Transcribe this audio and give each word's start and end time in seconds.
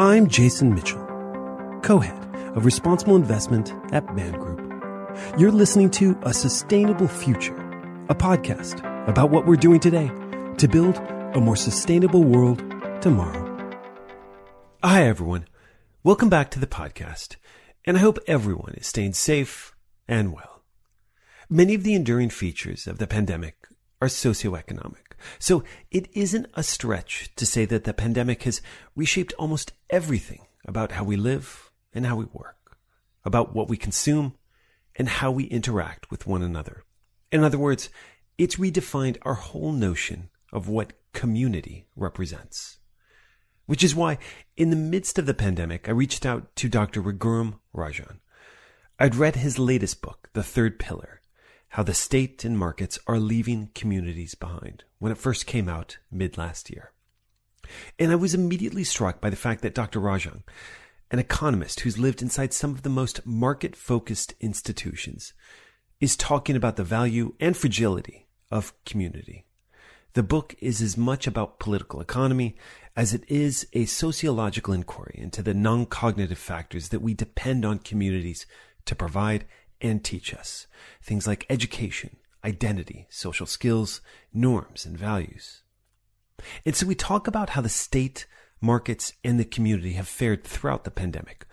I'm 0.00 0.28
Jason 0.28 0.74
Mitchell, 0.74 1.06
co 1.82 1.98
head 1.98 2.34
of 2.56 2.64
responsible 2.64 3.16
investment 3.16 3.74
at 3.92 4.16
Man 4.16 4.32
Group. 4.32 4.58
You're 5.38 5.52
listening 5.52 5.90
to 5.90 6.18
A 6.22 6.32
Sustainable 6.32 7.06
Future, 7.06 7.54
a 8.08 8.14
podcast 8.14 8.78
about 9.06 9.28
what 9.28 9.44
we're 9.44 9.56
doing 9.56 9.78
today 9.78 10.10
to 10.56 10.68
build 10.68 10.96
a 10.96 11.38
more 11.38 11.54
sustainable 11.54 12.24
world 12.24 12.60
tomorrow. 13.02 13.46
Hi, 14.82 15.04
everyone. 15.04 15.46
Welcome 16.02 16.30
back 16.30 16.50
to 16.52 16.58
the 16.58 16.66
podcast, 16.66 17.36
and 17.84 17.98
I 17.98 18.00
hope 18.00 18.18
everyone 18.26 18.76
is 18.78 18.86
staying 18.86 19.12
safe 19.12 19.76
and 20.08 20.32
well. 20.32 20.62
Many 21.50 21.74
of 21.74 21.82
the 21.82 21.92
enduring 21.92 22.30
features 22.30 22.86
of 22.86 22.96
the 22.96 23.06
pandemic 23.06 23.66
are 24.00 24.08
socioeconomic. 24.08 25.12
So 25.38 25.62
it 25.90 26.08
isn't 26.14 26.46
a 26.54 26.62
stretch 26.62 27.34
to 27.36 27.44
say 27.44 27.66
that 27.66 27.84
the 27.84 27.92
pandemic 27.92 28.44
has 28.44 28.62
reshaped 28.96 29.34
almost 29.38 29.74
everything 29.90 30.46
about 30.64 30.92
how 30.92 31.04
we 31.04 31.16
live 31.16 31.70
and 31.92 32.06
how 32.06 32.16
we 32.16 32.24
work, 32.26 32.78
about 33.24 33.54
what 33.54 33.68
we 33.68 33.76
consume 33.76 34.34
and 34.96 35.08
how 35.08 35.30
we 35.30 35.44
interact 35.44 36.10
with 36.10 36.26
one 36.26 36.42
another. 36.42 36.84
In 37.30 37.44
other 37.44 37.58
words, 37.58 37.90
it's 38.38 38.56
redefined 38.56 39.18
our 39.22 39.34
whole 39.34 39.72
notion 39.72 40.30
of 40.52 40.68
what 40.68 40.94
community 41.12 41.86
represents. 41.94 42.78
Which 43.66 43.84
is 43.84 43.94
why, 43.94 44.18
in 44.56 44.70
the 44.70 44.76
midst 44.76 45.18
of 45.18 45.26
the 45.26 45.34
pandemic, 45.34 45.88
I 45.88 45.92
reached 45.92 46.26
out 46.26 46.54
to 46.56 46.68
Dr. 46.68 47.02
Raghuram 47.02 47.58
Rajan. 47.74 48.18
I'd 48.98 49.14
read 49.14 49.36
his 49.36 49.58
latest 49.58 50.02
book, 50.02 50.28
The 50.32 50.42
Third 50.42 50.78
Pillar, 50.78 51.20
how 51.68 51.84
the 51.84 51.94
state 51.94 52.44
and 52.44 52.58
markets 52.58 52.98
are 53.06 53.20
leaving 53.20 53.70
communities 53.74 54.34
behind 54.34 54.84
when 54.98 55.12
it 55.12 55.18
first 55.18 55.46
came 55.46 55.68
out 55.68 55.98
mid 56.10 56.36
last 56.36 56.68
year. 56.68 56.92
And 57.98 58.12
I 58.12 58.16
was 58.16 58.34
immediately 58.34 58.84
struck 58.84 59.20
by 59.20 59.30
the 59.30 59.36
fact 59.36 59.62
that 59.62 59.74
Dr. 59.74 60.00
Rajan, 60.00 60.42
an 61.10 61.18
economist 61.18 61.80
who's 61.80 61.98
lived 61.98 62.22
inside 62.22 62.52
some 62.52 62.70
of 62.70 62.82
the 62.82 62.88
most 62.88 63.26
market 63.26 63.76
focused 63.76 64.34
institutions, 64.40 65.32
is 66.00 66.16
talking 66.16 66.56
about 66.56 66.76
the 66.76 66.84
value 66.84 67.34
and 67.40 67.56
fragility 67.56 68.26
of 68.50 68.72
community. 68.84 69.44
The 70.14 70.22
book 70.22 70.56
is 70.58 70.82
as 70.82 70.96
much 70.96 71.26
about 71.26 71.60
political 71.60 72.00
economy 72.00 72.56
as 72.96 73.14
it 73.14 73.22
is 73.28 73.68
a 73.72 73.84
sociological 73.84 74.74
inquiry 74.74 75.14
into 75.16 75.42
the 75.42 75.54
non 75.54 75.86
cognitive 75.86 76.38
factors 76.38 76.88
that 76.88 77.00
we 77.00 77.14
depend 77.14 77.64
on 77.64 77.78
communities 77.78 78.46
to 78.86 78.96
provide 78.96 79.44
and 79.80 80.02
teach 80.02 80.34
us. 80.34 80.66
Things 81.00 81.26
like 81.26 81.46
education, 81.48 82.16
identity, 82.44 83.06
social 83.08 83.46
skills, 83.46 84.00
norms, 84.32 84.84
and 84.84 84.98
values. 84.98 85.62
And 86.64 86.74
so 86.74 86.86
we 86.86 86.94
talk 86.94 87.26
about 87.26 87.50
how 87.50 87.60
the 87.60 87.68
state, 87.68 88.26
markets, 88.60 89.12
and 89.24 89.38
the 89.38 89.44
community 89.44 89.92
have 89.92 90.08
fared 90.08 90.44
throughout 90.44 90.84
the 90.84 90.90
pandemic, 90.90 91.46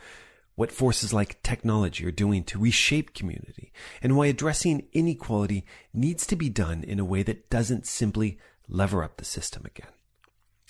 what 0.55 0.71
forces 0.71 1.13
like 1.13 1.41
technology 1.43 2.05
are 2.05 2.11
doing 2.11 2.43
to 2.45 2.59
reshape 2.59 3.13
community, 3.13 3.71
and 4.01 4.15
why 4.15 4.27
addressing 4.27 4.87
inequality 4.93 5.65
needs 5.93 6.25
to 6.27 6.35
be 6.35 6.49
done 6.49 6.83
in 6.83 6.99
a 6.99 7.05
way 7.05 7.23
that 7.23 7.49
doesn't 7.49 7.87
simply 7.87 8.39
lever 8.67 9.03
up 9.03 9.17
the 9.17 9.25
system 9.25 9.63
again. 9.65 9.91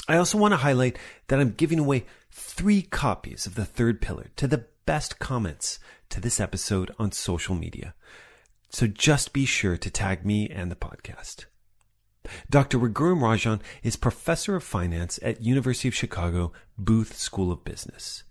I 0.07 0.17
also 0.17 0.37
want 0.37 0.53
to 0.53 0.57
highlight 0.57 0.97
that 1.27 1.39
I'm 1.39 1.51
giving 1.51 1.79
away 1.79 2.05
three 2.31 2.81
copies 2.81 3.45
of 3.45 3.55
the 3.55 3.65
third 3.65 4.01
pillar 4.01 4.27
to 4.37 4.47
the 4.47 4.65
best 4.85 5.19
comments 5.19 5.79
to 6.09 6.21
this 6.21 6.39
episode 6.39 6.91
on 6.97 7.11
social 7.11 7.55
media. 7.55 7.93
So 8.69 8.87
just 8.87 9.33
be 9.33 9.45
sure 9.45 9.77
to 9.77 9.89
tag 9.89 10.25
me 10.25 10.49
and 10.49 10.71
the 10.71 10.75
podcast. 10.75 11.45
Dr. 12.49 12.77
Raghuram 12.77 13.19
Rajan 13.19 13.61
is 13.83 13.95
professor 13.95 14.55
of 14.55 14.63
finance 14.63 15.19
at 15.21 15.41
University 15.41 15.87
of 15.87 15.95
Chicago 15.95 16.51
Booth 16.77 17.15
School 17.15 17.51
of 17.51 17.63
Business. 17.63 18.23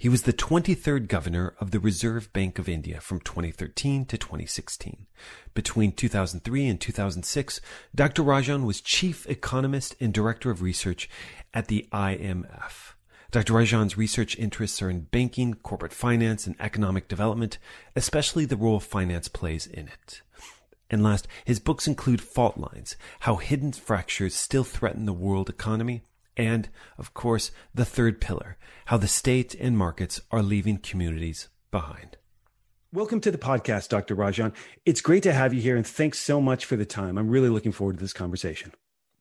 He 0.00 0.08
was 0.08 0.22
the 0.22 0.32
23rd 0.32 1.08
governor 1.08 1.54
of 1.58 1.72
the 1.72 1.80
Reserve 1.80 2.32
Bank 2.32 2.60
of 2.60 2.68
India 2.68 3.00
from 3.00 3.18
2013 3.18 4.04
to 4.06 4.16
2016. 4.16 5.06
Between 5.54 5.90
2003 5.90 6.66
and 6.68 6.80
2006, 6.80 7.60
Dr. 7.92 8.22
Rajan 8.22 8.64
was 8.64 8.80
chief 8.80 9.28
economist 9.28 9.96
and 9.98 10.14
director 10.14 10.52
of 10.52 10.62
research 10.62 11.10
at 11.52 11.66
the 11.66 11.88
IMF. 11.90 12.92
Dr. 13.32 13.52
Rajan's 13.52 13.98
research 13.98 14.38
interests 14.38 14.80
are 14.80 14.88
in 14.88 15.00
banking, 15.00 15.54
corporate 15.54 15.92
finance, 15.92 16.46
and 16.46 16.54
economic 16.60 17.08
development, 17.08 17.58
especially 17.96 18.44
the 18.44 18.56
role 18.56 18.78
finance 18.78 19.26
plays 19.26 19.66
in 19.66 19.88
it. 19.88 20.22
And 20.90 21.02
last, 21.02 21.28
his 21.44 21.60
books 21.60 21.86
include 21.86 22.22
Fault 22.22 22.56
Lines, 22.56 22.96
How 23.20 23.36
Hidden 23.36 23.72
Fractures 23.72 24.34
Still 24.34 24.64
Threaten 24.64 25.04
the 25.04 25.12
World 25.12 25.50
Economy, 25.50 26.02
and, 26.34 26.68
of 26.96 27.12
course, 27.12 27.50
The 27.74 27.84
Third 27.84 28.20
Pillar, 28.20 28.56
How 28.86 28.96
the 28.96 29.08
State 29.08 29.54
and 29.54 29.76
Markets 29.76 30.20
Are 30.30 30.42
Leaving 30.42 30.78
Communities 30.78 31.48
Behind. 31.70 32.16
Welcome 32.90 33.20
to 33.20 33.30
the 33.30 33.36
podcast, 33.36 33.90
Dr. 33.90 34.16
Rajan. 34.16 34.54
It's 34.86 35.02
great 35.02 35.22
to 35.24 35.32
have 35.34 35.52
you 35.52 35.60
here, 35.60 35.76
and 35.76 35.86
thanks 35.86 36.20
so 36.20 36.40
much 36.40 36.64
for 36.64 36.76
the 36.76 36.86
time. 36.86 37.18
I'm 37.18 37.28
really 37.28 37.50
looking 37.50 37.72
forward 37.72 37.98
to 37.98 38.00
this 38.00 38.14
conversation. 38.14 38.72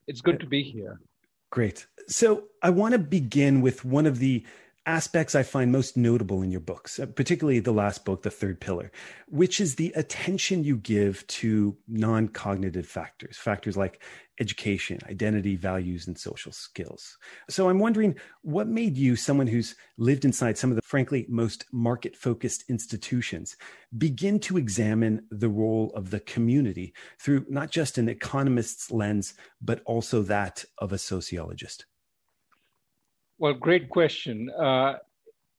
It's 0.07 0.21
good 0.21 0.39
to 0.39 0.45
be 0.45 0.63
here. 0.63 1.01
Great. 1.49 1.85
So 2.07 2.43
I 2.61 2.69
want 2.69 2.93
to 2.93 2.99
begin 2.99 3.59
with 3.59 3.83
one 3.83 4.05
of 4.05 4.19
the 4.19 4.45
aspects 4.87 5.35
I 5.35 5.43
find 5.43 5.71
most 5.71 5.97
notable 5.97 6.41
in 6.41 6.49
your 6.49 6.61
books, 6.61 6.97
uh, 6.97 7.05
particularly 7.05 7.59
the 7.59 7.73
last 7.73 8.05
book, 8.05 8.23
The 8.23 8.31
Third 8.31 8.61
Pillar, 8.61 8.89
which 9.27 9.59
is 9.59 9.75
the 9.75 9.91
attention 9.95 10.63
you 10.63 10.77
give 10.77 11.27
to 11.27 11.77
non 11.87 12.29
cognitive 12.29 12.87
factors, 12.87 13.37
factors 13.37 13.75
like 13.75 14.01
education, 14.39 14.99
identity, 15.09 15.57
values, 15.57 16.07
and 16.07 16.17
social 16.17 16.53
skills. 16.53 17.17
So 17.49 17.69
I'm 17.69 17.79
wondering 17.79 18.15
what 18.43 18.67
made 18.67 18.97
you, 18.97 19.17
someone 19.17 19.47
who's 19.47 19.75
lived 19.97 20.23
inside 20.23 20.57
some 20.57 20.69
of 20.69 20.77
the 20.77 20.81
frankly 20.83 21.25
most 21.27 21.65
market 21.73 22.15
focused 22.15 22.63
institutions, 22.69 23.57
begin 23.97 24.39
to 24.41 24.57
examine 24.57 25.27
the 25.29 25.49
role 25.49 25.91
of 25.95 26.11
the 26.11 26.21
community 26.21 26.93
through 27.19 27.45
not 27.49 27.71
just 27.71 27.97
an 27.97 28.07
economist's 28.07 28.89
lens, 28.89 29.33
but 29.61 29.81
also 29.85 30.21
that 30.21 30.63
of 30.77 30.93
a 30.93 30.97
sociologist? 30.97 31.85
Well, 33.39 33.53
great 33.53 33.89
question. 33.89 34.49
Uh, 34.49 34.95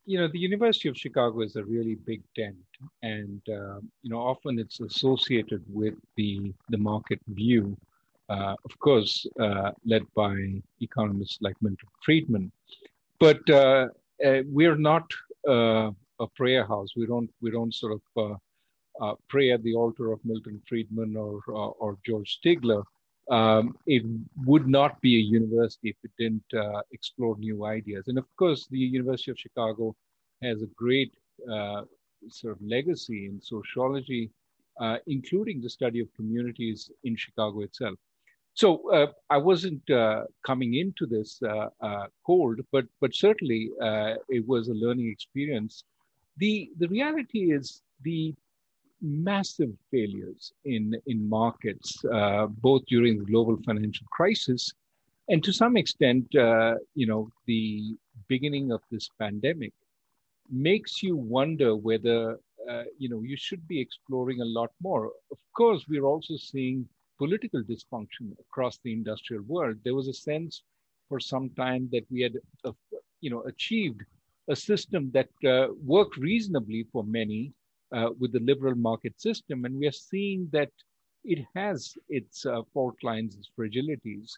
you 0.05 0.19
know, 0.19 0.27
the 0.27 0.39
University 0.39 0.89
of 0.89 0.97
Chicago 0.97 1.43
is 1.43 1.55
a 1.55 1.63
really 1.63 1.95
big 1.95 2.23
tent, 2.35 2.57
and 3.03 3.41
uh, 3.49 3.79
you 4.03 4.11
know, 4.11 4.19
often 4.19 4.59
it's 4.59 4.81
associated 4.81 5.63
with 5.69 5.95
the 6.17 6.53
the 6.71 6.79
market 6.79 7.21
view. 7.29 7.77
Uh, 8.29 8.55
of 8.65 8.79
course, 8.81 9.27
uh, 9.41 9.71
led 9.85 10.03
by 10.15 10.61
economists 10.81 11.39
like 11.41 11.57
Milton 11.63 11.89
Friedman, 12.05 12.51
but 13.21 13.49
uh, 13.49 13.87
uh, 14.25 14.43
we're 14.47 14.77
not 14.77 15.07
a 15.47 16.27
prayer 16.35 16.67
house. 16.67 16.89
We 16.97 17.07
don't 17.07 17.31
we 17.41 17.53
don't 17.53 17.73
sort 17.73 18.01
of 18.17 18.41
pray 19.29 19.53
at 19.53 19.63
the 19.63 19.75
altar 19.75 20.11
of 20.11 20.19
Milton 20.25 20.61
Friedman 20.69 21.17
or 21.17 21.41
or, 21.47 21.77
or 21.79 21.99
George 22.05 22.41
Stigler 22.41 22.83
um, 23.31 23.77
it 23.87 24.03
would 24.45 24.67
not 24.67 25.01
be 25.01 25.17
a 25.17 25.21
university 25.21 25.91
if 25.91 25.97
it 26.03 26.11
didn't 26.19 26.55
uh, 26.55 26.81
explore 26.93 27.37
new 27.39 27.65
ideas. 27.65 28.09
And 28.09 28.19
of 28.19 28.25
course, 28.37 28.67
the 28.67 28.79
University 28.79 29.31
of 29.31 29.39
Chicago 29.39 29.95
has 30.43 30.63
a 30.63 30.67
great 30.77 31.13
uh, 31.53 31.83
sort 32.29 32.55
of 32.55 32.63
legacy 32.63 33.27
in 33.27 33.41
sociology, 33.41 34.31
uh, 34.81 34.97
including 35.07 35.61
the 35.61 35.71
study 35.71 36.01
of 36.01 36.09
communities 36.15 36.91
in 37.05 37.17
Chicago 37.17 37.61
itself. 37.61 37.99
So 38.55 38.91
uh, 38.93 39.13
I 39.31 39.37
wasn't 39.37 39.89
uh, 39.89 40.25
coming 40.45 40.75
into 40.75 41.07
this 41.07 41.41
uh, 41.43 42.07
cold, 42.27 42.61
but 42.73 42.87
but 43.01 43.15
certainly 43.15 43.71
it 44.29 44.45
was 44.47 44.69
a 44.69 44.75
learning 44.75 45.09
experience. 45.09 45.85
The 46.39 46.71
the 46.79 46.89
reality 46.89 47.53
is 47.53 47.83
the 48.03 48.35
massive 49.01 49.71
failures 49.91 50.53
in, 50.65 50.95
in 51.07 51.29
markets, 51.29 52.05
uh, 52.13 52.47
both 52.47 52.85
during 52.87 53.19
the 53.19 53.25
global 53.25 53.57
financial 53.65 54.07
crisis 54.11 54.73
and 55.29 55.45
to 55.45 55.53
some 55.53 55.77
extent, 55.77 56.35
uh, 56.35 56.77
you 56.95 57.07
know, 57.07 57.31
the 57.47 57.97
beginning 58.29 58.73
of 58.73 58.81
this 58.91 59.09
pandemic 59.19 59.73
makes 60.51 61.03
you 61.03 61.17
wonder 61.17 61.77
whether, 61.77 62.39
uh, 62.69 62.85
you 62.99 63.11
know, 63.11 63.21
you 63.21 63.37
should 63.37 63.67
be 63.69 63.79
exploring 63.79 64.41
a 64.41 64.47
lot 64.47 64.71
more. 64.83 65.13
Of 65.31 65.39
course, 65.55 65.85
we're 65.87 66.07
also 66.07 66.37
seeing 66.39 66.89
political 67.19 67.63
dysfunction 67.63 68.33
across 68.41 68.79
the 68.83 68.93
industrial 68.93 69.43
world. 69.43 69.77
There 69.85 69.95
was 69.95 70.09
a 70.09 70.15
sense 70.15 70.63
for 71.11 71.21
some 71.21 71.51
time 71.51 71.91
that 71.93 72.07
we 72.11 72.23
had, 72.23 72.37
uh, 72.65 72.73
you 73.21 73.29
know, 73.29 73.43
achieved 73.43 74.01
a 74.49 74.57
system 74.57 75.11
that 75.13 75.29
uh, 75.47 75.75
worked 75.85 76.17
reasonably 76.17 76.87
for 76.91 77.05
many, 77.05 77.53
uh, 77.95 78.11
with 78.19 78.33
the 78.33 78.41
liberal 78.41 78.75
market 78.75 79.21
system. 79.21 79.65
And 79.65 79.79
we 79.79 79.87
are 79.87 79.93
seeing 79.93 80.49
that 80.53 80.71
it 81.25 81.45
has 81.55 81.95
its 82.09 82.47
uh, 82.47 82.63
fault 82.73 82.97
lines, 83.03 83.37
its 83.37 83.51
fragilities. 83.59 84.33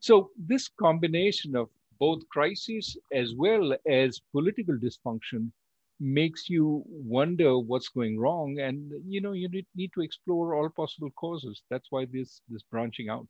So, 0.00 0.30
this 0.36 0.68
combination 0.68 1.54
of 1.54 1.68
both 2.00 2.28
crises 2.30 2.96
as 3.12 3.34
well 3.36 3.76
as 3.88 4.20
political 4.32 4.76
dysfunction 4.76 5.52
makes 6.00 6.50
you 6.50 6.82
wonder 6.88 7.58
what's 7.58 7.88
going 7.88 8.18
wrong 8.18 8.58
and 8.58 8.90
you 9.06 9.20
know 9.20 9.30
you 9.32 9.48
need, 9.48 9.92
to 9.94 10.00
explore 10.00 10.56
all 10.56 10.68
possible 10.68 11.10
causes 11.14 11.62
that's 11.70 11.86
why 11.90 12.04
this 12.12 12.40
this 12.48 12.62
branching 12.72 13.08
out 13.08 13.26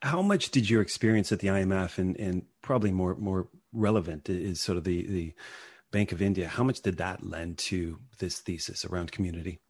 How 0.00 0.22
much 0.22 0.50
did 0.50 0.70
your 0.70 0.80
experience 0.80 1.30
at 1.30 1.40
the 1.40 1.48
IMF 1.48 1.98
and, 1.98 2.16
and 2.18 2.36
probably 2.62 2.90
more 2.90 3.16
more 3.16 3.48
relevant 3.72 4.30
is 4.30 4.62
sort 4.62 4.78
of 4.78 4.84
the, 4.84 4.98
the 5.16 5.34
Bank 5.94 6.10
of 6.10 6.20
India, 6.20 6.48
how 6.48 6.64
much 6.64 6.80
did 6.80 6.96
that 6.96 7.24
lend 7.24 7.56
to 7.56 8.00
this 8.18 8.40
thesis 8.40 8.84
around 8.84 9.12
community? 9.12 9.60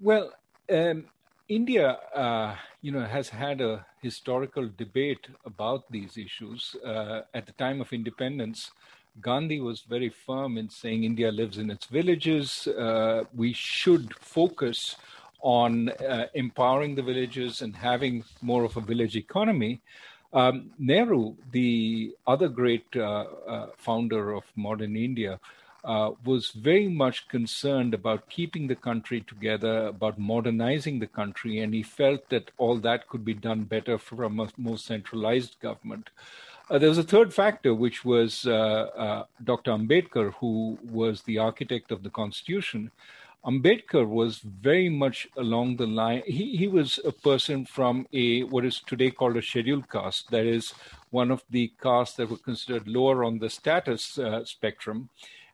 Well, 0.00 0.32
um, 0.68 1.04
India, 1.48 1.90
uh, 2.12 2.56
you 2.82 2.90
know, 2.90 3.04
has 3.04 3.28
had 3.28 3.60
a 3.60 3.86
historical 4.02 4.68
debate 4.76 5.28
about 5.46 5.84
these 5.88 6.18
issues. 6.18 6.74
Uh, 6.84 7.20
at 7.34 7.46
the 7.46 7.52
time 7.52 7.80
of 7.80 7.92
independence, 7.92 8.72
Gandhi 9.20 9.60
was 9.60 9.82
very 9.82 10.08
firm 10.08 10.58
in 10.58 10.68
saying 10.68 11.04
India 11.04 11.30
lives 11.30 11.56
in 11.58 11.70
its 11.70 11.86
villages. 11.86 12.66
Uh, 12.66 13.22
we 13.32 13.52
should 13.52 14.12
focus 14.16 14.96
on 15.40 15.90
uh, 15.90 16.26
empowering 16.34 16.96
the 16.96 17.02
villages 17.10 17.62
and 17.62 17.76
having 17.76 18.24
more 18.42 18.64
of 18.64 18.76
a 18.76 18.80
village 18.80 19.14
economy. 19.14 19.80
Um, 20.32 20.70
Nehru, 20.78 21.36
the 21.52 22.16
other 22.26 22.48
great 22.48 22.86
uh, 22.96 23.24
uh, 23.46 23.66
founder 23.76 24.32
of 24.32 24.44
modern 24.56 24.96
India, 24.96 25.38
uh, 25.84 26.10
was 26.24 26.50
very 26.50 26.88
much 26.88 27.28
concerned 27.28 27.94
about 27.94 28.28
keeping 28.28 28.66
the 28.66 28.74
country 28.74 29.20
together, 29.22 29.86
about 29.86 30.18
modernizing 30.18 30.98
the 30.98 31.06
country, 31.06 31.60
and 31.60 31.72
he 31.72 31.82
felt 31.82 32.28
that 32.28 32.50
all 32.58 32.76
that 32.78 33.08
could 33.08 33.24
be 33.24 33.34
done 33.34 33.64
better 33.64 33.98
from 33.98 34.40
a 34.40 34.48
more 34.56 34.78
centralized 34.78 35.56
government. 35.60 36.10
Uh, 36.68 36.78
there 36.78 36.88
was 36.88 36.98
a 36.98 37.02
third 37.02 37.34
factor, 37.34 37.74
which 37.74 38.04
was 38.04 38.46
uh, 38.46 38.52
uh 38.52 39.24
Dr. 39.42 39.72
Ambedkar, 39.72 40.34
who 40.34 40.78
was 40.88 41.22
the 41.22 41.38
architect 41.38 41.90
of 41.90 42.02
the 42.02 42.10
Constitution. 42.10 42.90
Ambedkar 43.44 44.06
was 44.06 44.38
very 44.40 44.90
much 44.90 45.26
along 45.36 45.76
the 45.76 45.86
line. 45.86 46.22
He, 46.26 46.56
he 46.56 46.68
was 46.68 47.00
a 47.04 47.12
person 47.12 47.64
from 47.64 48.06
a 48.12 48.42
what 48.44 48.66
is 48.66 48.80
today 48.80 49.10
called 49.10 49.38
a 49.38 49.42
scheduled 49.42 49.88
caste, 49.88 50.30
that 50.30 50.44
is 50.44 50.74
one 51.10 51.30
of 51.30 51.42
the 51.48 51.72
castes 51.82 52.16
that 52.16 52.28
were 52.28 52.36
considered 52.36 52.86
lower 52.86 53.24
on 53.24 53.38
the 53.38 53.48
status 53.48 54.18
uh, 54.18 54.44
spectrum. 54.44 55.08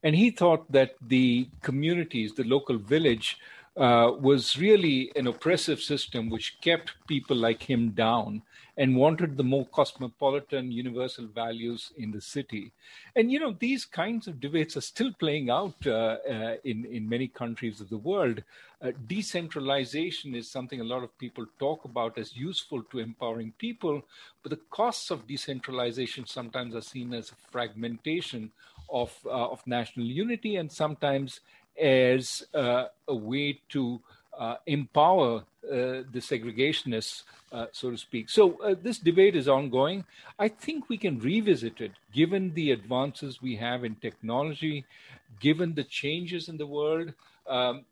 And 0.07 0.15
he 0.15 0.31
thought 0.31 0.71
that 0.71 0.95
the 1.01 1.49
communities, 1.63 2.33
the 2.33 2.45
local 2.45 2.79
village, 2.79 3.39
uh, 3.77 4.13
was 4.21 4.57
really 4.57 5.11
an 5.17 5.27
oppressive 5.27 5.81
system 5.81 6.31
which 6.31 6.61
kept 6.61 6.93
people 7.09 7.37
like 7.37 7.61
him 7.65 7.91
down 7.91 8.43
and 8.77 8.95
wanted 8.95 9.37
the 9.37 9.43
more 9.43 9.67
cosmopolitan 9.67 10.71
universal 10.71 11.27
values 11.27 11.93
in 11.97 12.13
the 12.13 12.21
city. 12.21 12.71
And, 13.17 13.33
you 13.33 13.41
know, 13.41 13.57
these 13.59 13.85
kinds 13.85 14.29
of 14.29 14.39
debates 14.39 14.77
are 14.77 14.93
still 14.93 15.13
playing 15.19 15.51
out 15.51 15.75
uh, 15.85 15.91
uh, 15.91 16.55
in, 16.63 16.85
in 16.85 17.09
many 17.09 17.27
countries 17.27 17.81
of 17.81 17.89
the 17.89 17.99
world. 17.99 18.45
Uh, 18.81 18.93
decentralization 19.09 20.37
is 20.37 20.49
something 20.49 20.81
a 20.81 20.85
lot 20.85 21.03
of 21.03 21.19
people 21.19 21.47
talk 21.59 21.85
about 21.85 22.17
as 22.17 22.37
useful 22.37 22.85
to 22.93 23.01
empowering 23.01 23.53
people, 23.59 24.03
but 24.45 24.51
the 24.51 24.61
costs 24.71 25.11
of 25.11 25.27
decentralization 25.27 26.27
sometimes 26.27 26.77
are 26.77 26.81
seen 26.81 27.13
as 27.13 27.33
fragmentation 27.51 28.53
of, 28.89 29.13
uh, 29.27 29.51
of 29.51 29.67
national 29.67 30.07
unity 30.07 30.57
and 30.57 30.71
sometimes 30.71 31.41
as 31.81 32.47
uh, 32.55 32.87
a 33.09 33.15
way 33.15 33.61
to 33.69 34.01
uh, 34.39 34.57
empower 34.67 35.39
uh, 35.65 36.05
the 36.13 36.21
segregationists, 36.21 37.23
so 37.73 37.91
to 37.91 37.97
speak. 37.97 38.29
So 38.29 38.77
this 38.83 38.99
debate 38.99 39.35
is 39.35 39.49
ongoing. 39.49 40.05
I 40.39 40.49
think 40.49 40.89
we 40.89 40.99
can 40.99 41.19
revisit 41.19 41.81
it 41.81 41.93
given 42.13 42.53
the 42.55 42.71
advances 42.71 43.41
we 43.41 43.57
have 43.57 43.85
in 43.85 43.95
technology, 43.97 44.85
given 45.41 45.75
the 45.75 45.85
changes 45.85 46.49
in 46.49 46.57
the 46.59 46.67
world. 46.67 47.13
Um, 47.47 47.85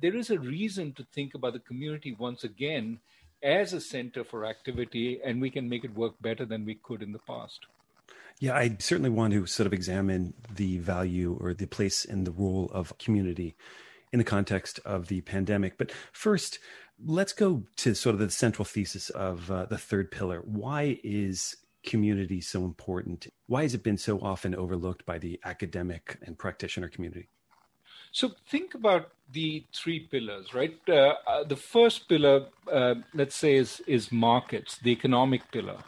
there 0.00 0.14
is 0.14 0.30
a 0.30 0.38
reason 0.38 0.92
to 0.94 1.04
think 1.12 1.34
about 1.34 1.52
the 1.52 1.60
community 1.60 2.16
once 2.18 2.44
again 2.44 2.98
as 3.42 3.72
a 3.72 3.80
center 3.80 4.24
for 4.24 4.46
activity, 4.46 5.20
and 5.24 5.40
we 5.40 5.50
can 5.50 5.68
make 5.68 5.84
it 5.84 5.94
work 5.94 6.14
better 6.20 6.44
than 6.44 6.64
we 6.64 6.74
could 6.76 7.02
in 7.02 7.12
the 7.12 7.18
past. 7.20 7.66
Yeah, 8.40 8.54
I 8.54 8.76
certainly 8.78 9.10
want 9.10 9.32
to 9.32 9.46
sort 9.46 9.66
of 9.66 9.72
examine 9.72 10.34
the 10.54 10.78
value 10.78 11.38
or 11.40 11.54
the 11.54 11.66
place 11.66 12.04
and 12.04 12.26
the 12.26 12.32
role 12.32 12.70
of 12.72 12.96
community 12.98 13.56
in 14.12 14.18
the 14.18 14.24
context 14.24 14.80
of 14.84 15.08
the 15.08 15.20
pandemic. 15.22 15.78
But 15.78 15.92
first, 16.12 16.58
let's 17.04 17.32
go 17.32 17.64
to 17.76 17.94
sort 17.94 18.14
of 18.14 18.20
the 18.20 18.30
central 18.30 18.64
thesis 18.64 19.10
of 19.10 19.50
uh, 19.50 19.66
the 19.66 19.78
third 19.78 20.10
pillar. 20.10 20.40
Why 20.44 21.00
is 21.02 21.56
community 21.84 22.40
so 22.40 22.64
important? 22.64 23.28
Why 23.46 23.62
has 23.62 23.74
it 23.74 23.82
been 23.82 23.98
so 23.98 24.18
often 24.20 24.54
overlooked 24.54 25.04
by 25.04 25.18
the 25.18 25.40
academic 25.44 26.18
and 26.22 26.38
practitioner 26.38 26.88
community? 26.88 27.28
So 28.12 28.30
think 28.48 28.74
about 28.74 29.10
the 29.32 29.64
three 29.74 30.00
pillars, 30.00 30.54
right? 30.54 30.78
Uh, 30.88 31.14
uh, 31.26 31.44
the 31.44 31.56
first 31.56 32.08
pillar, 32.08 32.46
uh, 32.72 32.94
let's 33.12 33.34
say, 33.34 33.56
is 33.56 33.82
is 33.86 34.12
markets, 34.12 34.78
the 34.78 34.92
economic 34.92 35.50
pillar. 35.50 35.78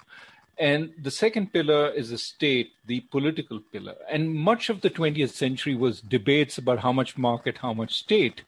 And 0.59 0.93
the 1.03 1.11
second 1.11 1.53
pillar 1.53 1.91
is 1.91 2.11
the 2.11 2.19
state, 2.19 2.73
the 2.87 3.01
political 3.01 3.61
pillar. 3.61 3.97
And 4.11 4.35
much 4.35 4.71
of 4.71 4.81
the 4.81 4.91
20th 4.91 5.31
century 5.31 5.75
was 5.75 6.01
debates 6.01 6.57
about 6.57 6.79
how 6.79 6.93
much 6.93 7.19
market, 7.19 7.59
how 7.59 7.75
much 7.75 7.95
state. 7.95 8.43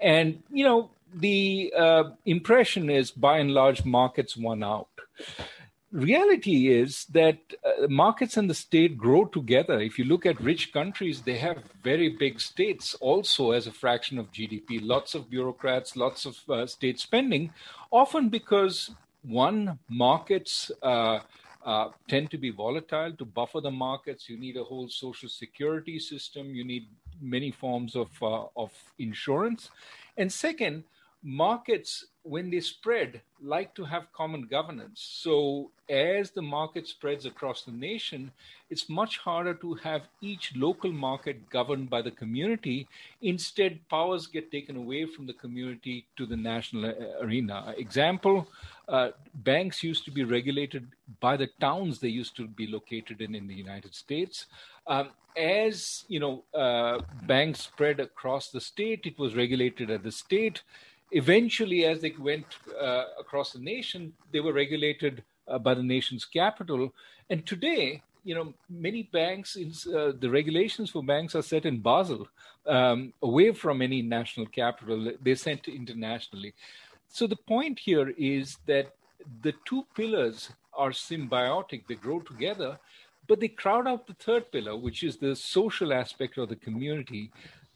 And, 0.00 0.42
you 0.50 0.64
know, 0.64 0.90
the 1.14 1.72
uh, 1.76 2.04
impression 2.24 2.90
is 2.90 3.10
by 3.10 3.38
and 3.38 3.52
large, 3.52 3.84
markets 3.84 4.36
won 4.36 4.64
out. 4.64 4.88
Reality 5.92 6.68
is 6.68 7.04
that 7.12 7.38
uh, 7.64 7.86
markets 7.86 8.38
and 8.38 8.48
the 8.48 8.54
state 8.54 8.96
grow 8.96 9.26
together. 9.26 9.78
If 9.78 9.98
you 9.98 10.06
look 10.06 10.24
at 10.24 10.40
rich 10.40 10.72
countries, 10.72 11.20
they 11.20 11.36
have 11.36 11.62
very 11.84 12.08
big 12.08 12.40
states 12.40 12.94
also 12.94 13.50
as 13.50 13.66
a 13.66 13.72
fraction 13.72 14.18
of 14.18 14.32
GDP, 14.32 14.80
lots 14.82 15.14
of 15.14 15.28
bureaucrats, 15.28 15.94
lots 15.94 16.24
of 16.24 16.38
uh, 16.48 16.66
state 16.66 16.98
spending, 16.98 17.52
often 17.90 18.30
because 18.30 18.90
one, 19.22 19.78
markets 19.88 20.70
uh, 21.64 21.88
tend 22.08 22.30
to 22.30 22.38
be 22.38 22.50
volatile. 22.50 23.12
To 23.12 23.24
buffer 23.24 23.60
the 23.60 23.70
markets, 23.70 24.28
you 24.28 24.38
need 24.38 24.56
a 24.56 24.64
whole 24.64 24.88
social 24.88 25.28
security 25.28 25.98
system. 25.98 26.54
You 26.54 26.64
need 26.64 26.88
many 27.20 27.50
forms 27.50 27.96
of 27.96 28.10
uh, 28.22 28.46
of 28.56 28.72
insurance. 28.98 29.70
And 30.16 30.32
second, 30.32 30.84
markets 31.22 32.06
when 32.22 32.50
they 32.50 32.60
spread 32.60 33.20
like 33.40 33.74
to 33.74 33.84
have 33.84 34.12
common 34.12 34.42
governance. 34.42 35.00
So 35.22 35.70
as 35.88 36.30
the 36.30 36.42
market 36.42 36.86
spreads 36.88 37.26
across 37.26 37.62
the 37.62 37.72
nation 37.72 38.32
it's 38.72 38.88
much 38.88 39.18
harder 39.18 39.52
to 39.52 39.74
have 39.74 40.02
each 40.22 40.54
local 40.56 40.90
market 40.90 41.50
governed 41.50 41.90
by 41.90 42.00
the 42.00 42.10
community. 42.10 42.88
Instead 43.20 43.86
powers 43.90 44.26
get 44.26 44.50
taken 44.50 44.76
away 44.76 45.04
from 45.04 45.26
the 45.26 45.34
community 45.34 46.06
to 46.16 46.24
the 46.24 46.36
national 46.36 46.86
uh, 46.86 46.94
arena. 47.20 47.74
Example 47.76 48.48
uh, 48.88 49.10
banks 49.34 49.82
used 49.82 50.06
to 50.06 50.10
be 50.10 50.24
regulated 50.24 50.88
by 51.20 51.36
the 51.36 51.48
towns 51.60 51.98
they 51.98 52.08
used 52.08 52.34
to 52.36 52.48
be 52.48 52.66
located 52.66 53.20
in 53.20 53.34
in 53.34 53.46
the 53.46 53.54
united 53.54 53.94
states. 53.94 54.46
Um, 54.86 55.10
as 55.36 56.04
you 56.08 56.20
know 56.20 56.44
uh, 56.54 57.00
banks 57.26 57.60
spread 57.60 58.00
across 58.00 58.50
the 58.50 58.60
state 58.60 59.02
it 59.04 59.18
was 59.18 59.34
regulated 59.34 59.90
at 59.90 60.02
the 60.02 60.12
state 60.12 60.62
eventually, 61.12 61.84
as 61.84 62.00
they 62.00 62.14
went 62.18 62.46
uh, 62.80 63.04
across 63.18 63.52
the 63.52 63.60
nation, 63.60 64.12
they 64.32 64.40
were 64.40 64.52
regulated 64.52 65.22
uh, 65.46 65.58
by 65.58 65.74
the 65.74 65.82
nation's 65.82 66.24
capital. 66.24 66.92
And 67.30 67.46
today, 67.46 68.02
you 68.24 68.34
know, 68.34 68.54
many 68.68 69.04
banks, 69.04 69.56
in, 69.56 69.72
uh, 69.94 70.12
the 70.18 70.30
regulations 70.30 70.90
for 70.90 71.02
banks 71.02 71.34
are 71.34 71.42
set 71.42 71.66
in 71.66 71.80
Basel, 71.80 72.28
um, 72.66 73.12
away 73.22 73.52
from 73.52 73.82
any 73.82 74.02
national 74.02 74.46
capital. 74.46 75.12
They're 75.22 75.36
sent 75.36 75.68
internationally. 75.68 76.54
So 77.08 77.26
the 77.26 77.36
point 77.36 77.78
here 77.78 78.10
is 78.16 78.58
that 78.66 78.94
the 79.42 79.54
two 79.64 79.84
pillars 79.94 80.50
are 80.72 80.90
symbiotic, 80.90 81.86
they 81.86 81.94
grow 81.94 82.20
together, 82.20 82.78
but 83.28 83.40
they 83.40 83.48
crowd 83.48 83.86
out 83.86 84.06
the 84.06 84.14
third 84.14 84.50
pillar, 84.50 84.76
which 84.76 85.02
is 85.02 85.16
the 85.16 85.36
social 85.36 85.92
aspect 85.92 86.38
of 86.38 86.48
the 86.48 86.56
community. 86.56 87.30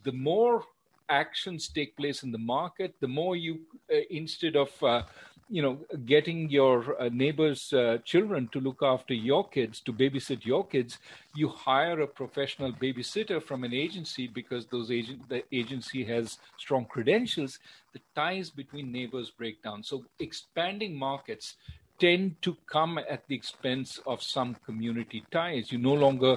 The 0.05 0.13
more 0.13 0.65
actions 1.09 1.69
take 1.69 1.97
place 1.97 2.23
in 2.23 2.33
the 2.33 2.39
market, 2.39 2.95
the 3.01 3.09
more 3.09 3.37
you, 3.37 3.61
uh, 3.93 3.99
instead 4.11 4.57
of 4.57 4.71
uh, 4.83 5.03
you 5.49 5.63
know 5.63 5.79
getting 6.07 6.51
your 6.51 7.01
uh, 7.01 7.09
neighbors' 7.13 7.73
uh, 7.73 7.99
children 8.05 8.49
to 8.53 8.61
look 8.61 8.83
after 8.83 9.15
your 9.15 9.49
kids, 9.49 9.81
to 9.81 9.93
babysit 9.93 10.45
your 10.45 10.67
kids, 10.67 10.99
you 11.35 11.49
hire 11.49 12.01
a 12.01 12.07
professional 12.07 12.73
babysitter 12.73 13.43
from 13.43 13.65
an 13.65 13.73
agency 13.73 14.27
because 14.27 14.67
those 14.67 14.91
agent 14.91 15.29
the 15.29 15.43
agency 15.53 16.05
has 16.05 16.39
strong 16.59 16.85
credentials. 16.85 17.59
The 17.93 18.01
ties 18.15 18.51
between 18.51 18.93
neighbors 18.93 19.31
break 19.31 19.63
down. 19.63 19.83
So 19.83 20.05
expanding 20.19 20.99
markets 20.99 21.57
tend 21.99 22.37
to 22.43 22.57
come 22.67 22.99
at 22.99 23.27
the 23.27 23.35
expense 23.35 23.99
of 24.07 24.23
some 24.23 24.57
community 24.67 25.25
ties. 25.31 25.73
You 25.73 25.79
no 25.79 25.95
longer 25.95 26.37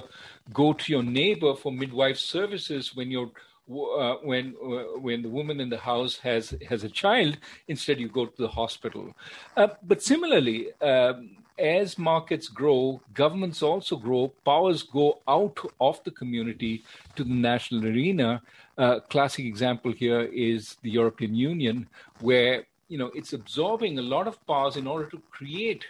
go 0.52 0.72
to 0.72 0.92
your 0.92 1.02
neighbor 1.02 1.54
for 1.54 1.70
midwife 1.70 2.16
services 2.16 2.94
when 2.94 3.10
you're 3.10 3.30
uh, 3.70 4.16
when 4.22 4.54
uh, 4.62 4.98
when 4.98 5.22
the 5.22 5.28
woman 5.28 5.60
in 5.60 5.68
the 5.68 5.78
house 5.78 6.16
has 6.18 6.54
has 6.68 6.84
a 6.84 6.88
child, 6.88 7.38
instead 7.68 8.00
you 8.00 8.08
go 8.08 8.26
to 8.26 8.42
the 8.42 8.48
hospital. 8.48 9.14
Uh, 9.56 9.68
but 9.82 10.02
similarly, 10.02 10.72
um, 10.80 11.36
as 11.58 11.98
markets 11.98 12.48
grow, 12.48 13.00
governments 13.14 13.62
also 13.62 13.96
grow. 13.96 14.28
Powers 14.44 14.82
go 14.82 15.20
out 15.28 15.58
of 15.80 16.02
the 16.04 16.10
community 16.10 16.82
to 17.16 17.24
the 17.24 17.34
national 17.34 17.86
arena. 17.86 18.42
Uh, 18.78 19.00
classic 19.00 19.44
example 19.44 19.92
here 19.92 20.22
is 20.22 20.76
the 20.82 20.90
European 20.90 21.34
Union, 21.34 21.88
where 22.20 22.64
you 22.88 22.98
know 22.98 23.10
it's 23.14 23.34
absorbing 23.34 23.98
a 23.98 24.02
lot 24.02 24.26
of 24.26 24.44
powers 24.46 24.76
in 24.76 24.86
order 24.86 25.06
to 25.10 25.22
create 25.30 25.84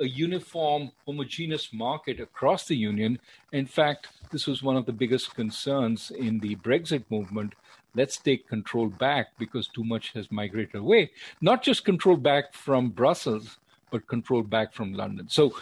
a 0.00 0.06
uniform, 0.06 0.90
homogeneous 1.06 1.72
market 1.72 2.20
across 2.20 2.66
the 2.66 2.76
union. 2.76 3.18
In 3.52 3.66
fact, 3.66 4.08
this 4.30 4.46
was 4.46 4.62
one 4.62 4.76
of 4.76 4.86
the 4.86 4.92
biggest 4.92 5.34
concerns 5.34 6.10
in 6.10 6.40
the 6.40 6.56
Brexit 6.56 7.04
movement. 7.10 7.54
Let's 7.94 8.16
take 8.16 8.48
control 8.48 8.88
back 8.88 9.28
because 9.38 9.68
too 9.68 9.84
much 9.84 10.12
has 10.14 10.32
migrated 10.32 10.74
away. 10.74 11.12
Not 11.40 11.62
just 11.62 11.84
control 11.84 12.16
back 12.16 12.52
from 12.52 12.90
Brussels, 12.90 13.58
but 13.90 14.08
control 14.08 14.42
back 14.42 14.72
from 14.72 14.92
London. 14.92 15.28
So 15.28 15.54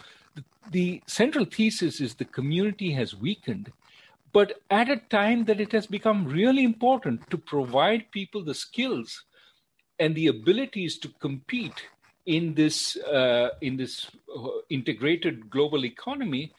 the 0.71 1.03
central 1.07 1.45
thesis 1.45 2.01
is 2.01 2.15
the 2.15 2.25
community 2.25 2.93
has 2.93 3.15
weakened, 3.15 3.71
but 4.33 4.61
at 4.71 4.89
a 4.89 4.97
time 4.97 5.45
that 5.45 5.61
it 5.61 5.73
has 5.73 5.87
become 5.87 6.25
really 6.27 6.65
important 6.65 7.29
to 7.29 7.37
provide 7.37 8.11
people 8.11 8.43
the 8.43 8.55
skills 8.55 9.25
and 9.99 10.15
the 10.15 10.29
abilities 10.29 10.97
to 10.99 11.09
compete 11.21 11.89
in 12.27 12.55
this 12.55 12.97
uh, 12.97 13.51
in 13.61 13.77
this 13.77 14.11
uh, 14.35 14.49
integrated 14.71 15.51
global 15.51 15.85
economy, 15.85 16.53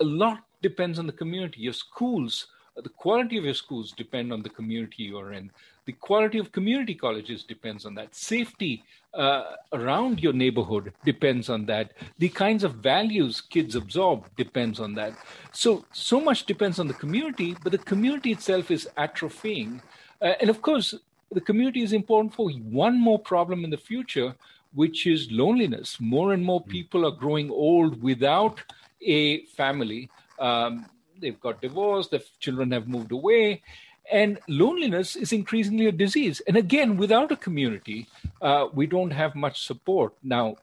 a 0.00 0.04
lot 0.04 0.44
depends 0.62 0.98
on 0.98 1.06
the 1.06 1.12
community. 1.12 1.60
Your 1.60 1.72
schools, 1.72 2.46
the 2.76 2.88
quality 2.88 3.38
of 3.38 3.44
your 3.44 3.54
schools 3.54 3.92
depend 3.92 4.32
on 4.32 4.42
the 4.42 4.48
community 4.48 5.04
you're 5.04 5.32
in. 5.32 5.50
The 5.86 5.92
quality 5.92 6.38
of 6.38 6.50
community 6.50 6.94
colleges 6.94 7.44
depends 7.44 7.84
on 7.84 7.94
that. 7.96 8.14
Safety 8.14 8.82
uh, 9.12 9.56
around 9.72 10.20
your 10.20 10.32
neighborhood 10.32 10.92
depends 11.04 11.50
on 11.50 11.66
that. 11.66 11.92
The 12.18 12.30
kinds 12.30 12.64
of 12.64 12.76
values 12.76 13.42
kids 13.42 13.74
absorb 13.74 14.24
depends 14.36 14.80
on 14.80 14.94
that. 14.94 15.12
So 15.52 15.84
so 15.92 16.20
much 16.20 16.46
depends 16.46 16.78
on 16.78 16.88
the 16.88 16.94
community, 16.94 17.56
but 17.62 17.72
the 17.72 17.78
community 17.78 18.32
itself 18.32 18.70
is 18.70 18.88
atrophying. 18.96 19.80
Uh, 20.20 20.32
and 20.40 20.48
of 20.48 20.62
course, 20.62 20.94
the 21.30 21.40
community 21.40 21.82
is 21.82 21.92
important 21.92 22.34
for 22.34 22.48
one 22.50 22.98
more 22.98 23.18
problem 23.18 23.64
in 23.64 23.70
the 23.70 23.76
future, 23.76 24.34
which 24.74 25.06
is 25.06 25.30
loneliness. 25.30 25.98
More 26.00 26.32
and 26.32 26.44
more 26.44 26.60
hmm. 26.60 26.70
people 26.70 27.06
are 27.06 27.12
growing 27.12 27.50
old 27.50 28.02
without 28.02 28.62
a 29.00 29.44
family. 29.46 30.10
Um, 30.38 30.86
they've 31.20 31.40
got 31.40 31.62
divorced, 31.62 32.10
their 32.10 32.22
children 32.40 32.72
have 32.72 32.88
moved 32.88 33.12
away, 33.12 33.62
and 34.10 34.38
loneliness 34.48 35.16
is 35.16 35.32
increasingly 35.32 35.86
a 35.86 35.92
disease. 35.92 36.40
And 36.46 36.56
again, 36.56 36.96
without 36.96 37.32
a 37.32 37.36
community, 37.36 38.06
uh, 38.42 38.68
we 38.72 38.86
don't 38.86 39.12
have 39.12 39.34
much 39.34 39.64
support. 39.66 40.12
Now, 40.22 40.56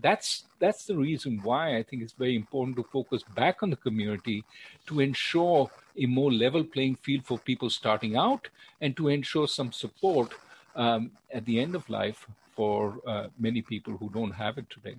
that's 0.00 0.44
that's 0.60 0.86
the 0.86 0.96
reason 0.96 1.40
why 1.42 1.76
I 1.76 1.82
think 1.82 2.02
it's 2.02 2.12
very 2.12 2.36
important 2.36 2.76
to 2.76 2.84
focus 2.84 3.22
back 3.34 3.62
on 3.62 3.70
the 3.70 3.76
community 3.76 4.44
to 4.86 5.00
ensure 5.00 5.70
a 5.96 6.06
more 6.06 6.32
level 6.32 6.64
playing 6.64 6.96
field 6.96 7.24
for 7.24 7.38
people 7.38 7.70
starting 7.70 8.16
out 8.16 8.48
and 8.80 8.96
to 8.96 9.08
ensure 9.08 9.48
some 9.48 9.72
support 9.72 10.34
um, 10.76 11.10
at 11.32 11.44
the 11.44 11.60
end 11.60 11.74
of 11.74 11.88
life 11.88 12.26
for 12.58 12.98
uh, 13.06 13.28
many 13.38 13.62
people 13.62 13.96
who 13.96 14.10
don't 14.10 14.32
have 14.32 14.58
it 14.58 14.68
today. 14.68 14.96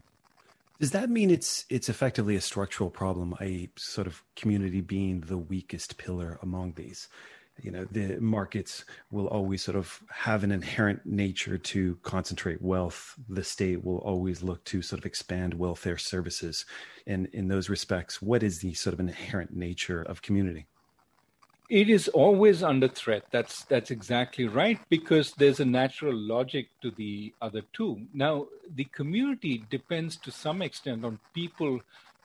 Does 0.80 0.92
that 0.92 1.10
mean 1.10 1.30
it's 1.30 1.66
it's 1.70 1.89
effectively 1.89 2.38
a 2.38 2.42
structural 2.42 2.89
problem, 2.89 3.36
a 3.42 3.70
sort 3.75 4.08
of 4.08 4.24
community 4.38 4.80
being 4.80 5.20
the 5.20 5.38
weakest 5.38 5.98
pillar 5.98 6.39
among 6.42 6.74
these? 6.78 7.10
You 7.62 7.72
know, 7.72 7.84
the 7.92 8.18
markets 8.22 8.86
will 9.12 9.28
always 9.28 9.62
sort 9.62 9.75
of 9.75 10.01
have 10.10 10.46
an 10.46 10.54
inherent 10.54 11.06
nature 11.06 11.58
to 11.58 11.98
concentrate 12.04 12.62
wealth. 12.62 13.16
The 13.28 13.44
state 13.44 13.84
will 13.84 13.98
always 13.98 14.42
look 14.42 14.63
to 14.72 14.82
sort 14.82 15.00
of 15.00 15.06
expand 15.06 15.54
welfare 15.56 15.98
services. 15.98 16.66
And 17.06 17.28
in 17.34 17.50
those 17.50 17.68
respects, 17.68 18.22
what 18.22 18.42
is 18.42 18.60
the 18.60 18.74
sort 18.74 18.94
of 18.94 19.01
inherent 19.01 19.54
nature 19.54 20.01
of 20.01 20.22
community? 20.22 20.68
It 21.69 21.88
is 21.88 22.07
always 22.07 22.63
under 22.63 22.88
threat. 22.88 23.25
That's 23.29 23.63
that's 23.63 23.91
exactly 23.91 24.47
right 24.47 24.79
because 24.89 25.33
there's 25.33 25.59
a 25.59 25.65
natural 25.65 26.15
logic 26.15 26.69
to 26.81 26.89
the 26.89 27.31
other 27.43 27.61
two. 27.73 28.07
Now, 28.11 28.47
the 28.75 28.85
community 28.85 29.63
depends 29.69 30.17
to 30.17 30.31
some 30.31 30.63
extent 30.63 31.05
on 31.05 31.19
people 31.35 31.81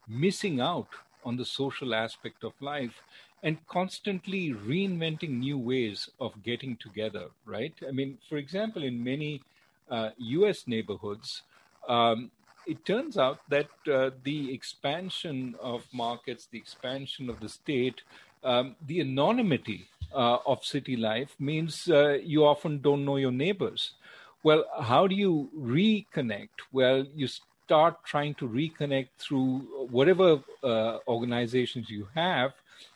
missing 0.08 0.60
out 0.62 0.88
on 1.26 1.36
the 1.36 1.44
social 1.44 1.94
aspect 1.94 2.42
of 2.42 2.54
life 2.60 3.02
and 3.42 3.66
constantly 3.66 4.54
reinventing 4.54 5.38
new 5.40 5.58
ways 5.58 6.08
of 6.18 6.42
getting 6.42 6.76
together, 6.76 7.26
right? 7.44 7.74
I 7.86 7.90
mean, 7.90 8.16
for 8.26 8.38
example, 8.38 8.82
in 8.82 9.04
many 9.04 9.42
uh, 9.90 10.10
US 10.16 10.66
neighborhoods, 10.66 11.42
um, 11.86 12.30
it 12.66 12.86
turns 12.86 13.18
out 13.18 13.40
that 13.50 13.68
uh, 13.92 14.10
the 14.22 14.54
expansion 14.54 15.54
of 15.60 15.84
markets, 15.92 16.48
the 16.50 16.56
expansion 16.56 17.28
of 17.28 17.40
the 17.40 17.48
state, 17.50 18.00
um, 18.44 18.76
the 18.86 19.00
anonymity 19.00 19.86
uh, 20.14 20.38
of 20.46 20.64
city 20.64 20.96
life 20.96 21.34
means 21.40 21.88
uh, 21.88 22.18
you 22.22 22.44
often 22.44 22.80
don't 22.80 23.04
know 23.04 23.16
your 23.16 23.32
neighbors. 23.32 23.92
Well, 24.42 24.64
how 24.80 25.06
do 25.06 25.14
you 25.14 25.50
reconnect? 25.58 26.68
Well, 26.72 27.06
you 27.14 27.26
start 27.26 28.04
trying 28.04 28.34
to 28.34 28.48
reconnect 28.48 29.08
through 29.18 29.60
whatever 29.90 30.40
uh, 30.62 30.98
organizations 31.08 31.88
you 31.90 32.08
have. 32.14 32.52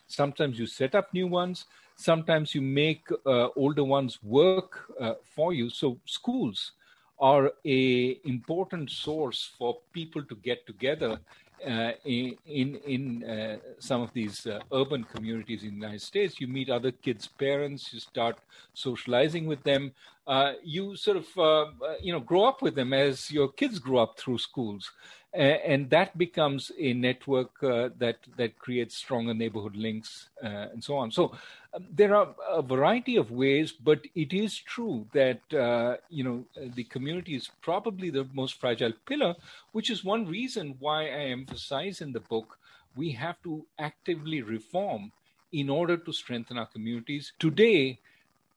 Sometimes 0.06 0.58
you 0.58 0.66
set 0.66 0.94
up 0.94 1.12
new 1.14 1.26
ones. 1.26 1.64
Sometimes 1.96 2.54
you 2.54 2.62
make 2.62 3.02
uh, 3.26 3.48
older 3.56 3.84
ones 3.84 4.18
work 4.22 4.74
uh, 4.90 5.04
for 5.34 5.42
you. 5.44 5.70
So 5.70 5.98
schools 6.04 6.72
are 7.18 7.52
a 7.64 8.18
important 8.24 8.90
source 8.90 9.50
for 9.58 9.78
people 9.92 10.22
to 10.24 10.34
get 10.36 10.66
together 10.66 11.18
uh, 11.66 11.92
in 12.04 12.76
in 12.86 13.24
uh, 13.24 13.56
some 13.78 14.00
of 14.00 14.12
these 14.12 14.46
uh, 14.46 14.60
urban 14.72 15.04
communities 15.04 15.62
in 15.62 15.70
the 15.70 15.74
United 15.74 16.02
States, 16.02 16.40
you 16.40 16.46
meet 16.46 16.70
other 16.70 16.90
kids' 16.90 17.26
parents, 17.26 17.92
you 17.92 18.00
start 18.00 18.38
socializing 18.74 19.46
with 19.46 19.62
them, 19.64 19.92
uh, 20.28 20.52
you 20.62 20.94
sort 20.94 21.16
of 21.16 21.26
uh, 21.38 21.62
uh, 21.62 21.94
you 22.02 22.12
know 22.12 22.20
grow 22.20 22.44
up 22.44 22.60
with 22.60 22.74
them 22.74 22.92
as 22.92 23.30
your 23.32 23.48
kids 23.48 23.78
grow 23.78 23.98
up 23.98 24.18
through 24.18 24.36
schools, 24.36 24.92
and 25.32 25.88
that 25.88 26.16
becomes 26.18 26.70
a 26.78 26.92
network 26.92 27.58
that 27.60 28.18
that 28.36 28.58
creates 28.58 28.94
stronger 28.94 29.32
neighborhood 29.32 29.74
links 29.74 30.28
and 30.42 30.84
so 30.84 30.98
on. 30.98 31.10
So 31.10 31.32
um, 31.72 31.86
there 31.90 32.14
are 32.14 32.34
a 32.46 32.60
variety 32.60 33.16
of 33.16 33.30
ways, 33.30 33.72
but 33.72 34.02
it 34.14 34.34
is 34.34 34.58
true 34.58 35.06
that 35.14 35.40
uh, 35.54 35.96
you 36.10 36.24
know 36.24 36.44
the 36.74 36.84
community 36.84 37.34
is 37.34 37.50
probably 37.62 38.10
the 38.10 38.28
most 38.34 38.60
fragile 38.60 38.92
pillar, 39.06 39.34
which 39.72 39.88
is 39.88 40.04
one 40.04 40.26
reason 40.26 40.76
why 40.78 41.04
I 41.04 41.32
emphasize 41.38 42.02
in 42.02 42.12
the 42.12 42.20
book 42.20 42.58
we 42.96 43.12
have 43.12 43.40
to 43.44 43.64
actively 43.78 44.42
reform 44.42 45.12
in 45.52 45.70
order 45.70 45.96
to 45.96 46.12
strengthen 46.12 46.58
our 46.58 46.66
communities. 46.66 47.32
Today, 47.38 48.00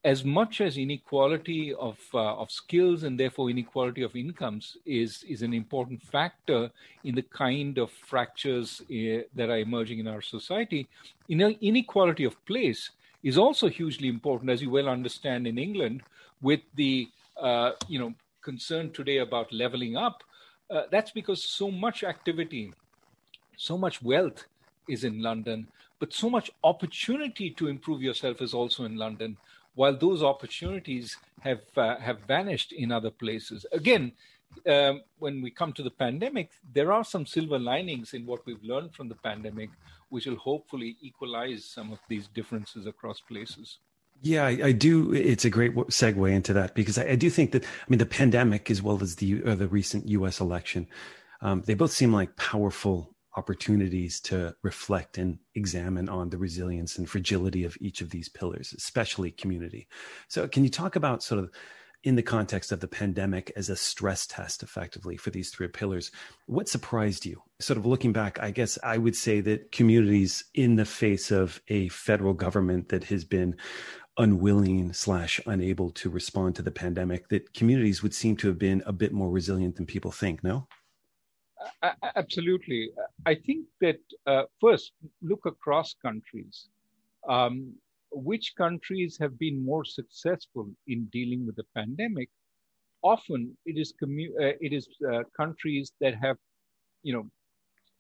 as 0.04 0.26
much 0.26 0.62
as 0.62 0.78
inequality 0.78 1.74
of 1.76 1.98
uh, 2.14 2.36
of 2.36 2.50
skills 2.50 3.04
and 3.04 3.20
therefore 3.20 3.50
inequality 3.50 4.02
of 4.02 4.16
incomes 4.16 4.78
is 4.86 5.24
is 5.28 5.44
an 5.44 5.54
important 5.54 6.02
factor 6.02 6.72
in 7.04 7.14
the 7.14 7.22
kind 7.22 7.78
of 7.78 7.92
fractures 7.92 8.82
uh, 8.82 9.22
that 9.36 9.50
are 9.50 9.60
emerging 9.60 10.00
in 10.00 10.08
our 10.08 10.22
society, 10.22 10.88
inequality 11.30 12.24
of 12.24 12.46
place 12.46 12.90
is 13.24 13.38
also 13.38 13.70
hugely 13.70 14.08
important, 14.08 14.50
as 14.50 14.62
you 14.62 14.72
well 14.72 14.90
understand 14.90 15.46
in 15.46 15.60
England, 15.60 16.02
with 16.42 16.62
the 16.76 17.08
uh, 17.38 17.72
you 17.88 18.00
know 18.00 18.14
concern 18.42 18.90
today 18.92 19.18
about 19.18 19.54
leveling 19.54 19.96
up. 19.98 20.24
Uh, 20.72 20.84
that's 20.90 21.12
because 21.12 21.44
so 21.44 21.70
much 21.70 22.04
activity, 22.04 22.74
so 23.56 23.78
much 23.78 24.02
wealth 24.02 24.46
is 24.88 25.04
in 25.04 25.22
London, 25.22 25.68
but 26.00 26.12
so 26.12 26.28
much 26.28 26.50
opportunity 26.64 27.52
to 27.52 27.68
improve 27.68 28.02
yourself 28.02 28.42
is 28.42 28.54
also 28.54 28.86
in 28.86 28.96
London. 28.96 29.38
While 29.74 29.98
those 29.98 30.22
opportunities 30.22 31.18
have 31.42 31.62
uh, 31.76 31.98
have 31.98 32.20
vanished 32.22 32.72
in 32.72 32.92
other 32.92 33.12
places. 33.12 33.66
Again, 33.72 34.14
um, 34.68 35.02
when 35.20 35.42
we 35.42 35.52
come 35.52 35.74
to 35.74 35.84
the 35.84 35.92
pandemic, 35.92 36.52
there 36.74 36.92
are 36.92 37.04
some 37.04 37.26
silver 37.26 37.60
linings 37.60 38.14
in 38.14 38.26
what 38.26 38.46
we've 38.46 38.64
learned 38.64 38.94
from 38.94 39.10
the 39.10 39.16
pandemic, 39.16 39.70
which 40.10 40.26
will 40.26 40.36
hopefully 40.36 40.98
equalize 41.02 41.66
some 41.66 41.92
of 41.92 42.00
these 42.08 42.28
differences 42.28 42.86
across 42.86 43.20
places. 43.22 43.80
Yeah, 44.22 44.46
I, 44.46 44.60
I 44.66 44.72
do. 44.72 45.14
It's 45.14 45.46
a 45.46 45.50
great 45.50 45.74
segue 45.74 46.32
into 46.32 46.54
that 46.54 46.76
because 46.76 46.98
I, 46.98 47.10
I, 47.10 47.16
do 47.16 47.30
think 47.30 47.54
that 47.54 47.64
I 47.64 47.86
mean 47.90 47.98
the 47.98 48.06
pandemic 48.06 48.70
as 48.70 48.82
well 48.82 49.02
as 49.02 49.16
the 49.16 49.44
uh, 49.44 49.56
the 49.56 49.68
recent 49.68 50.08
U.S. 50.10 50.40
election, 50.40 50.88
um, 51.42 51.64
they 51.66 51.74
both 51.74 51.92
seem 51.92 52.14
like 52.14 52.36
powerful 52.36 53.11
opportunities 53.36 54.20
to 54.20 54.56
reflect 54.62 55.18
and 55.18 55.40
examine 55.56 56.10
on 56.10 56.30
the 56.30 56.38
resilience 56.38 56.98
and 56.98 57.10
fragility 57.10 57.64
of 57.64 57.78
each 57.80 58.02
of 58.02 58.10
these 58.10 58.30
pillars, 58.30 58.74
especially 58.78 59.32
community. 59.32 59.88
So, 60.28 60.48
can 60.48 60.64
you 60.64 60.70
talk 60.70 60.96
about 60.96 61.24
sort 61.24 61.40
of 61.40 61.52
in 62.04 62.16
the 62.16 62.24
context 62.24 62.72
of 62.72 62.80
the 62.80 62.88
pandemic 62.88 63.52
as 63.56 63.70
a 63.70 63.76
stress 63.76 64.26
test 64.26 64.64
effectively 64.64 65.18
for 65.18 65.30
these 65.30 65.52
three 65.52 65.68
pillars. 65.68 66.12
What 66.48 66.68
surprised 66.68 67.26
you? 67.26 67.42
Sort 67.60 67.78
of 67.78 67.86
looking 67.86 68.12
back, 68.12 68.40
I 68.42 68.52
guess 68.52 68.80
I 68.84 68.98
would 68.98 69.16
say 69.16 69.40
that 69.42 69.72
communities 69.72 70.44
in 70.54 70.76
the 70.76 70.86
face 70.86 71.30
of 71.30 71.62
a 71.68 71.90
federal 71.90 72.34
government 72.34 72.90
that 72.90 73.04
has 73.06 73.24
been 73.24 73.56
unwilling 74.18 74.94
slash 74.94 75.40
unable 75.46 75.92
to 75.92 76.10
respond 76.10 76.56
to 76.56 76.62
the 76.62 76.72
pandemic, 76.72 77.30
that 77.30 77.54
communities 77.54 78.04
would 78.04 78.14
seem 78.14 78.36
to 78.38 78.48
have 78.48 78.58
been 78.58 78.84
a 78.86 78.92
bit 78.92 79.14
more 79.14 79.30
resilient 79.30 79.76
than 79.76 79.86
people 79.86 80.12
think, 80.12 80.44
no? 80.44 80.68
Absolutely. 82.16 82.92
I 83.26 83.36
think 83.36 83.68
that 83.82 84.00
uh, 84.26 84.44
first, 84.60 84.94
look 85.22 85.46
across 85.46 85.94
countries. 85.96 86.68
Um, 87.28 87.76
which 88.12 88.56
countries 88.58 89.18
have 89.20 89.38
been 89.40 89.64
more 89.64 89.86
successful 89.86 90.70
in 90.88 91.06
dealing 91.12 91.46
with 91.46 91.56
the 91.56 91.66
pandemic, 91.76 92.30
often 93.04 93.58
it 93.66 93.78
is, 93.78 93.94
commu- 94.02 94.36
uh, 94.42 94.56
it 94.62 94.74
is 94.74 94.88
uh, 95.12 95.24
countries 95.38 95.94
that 96.02 96.16
have 96.16 96.38
you 97.04 97.14
know, 97.14 97.30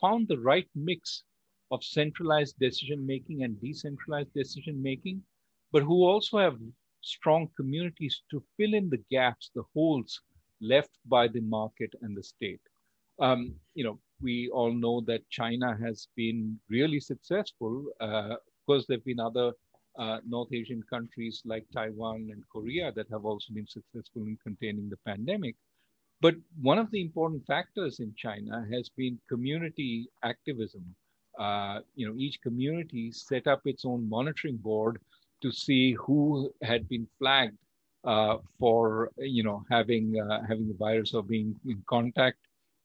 found 0.01 0.27
the 0.27 0.39
right 0.39 0.69
mix 0.75 1.23
of 1.71 1.83
centralized 1.83 2.57
decision 2.59 3.05
making 3.05 3.43
and 3.43 3.59
decentralized 3.61 4.33
decision 4.33 4.81
making, 4.81 5.23
but 5.71 5.83
who 5.83 6.03
also 6.05 6.39
have 6.39 6.59
strong 7.01 7.49
communities 7.57 8.23
to 8.31 8.43
fill 8.57 8.73
in 8.73 8.89
the 8.89 9.03
gaps, 9.11 9.51
the 9.55 9.63
holes 9.73 10.21
left 10.61 10.91
by 11.05 11.27
the 11.27 11.41
market 11.41 11.93
and 12.01 12.17
the 12.17 12.23
state. 12.23 12.61
Um, 13.21 13.53
you 13.75 13.83
know, 13.83 13.99
we 14.21 14.49
all 14.49 14.73
know 14.73 15.01
that 15.01 15.29
China 15.29 15.77
has 15.81 16.07
been 16.15 16.59
really 16.69 16.99
successful. 16.99 17.85
Uh, 18.01 18.33
of 18.33 18.65
course, 18.65 18.85
there 18.87 18.97
have 18.97 19.05
been 19.05 19.19
other 19.19 19.53
uh, 19.97 20.17
North 20.27 20.51
Asian 20.53 20.81
countries 20.89 21.41
like 21.45 21.65
Taiwan 21.73 22.29
and 22.31 22.43
Korea 22.51 22.91
that 22.93 23.09
have 23.11 23.25
also 23.25 23.53
been 23.53 23.67
successful 23.67 24.23
in 24.23 24.37
containing 24.43 24.89
the 24.89 24.97
pandemic. 25.05 25.55
But 26.19 26.35
one 26.61 26.77
of 26.77 26.91
the 26.91 27.01
important 27.01 27.45
factors 27.45 27.99
in 27.99 28.13
China 28.15 28.65
has 28.71 28.89
been 28.89 29.19
community 29.29 30.09
activism. 30.23 30.83
Uh, 31.37 31.79
you 31.95 32.07
know, 32.07 32.15
each 32.17 32.41
community 32.41 33.11
set 33.11 33.47
up 33.47 33.61
its 33.65 33.85
own 33.85 34.07
monitoring 34.09 34.57
board 34.57 34.99
to 35.41 35.51
see 35.51 35.93
who 35.93 36.53
had 36.61 36.87
been 36.87 37.07
flagged 37.17 37.57
uh, 38.03 38.37
for 38.59 39.11
you 39.17 39.43
know 39.43 39.63
having 39.69 40.19
uh, 40.19 40.41
having 40.47 40.67
the 40.67 40.73
virus 40.73 41.13
or 41.13 41.23
being 41.23 41.55
in 41.65 41.81
contact 41.87 42.37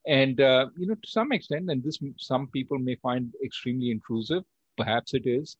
and 0.07 0.41
uh, 0.41 0.67
you 0.77 0.87
know 0.87 0.95
to 0.95 1.09
some 1.09 1.31
extent 1.31 1.69
and 1.69 1.83
this 1.83 1.99
some 2.17 2.47
people 2.47 2.79
may 2.79 2.95
find 2.95 3.33
extremely 3.43 3.91
intrusive 3.91 4.43
perhaps 4.77 5.13
it 5.13 5.25
is 5.25 5.57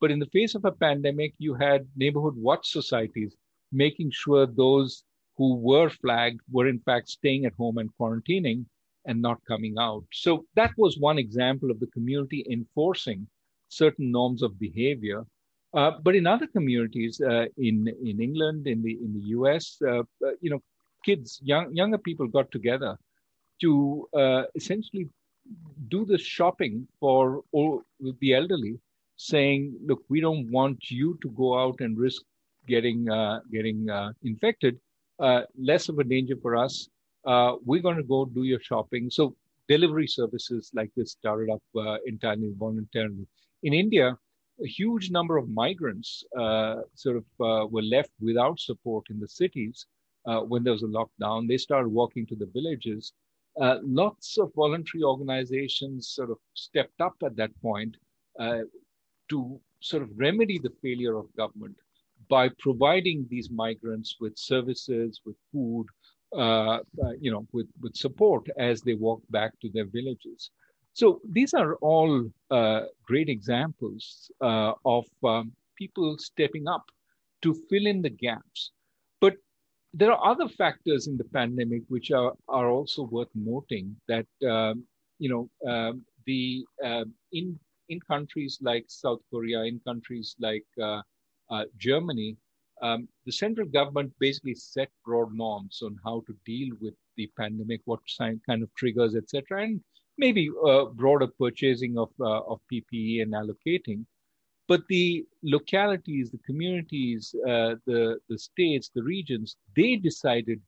but 0.00 0.10
in 0.10 0.18
the 0.18 0.32
face 0.32 0.54
of 0.54 0.64
a 0.64 0.72
pandemic 0.72 1.34
you 1.38 1.54
had 1.54 1.86
neighborhood 1.96 2.36
watch 2.36 2.70
societies 2.70 3.36
making 3.72 4.10
sure 4.10 4.46
those 4.46 5.04
who 5.36 5.56
were 5.56 5.88
flagged 5.88 6.40
were 6.50 6.68
in 6.68 6.80
fact 6.80 7.08
staying 7.08 7.44
at 7.44 7.54
home 7.54 7.78
and 7.78 7.90
quarantining 7.98 8.64
and 9.06 9.22
not 9.22 9.38
coming 9.46 9.76
out. 9.78 10.04
So 10.12 10.44
that 10.54 10.72
was 10.76 10.98
one 10.98 11.18
example 11.18 11.70
of 11.70 11.80
the 11.80 11.86
community 11.88 12.44
enforcing 12.50 13.26
certain 13.68 14.10
norms 14.10 14.42
of 14.42 14.58
behavior. 14.58 15.24
Uh, 15.74 15.92
but 16.02 16.14
in 16.16 16.26
other 16.26 16.46
communities 16.46 17.20
uh, 17.20 17.46
in 17.56 17.88
in 18.02 18.20
England, 18.20 18.66
in 18.66 18.82
the 18.82 18.92
in 19.04 19.12
the 19.14 19.26
US, 19.38 19.78
uh, 19.86 20.00
uh, 20.26 20.34
you 20.40 20.50
know, 20.50 20.62
kids, 21.04 21.40
young 21.42 21.74
younger 21.74 21.98
people 21.98 22.26
got 22.26 22.50
together 22.50 22.96
to 23.60 24.08
uh, 24.14 24.42
essentially 24.54 25.08
do 25.88 26.04
the 26.04 26.18
shopping 26.18 26.86
for 27.00 27.42
all 27.52 27.82
the 28.20 28.34
elderly, 28.34 28.78
saying, 29.16 29.76
"Look, 29.84 30.02
we 30.08 30.20
don't 30.20 30.50
want 30.50 30.90
you 30.90 31.18
to 31.22 31.28
go 31.30 31.58
out 31.58 31.80
and 31.80 31.98
risk 31.98 32.22
getting 32.66 33.06
getting 33.50 33.88
infected. 34.22 34.78
less 35.70 35.88
of 35.88 35.98
a 35.98 36.04
danger 36.04 36.36
for 36.42 36.56
us. 36.56 36.88
we're 37.68 37.86
going 37.88 37.96
to 37.96 38.08
go 38.14 38.24
do 38.24 38.44
your 38.44 38.60
shopping." 38.60 39.10
So 39.10 39.34
delivery 39.68 40.06
services 40.06 40.70
like 40.74 40.90
this 40.96 41.12
started 41.12 41.50
up 41.50 41.62
entirely 42.06 42.52
voluntarily. 42.58 43.26
In 43.62 43.72
India, 43.74 44.16
a 44.62 44.66
huge 44.66 45.10
number 45.10 45.36
of 45.36 45.48
migrants 45.48 46.24
uh, 46.36 46.76
sort 46.94 47.16
of 47.16 47.24
uh, 47.40 47.66
were 47.66 47.82
left 47.82 48.10
without 48.20 48.58
support 48.58 49.04
in 49.10 49.20
the 49.20 49.28
cities 49.28 49.86
uh, 50.26 50.40
when 50.40 50.64
there 50.64 50.72
was 50.72 50.82
a 50.82 50.86
lockdown. 50.86 51.46
They 51.48 51.58
started 51.58 51.88
walking 51.88 52.26
to 52.26 52.36
the 52.36 52.46
villages. 52.46 53.12
Uh, 53.60 53.78
lots 53.82 54.38
of 54.38 54.52
voluntary 54.54 55.02
organizations 55.02 56.08
sort 56.08 56.30
of 56.30 56.38
stepped 56.54 57.00
up 57.00 57.14
at 57.24 57.36
that 57.36 57.50
point 57.60 57.96
uh, 58.38 58.60
to 59.28 59.60
sort 59.80 60.02
of 60.02 60.10
remedy 60.16 60.58
the 60.58 60.72
failure 60.82 61.16
of 61.16 61.26
government 61.36 61.76
by 62.28 62.48
providing 62.58 63.26
these 63.30 63.50
migrants 63.50 64.16
with 64.20 64.36
services, 64.36 65.20
with 65.24 65.36
food, 65.52 65.86
uh, 66.36 66.78
you 67.20 67.30
know, 67.30 67.46
with, 67.52 67.66
with 67.80 67.94
support 67.96 68.46
as 68.58 68.82
they 68.82 68.94
walk 68.94 69.22
back 69.30 69.58
to 69.60 69.70
their 69.70 69.86
villages. 69.86 70.50
So 70.92 71.20
these 71.30 71.54
are 71.54 71.76
all 71.76 72.28
uh, 72.50 72.82
great 73.04 73.28
examples 73.28 74.30
uh, 74.40 74.72
of 74.84 75.06
um, 75.24 75.52
people 75.76 76.16
stepping 76.18 76.66
up 76.66 76.84
to 77.42 77.54
fill 77.70 77.86
in 77.86 78.02
the 78.02 78.10
gaps. 78.10 78.72
There 79.94 80.12
are 80.12 80.30
other 80.32 80.48
factors 80.48 81.06
in 81.06 81.16
the 81.16 81.24
pandemic 81.24 81.82
which 81.88 82.10
are, 82.10 82.34
are 82.48 82.68
also 82.68 83.02
worth 83.04 83.30
noting 83.34 83.96
that, 84.06 84.26
um, 84.48 84.84
you 85.18 85.28
know, 85.30 85.70
um, 85.70 86.04
the 86.26 86.64
uh, 86.84 87.04
in, 87.32 87.58
in 87.88 88.00
countries 88.00 88.58
like 88.60 88.84
South 88.88 89.20
Korea, 89.32 89.62
in 89.62 89.80
countries 89.86 90.36
like 90.38 90.66
uh, 90.80 91.00
uh, 91.50 91.64
Germany, 91.78 92.36
um, 92.82 93.08
the 93.24 93.32
central 93.32 93.66
government 93.66 94.12
basically 94.20 94.54
set 94.54 94.90
broad 95.04 95.34
norms 95.34 95.80
on 95.82 95.98
how 96.04 96.22
to 96.26 96.36
deal 96.44 96.74
with 96.80 96.94
the 97.16 97.30
pandemic, 97.36 97.80
what 97.86 98.00
kind 98.18 98.62
of 98.62 98.74
triggers, 98.76 99.16
etc. 99.16 99.64
And 99.64 99.80
maybe 100.16 100.50
uh, 100.66 100.86
broader 100.86 101.28
purchasing 101.38 101.98
of, 101.98 102.10
uh, 102.20 102.40
of 102.42 102.60
PPE 102.72 103.22
and 103.22 103.32
allocating. 103.32 104.04
But 104.68 104.82
the 104.88 105.24
localities, 105.42 106.30
the 106.30 106.38
communities, 106.46 107.34
uh, 107.46 107.76
the, 107.86 108.18
the 108.28 108.38
states, 108.38 108.90
the 108.94 109.02
regions, 109.02 109.56
they 109.74 109.96
decided 109.96 110.60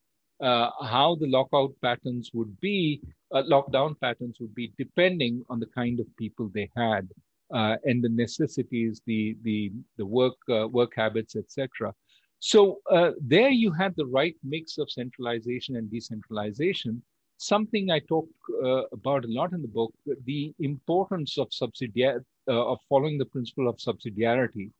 uh, 0.42 0.70
how 0.82 1.16
the 1.16 1.26
lockout 1.26 1.72
patterns 1.82 2.30
would 2.32 2.58
be, 2.60 3.02
uh, 3.34 3.42
lockdown 3.42 4.00
patterns 4.00 4.38
would 4.40 4.54
be, 4.54 4.72
depending 4.78 5.44
on 5.50 5.60
the 5.60 5.66
kind 5.66 6.00
of 6.00 6.06
people 6.16 6.50
they 6.54 6.70
had 6.74 7.06
uh, 7.54 7.76
and 7.84 8.02
the 8.02 8.08
necessities, 8.08 9.02
the, 9.04 9.36
the, 9.42 9.70
the 9.98 10.06
work, 10.06 10.36
work 10.48 10.92
habits, 10.96 11.36
etc. 11.36 11.92
So 12.38 12.78
there 13.20 13.50
you 13.50 13.70
had 13.70 13.94
the 13.96 14.06
right 14.06 14.34
mix 14.42 14.78
of 14.78 14.90
centralization 14.90 15.76
and 15.76 15.90
decentralization 15.90 17.02
something 17.40 17.90
I 17.90 18.00
talk 18.00 18.28
uh, 18.62 18.82
about 18.92 19.24
a 19.24 19.28
lot 19.28 19.52
in 19.52 19.62
the 19.62 19.68
book, 19.68 19.94
the 20.24 20.52
importance 20.60 21.38
of 21.38 21.48
subsidiar- 21.48 22.22
uh, 22.46 22.66
of 22.72 22.78
following 22.88 23.16
the 23.16 23.24
principle 23.24 23.66
of 23.66 23.76
subsidiarity, 23.78 24.70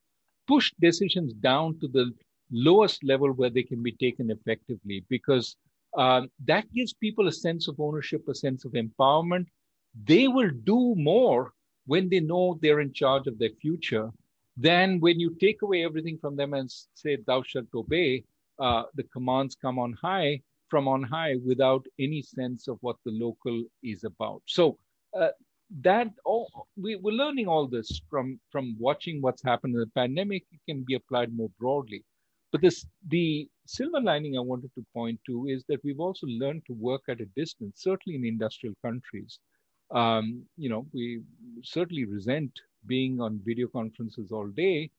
push 0.47 0.71
decisions 0.79 1.33
down 1.33 1.79
to 1.81 1.89
the 1.89 2.13
lowest 2.53 3.03
level 3.03 3.33
where 3.33 3.49
they 3.49 3.63
can 3.63 3.83
be 3.83 3.93
taken 3.93 4.31
effectively, 4.31 5.05
because 5.09 5.57
uh, 5.97 6.23
that 6.45 6.71
gives 6.75 6.93
people 6.93 7.29
a 7.29 7.33
sense 7.33 7.67
of 7.67 7.81
ownership, 7.81 8.29
a 8.29 8.35
sense 8.35 8.65
of 8.67 8.73
empowerment. 8.73 9.47
They 10.05 10.29
will 10.29 10.51
do 10.65 10.95
more 10.97 11.53
when 11.87 12.11
they 12.11 12.21
know 12.21 12.59
they're 12.61 12.81
in 12.81 12.93
charge 12.93 13.27
of 13.27 13.39
their 13.39 13.55
future 13.63 14.11
than 14.57 15.01
when 15.01 15.19
you 15.19 15.35
take 15.41 15.63
away 15.63 15.85
everything 15.85 16.19
from 16.19 16.37
them 16.37 16.53
and 16.53 16.71
say, 16.95 17.17
"Thou 17.17 17.43
shalt 17.43 17.73
obey." 17.75 18.25
Uh, 18.59 18.83
the 18.95 19.05
commands 19.05 19.57
come 19.57 19.79
on 19.79 19.95
high 19.95 20.43
from 20.71 20.89
on 20.89 21.03
high 21.03 21.37
without 21.45 21.85
any 21.99 22.23
sense 22.23 22.69
of 22.69 22.79
what 22.81 22.97
the 23.05 23.13
local 23.13 23.65
is 23.83 24.05
about. 24.05 24.43
So 24.47 24.79
uh, 25.19 25.29
that 25.83 26.09
all 26.25 26.67
we, 26.77 26.97
we're 26.97 27.13
learning 27.13 27.49
all 27.49 27.67
this 27.67 28.01
from 28.11 28.41
from 28.51 28.77
watching 28.79 29.21
what's 29.21 29.43
happened 29.43 29.75
in 29.75 29.81
the 29.81 29.87
pandemic. 29.95 30.45
It 30.53 30.61
can 30.69 30.83
be 30.83 30.95
applied 30.95 31.35
more 31.35 31.51
broadly. 31.59 32.05
But 32.53 32.63
this 32.63 32.87
the 33.09 33.49
silver 33.67 34.01
lining 34.01 34.37
I 34.37 34.41
wanted 34.41 34.75
to 34.75 34.85
point 34.93 35.21
to 35.27 35.47
is 35.47 35.65
that 35.69 35.83
we've 35.85 36.01
also 36.01 36.27
learned 36.27 36.63
to 36.67 36.73
work 36.75 37.03
at 37.09 37.21
a 37.21 37.27
distance, 37.37 37.83
certainly 37.83 38.17
in 38.19 38.25
industrial 38.25 38.75
countries. 38.83 39.39
Um, 39.93 40.43
you 40.57 40.69
know, 40.69 40.87
we 40.93 41.23
certainly 41.63 42.05
resent 42.05 42.53
being 42.87 43.21
on 43.21 43.41
video 43.45 43.69
conferences 43.69 44.33
all 44.33 44.49
day, 44.49 44.91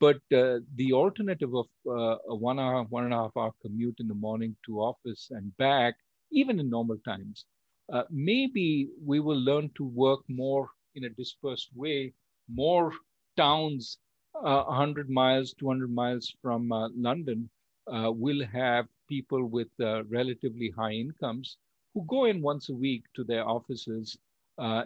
but 0.00 0.20
uh, 0.32 0.60
the 0.76 0.92
alternative 0.92 1.54
of 1.54 1.66
uh, 1.86 2.16
a 2.28 2.34
one 2.34 2.58
hour, 2.58 2.84
one 2.84 3.04
and 3.04 3.14
a 3.14 3.16
half 3.16 3.36
hour 3.36 3.52
commute 3.62 3.98
in 4.00 4.08
the 4.08 4.14
morning 4.14 4.56
to 4.66 4.80
office 4.80 5.28
and 5.30 5.56
back, 5.56 5.96
even 6.30 6.60
in 6.60 6.70
normal 6.70 6.98
times, 7.04 7.46
uh, 7.92 8.04
maybe 8.10 8.88
we 9.04 9.20
will 9.20 9.40
learn 9.40 9.70
to 9.76 9.84
work 9.84 10.20
more 10.28 10.70
in 10.94 11.04
a 11.04 11.10
dispersed 11.10 11.70
way. 11.74 12.12
More 12.48 12.92
towns, 13.36 13.98
uh, 14.34 14.64
100 14.64 15.10
miles, 15.10 15.54
200 15.54 15.90
miles 15.90 16.34
from 16.42 16.70
uh, 16.72 16.88
London, 16.94 17.48
uh, 17.86 18.12
will 18.12 18.44
have 18.46 18.86
people 19.08 19.46
with 19.46 19.68
relatively 20.08 20.70
high 20.70 20.92
incomes 20.92 21.56
who 21.94 22.04
go 22.06 22.26
in 22.26 22.42
once 22.42 22.68
a 22.68 22.74
week 22.74 23.04
to 23.14 23.24
their 23.24 23.48
offices, 23.48 24.18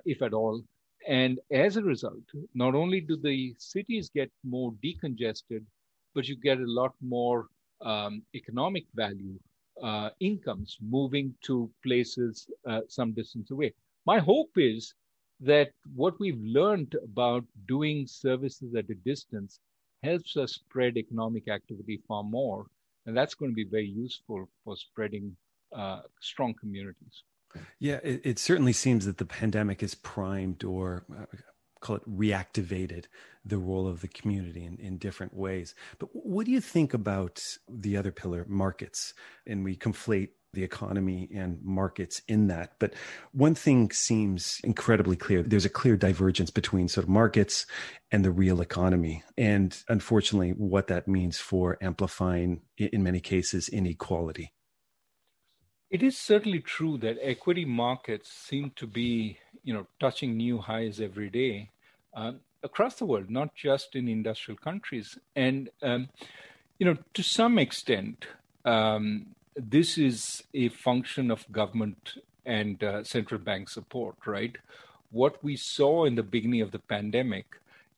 if 0.05 0.23
at 0.23 0.33
all, 0.33 0.63
and 1.09 1.39
as 1.51 1.77
a 1.77 1.83
result, 1.83 2.23
not 2.55 2.75
only 2.75 3.01
do 3.01 3.17
the 3.17 3.55
cities 3.59 4.11
get 4.11 4.31
more 4.45 4.73
decongested, 4.85 5.65
but 6.15 6.29
you 6.29 6.37
get 6.37 6.59
a 6.59 6.67
lot 6.67 6.95
more 7.01 7.49
um, 7.81 8.23
economic 8.35 8.85
value, 8.95 9.39
uh, 9.83 10.11
incomes 10.21 10.79
moving 10.81 11.35
to 11.43 11.71
places 11.83 12.49
uh, 12.67 12.81
some 12.89 13.13
distance 13.13 13.51
away. 13.51 13.73
My 14.07 14.19
hope 14.19 14.51
is 14.57 14.95
that 15.41 15.73
what 15.95 16.19
we've 16.21 16.41
learned 16.43 16.95
about 17.03 17.45
doing 17.67 18.07
services 18.07 18.75
at 18.75 18.91
a 18.91 18.95
distance 18.95 19.59
helps 20.03 20.37
us 20.37 20.53
spread 20.55 20.97
economic 20.97 21.49
activity 21.49 22.01
far 22.07 22.23
more. 22.23 22.67
And 23.07 23.17
that's 23.17 23.35
going 23.35 23.51
to 23.51 23.57
be 23.57 23.65
very 23.65 23.89
useful 23.89 24.49
for 24.65 24.77
spreading 24.77 25.37
uh, 25.77 26.03
strong 26.21 26.55
communities. 26.55 27.25
Yeah, 27.79 28.01
it, 28.03 28.21
it, 28.25 28.39
certainly 28.39 28.73
seems 28.73 29.07
that 29.07 29.19
the 29.19 29.25
pandemic 29.25 29.81
has 29.81 29.95
primed 29.95 30.65
or 30.65 31.05
uh, 31.15 31.25
call 31.81 31.97
it 31.97 32.09
reactivated 32.09 33.07
the 33.45 33.59
role 33.59 33.89
of 33.89 34.01
the 34.01 34.09
community 34.09 34.65
in, 34.65 34.79
in 34.79 34.99
different 34.99 35.35
ways. 35.35 35.75
But 35.99 36.11
what 36.13 36.47
do 36.47 36.53
you 36.53 36.61
think 36.61 36.95
about 36.95 37.43
the 37.69 37.97
other 37.97 38.13
pillar, 38.13 38.47
markets? 38.49 39.15
And 39.47 39.65
we 39.65 39.77
conflate 39.77 40.31
the 40.53 40.63
economy 40.63 41.29
and 41.35 41.59
markets 41.63 42.21
in 42.29 42.49
that. 42.49 42.75
But 42.79 42.95
one 43.33 43.55
thing 43.55 43.91
seems 43.91 44.61
incredibly 44.63 45.17
clear 45.17 45.43
there's 45.43 45.65
a 45.65 45.71
clear 45.71 45.97
divergence 45.97 46.51
between 46.51 46.89
sort 46.89 47.05
of 47.05 47.11
markets 47.11 47.67
and 48.11 48.25
the 48.25 48.31
real 48.31 48.61
economy. 48.61 49.25
And 49.37 49.77
unfortunately, 49.89 50.51
what 50.51 50.89
that 50.89 51.09
means 51.09 51.39
for 51.39 51.79
amplifying, 51.81 52.61
in 52.77 53.03
many 53.03 53.21
cases, 53.21 53.69
inequality. 53.69 54.53
It 55.93 56.03
is 56.03 56.17
certainly 56.17 56.61
true 56.61 56.97
that 56.99 57.19
equity 57.21 57.67
markets 57.67 58.33
seem 58.33 58.73
to 58.77 58.87
be, 58.87 59.39
you 59.63 59.75
know, 59.75 59.87
touching 60.01 60.39
new 60.39 60.57
highs 60.57 61.03
every 61.03 61.29
day 61.29 61.69
um, 62.15 62.41
across 62.63 62.95
the 62.95 63.05
world, 63.05 63.29
not 63.29 63.55
just 63.55 63.95
in 63.95 64.09
industrial 64.09 64.57
countries. 64.57 65.19
And, 65.37 65.69
um, 65.83 66.09
you 66.79 66.87
know, 66.87 66.97
to 67.13 67.23
some 67.23 67.59
extent, 67.59 68.25
um, 68.65 69.27
this 69.55 69.99
is 69.99 70.45
a 70.55 70.71
function 70.71 71.31
of 71.31 71.45
government 71.53 72.15
and 72.47 72.83
uh, 72.83 73.05
central 73.05 73.39
bank 73.39 73.69
support, 73.69 74.17
right? 74.25 74.57
What 75.11 75.45
we 75.45 75.57
saw 75.57 76.07
in 76.07 76.15
the 76.15 76.23
beginning 76.23 76.63
of 76.63 76.71
the 76.71 76.79
pandemic 76.79 77.45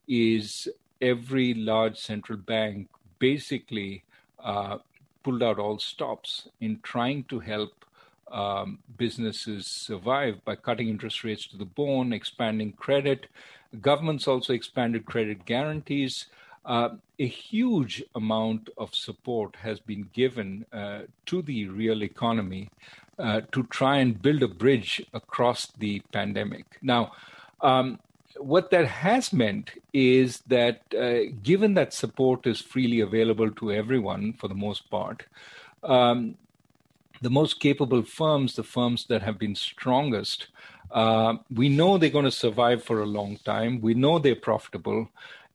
is 0.09 0.66
every 1.00 1.54
large 1.54 1.96
central 1.96 2.38
bank 2.38 2.88
basically 3.20 4.02
uh, 4.42 4.78
pulled 5.25 5.43
out 5.43 5.59
all 5.59 5.79
stops 5.79 6.49
in 6.61 6.79
trying 6.83 7.25
to 7.25 7.41
help 7.41 7.85
um, 8.31 8.79
businesses 8.97 9.67
survive 9.67 10.45
by 10.45 10.55
cutting 10.55 10.89
interest 10.89 11.25
rates 11.25 11.47
to 11.49 11.57
the 11.57 11.65
bone, 11.65 12.13
expanding 12.13 12.73
credit. 12.73 13.27
Governments 13.81 14.29
also 14.29 14.53
expanded 14.53 15.05
credit 15.07 15.45
guarantees. 15.45 16.27
Uh, 16.65 16.91
a 17.19 17.27
huge 17.27 18.03
amount 18.15 18.71
of 18.79 18.95
support 18.95 19.57
has 19.57 19.81
been 19.81 20.09
given 20.13 20.65
uh, 20.73 21.01
to 21.27 21.43
the 21.43 21.67
real 21.67 22.03
economy 22.03 22.71
uh, 23.19 23.43
to 23.53 23.65
try 23.65 23.99
and 23.99 24.23
build 24.23 24.43
a 24.43 24.49
bridge 24.49 25.05
across 25.13 25.67
the 25.79 26.01
pandemic. 26.13 26.65
Now, 26.83 27.13
um, 27.61 27.99
what 28.38 28.70
that 28.70 28.87
has 28.87 29.33
meant 29.33 29.70
is 29.92 30.40
that 30.49 30.83
uh, 30.94 31.31
given 31.42 31.75
that 31.75 31.92
support 31.92 32.47
is 32.47 32.61
freely 32.61 33.01
available 33.01 33.51
to 33.53 33.73
everyone 33.73 34.33
for 34.33 34.49
the 34.49 34.55
most 34.55 34.90
part, 34.90 35.27
um, 35.83 36.37
the 37.23 37.31
most 37.31 37.61
capable 37.61 38.03
firms, 38.03 38.57
the 38.57 38.62
firms 38.62 39.07
that 39.07 39.23
have 39.23 39.38
been 39.38 39.55
strongest, 39.55 40.49
uh, 40.90 41.35
we 41.51 41.68
know 41.68 41.97
they're 41.97 42.11
going 42.11 42.25
to 42.25 42.31
survive 42.31 42.83
for 42.83 43.01
a 43.01 43.07
long 43.07 43.37
time. 43.38 43.81
We 43.81 43.94
know 43.94 44.18
they're 44.18 44.37
profitable. 44.37 45.09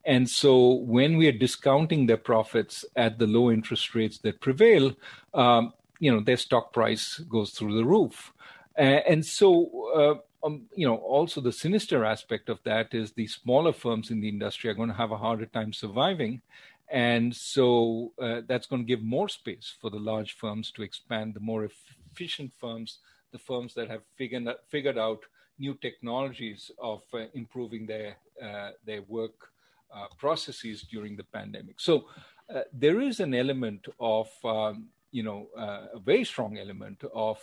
And 0.05 0.29
so 0.29 0.73
when 0.73 1.17
we 1.17 1.27
are 1.27 1.31
discounting 1.31 2.07
their 2.07 2.17
profits 2.17 2.85
at 2.95 3.19
the 3.19 3.27
low 3.27 3.51
interest 3.51 3.93
rates 3.93 4.17
that 4.19 4.41
prevail, 4.41 4.95
um, 5.33 5.73
you 5.99 6.11
know, 6.11 6.21
their 6.21 6.37
stock 6.37 6.73
price 6.73 7.17
goes 7.19 7.51
through 7.51 7.75
the 7.75 7.85
roof. 7.85 8.33
And 8.75 9.25
so, 9.25 9.69
uh, 9.93 10.28
um, 10.43 10.63
you 10.75 10.87
know, 10.87 10.95
also 10.95 11.41
the 11.41 11.51
sinister 11.51 12.05
aspect 12.05 12.49
of 12.49 12.59
that 12.63 12.93
is 12.93 13.11
the 13.11 13.27
smaller 13.27 13.73
firms 13.73 14.11
in 14.11 14.21
the 14.21 14.29
industry 14.29 14.69
are 14.69 14.73
going 14.73 14.89
to 14.89 14.95
have 14.95 15.11
a 15.11 15.17
harder 15.17 15.45
time 15.45 15.73
surviving. 15.73 16.41
And 16.89 17.35
so 17.35 18.13
uh, 18.21 18.41
that's 18.47 18.65
going 18.65 18.81
to 18.81 18.87
give 18.87 19.03
more 19.03 19.29
space 19.29 19.75
for 19.79 19.89
the 19.89 19.99
large 19.99 20.35
firms 20.37 20.71
to 20.71 20.81
expand, 20.81 21.33
the 21.33 21.39
more 21.39 21.69
efficient 22.11 22.51
firms, 22.57 22.99
the 23.31 23.37
firms 23.37 23.73
that 23.75 23.89
have 23.89 24.01
figured, 24.15 24.47
figured 24.69 24.97
out 24.97 25.19
new 25.59 25.75
technologies 25.75 26.71
of 26.79 27.01
uh, 27.13 27.25
improving 27.33 27.85
their, 27.85 28.17
uh, 28.41 28.71
their 28.85 29.03
work 29.03 29.51
uh, 29.93 30.07
processes 30.17 30.83
during 30.83 31.15
the 31.15 31.23
pandemic. 31.23 31.79
So 31.79 32.05
uh, 32.53 32.61
there 32.73 33.01
is 33.01 33.19
an 33.19 33.33
element 33.33 33.87
of, 33.99 34.29
um, 34.43 34.87
you 35.11 35.23
know, 35.23 35.47
uh, 35.57 35.87
a 35.95 35.99
very 35.99 36.23
strong 36.23 36.57
element 36.57 37.03
of 37.13 37.39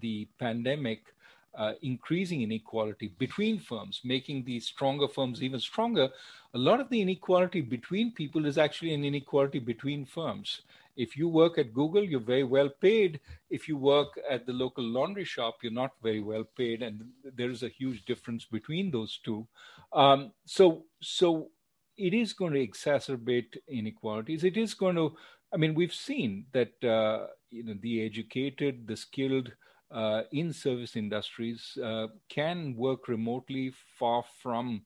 the 0.00 0.28
pandemic 0.38 1.14
uh, 1.56 1.72
increasing 1.82 2.42
inequality 2.42 3.08
between 3.18 3.58
firms, 3.58 4.00
making 4.04 4.44
the 4.44 4.60
stronger 4.60 5.08
firms 5.08 5.42
even 5.42 5.60
stronger. 5.60 6.08
A 6.54 6.58
lot 6.58 6.80
of 6.80 6.88
the 6.88 7.00
inequality 7.00 7.60
between 7.60 8.12
people 8.12 8.46
is 8.46 8.58
actually 8.58 8.94
an 8.94 9.04
inequality 9.04 9.58
between 9.58 10.04
firms. 10.04 10.62
If 10.96 11.16
you 11.16 11.28
work 11.28 11.58
at 11.58 11.74
Google, 11.74 12.04
you're 12.04 12.20
very 12.20 12.44
well 12.44 12.68
paid. 12.68 13.20
If 13.50 13.68
you 13.68 13.76
work 13.76 14.18
at 14.30 14.46
the 14.46 14.52
local 14.52 14.84
laundry 14.84 15.24
shop, 15.24 15.56
you're 15.62 15.72
not 15.72 15.92
very 16.02 16.20
well 16.20 16.44
paid, 16.56 16.82
and 16.82 17.04
there 17.36 17.50
is 17.50 17.62
a 17.62 17.68
huge 17.68 18.04
difference 18.04 18.44
between 18.44 18.90
those 18.90 19.18
two. 19.24 19.46
Um, 19.92 20.32
so, 20.44 20.84
so 21.00 21.50
it 21.96 22.14
is 22.14 22.32
going 22.32 22.52
to 22.52 22.66
exacerbate 22.66 23.56
inequalities. 23.68 24.44
It 24.44 24.56
is 24.56 24.74
going 24.74 24.96
to, 24.96 25.16
I 25.52 25.56
mean, 25.56 25.74
we've 25.74 25.94
seen 25.94 26.46
that 26.52 26.72
uh, 26.84 27.26
you 27.50 27.64
know 27.64 27.74
the 27.80 28.04
educated, 28.04 28.86
the 28.86 28.96
skilled 28.96 29.52
uh, 29.94 30.22
in 30.32 30.52
service 30.52 30.96
industries 30.96 31.78
uh, 31.82 32.08
can 32.28 32.74
work 32.76 33.08
remotely 33.08 33.72
far 33.98 34.24
from 34.42 34.82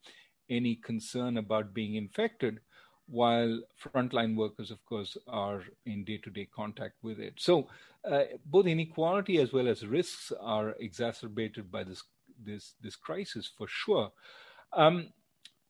any 0.51 0.77
concern 0.77 1.39
about 1.39 1.75
being 1.75 1.95
infected, 1.97 2.61
while 3.07 3.61
frontline 3.83 4.37
workers, 4.37 4.71
of 4.71 4.85
course, 4.85 5.17
are 5.27 5.63
in 5.87 6.05
day-to-day 6.05 6.47
contact 6.55 6.95
with 7.03 7.19
it. 7.19 7.35
So 7.39 7.69
uh, 8.05 8.25
both 8.45 8.67
inequality 8.67 9.39
as 9.39 9.53
well 9.53 9.69
as 9.69 9.87
risks 9.87 10.33
are 10.41 10.75
exacerbated 10.79 11.71
by 11.71 11.85
this 11.85 12.03
this 12.45 12.75
this 12.83 12.97
crisis 12.97 13.51
for 13.57 13.67
sure. 13.67 14.13
Um, 14.73 15.09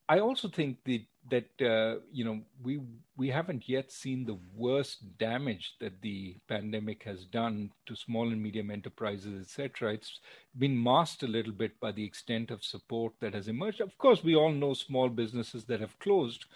I 0.08 0.20
also 0.20 0.48
think 0.48 0.78
that 0.84 1.02
that 1.30 1.60
uh, 1.60 2.00
you 2.10 2.24
know 2.24 2.40
we 2.62 2.80
we 3.16 3.28
haven't 3.28 3.68
yet 3.68 3.92
seen 3.92 4.24
the 4.24 4.38
worst 4.56 5.18
damage 5.18 5.74
that 5.80 6.00
the 6.00 6.36
pandemic 6.48 7.02
has 7.02 7.24
done 7.26 7.70
to 7.86 7.94
small 7.94 8.28
and 8.28 8.42
medium 8.42 8.70
enterprises, 8.70 9.40
etc. 9.40 9.92
It's 9.92 10.20
been 10.58 10.82
masked 10.82 11.22
a 11.22 11.28
little 11.28 11.52
bit 11.52 11.78
by 11.80 11.92
the 11.92 12.04
extent 12.04 12.50
of 12.50 12.64
support 12.64 13.12
that 13.20 13.34
has 13.34 13.48
emerged. 13.48 13.80
Of 13.80 13.98
course, 13.98 14.24
we 14.24 14.34
all 14.34 14.52
know 14.52 14.72
small 14.72 15.10
businesses 15.10 15.64
that 15.66 15.80
have 15.80 15.98
closed, 15.98 16.46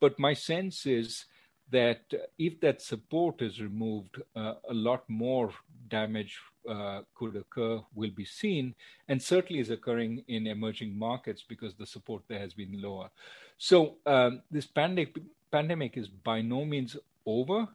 but 0.00 0.18
my 0.18 0.34
sense 0.34 0.84
is 0.84 1.24
that 1.70 2.02
if 2.38 2.60
that 2.60 2.82
support 2.82 3.40
is 3.40 3.60
removed, 3.60 4.20
uh, 4.36 4.54
a 4.68 4.74
lot 4.74 5.08
more 5.08 5.50
damage 5.88 6.38
uh, 6.68 7.00
could 7.14 7.36
occur, 7.36 7.80
will 7.94 8.10
be 8.10 8.24
seen, 8.24 8.74
and 9.08 9.20
certainly 9.20 9.60
is 9.60 9.70
occurring 9.70 10.22
in 10.28 10.46
emerging 10.46 10.98
markets 10.98 11.42
because 11.46 11.74
the 11.74 11.86
support 11.86 12.22
there 12.28 12.38
has 12.38 12.54
been 12.54 12.80
lower. 12.80 13.10
So 13.58 13.96
um, 14.06 14.42
this 14.50 14.66
pandemic, 14.66 15.16
pandemic 15.50 15.96
is 15.96 16.08
by 16.08 16.40
no 16.42 16.64
means 16.64 16.96
over, 17.26 17.66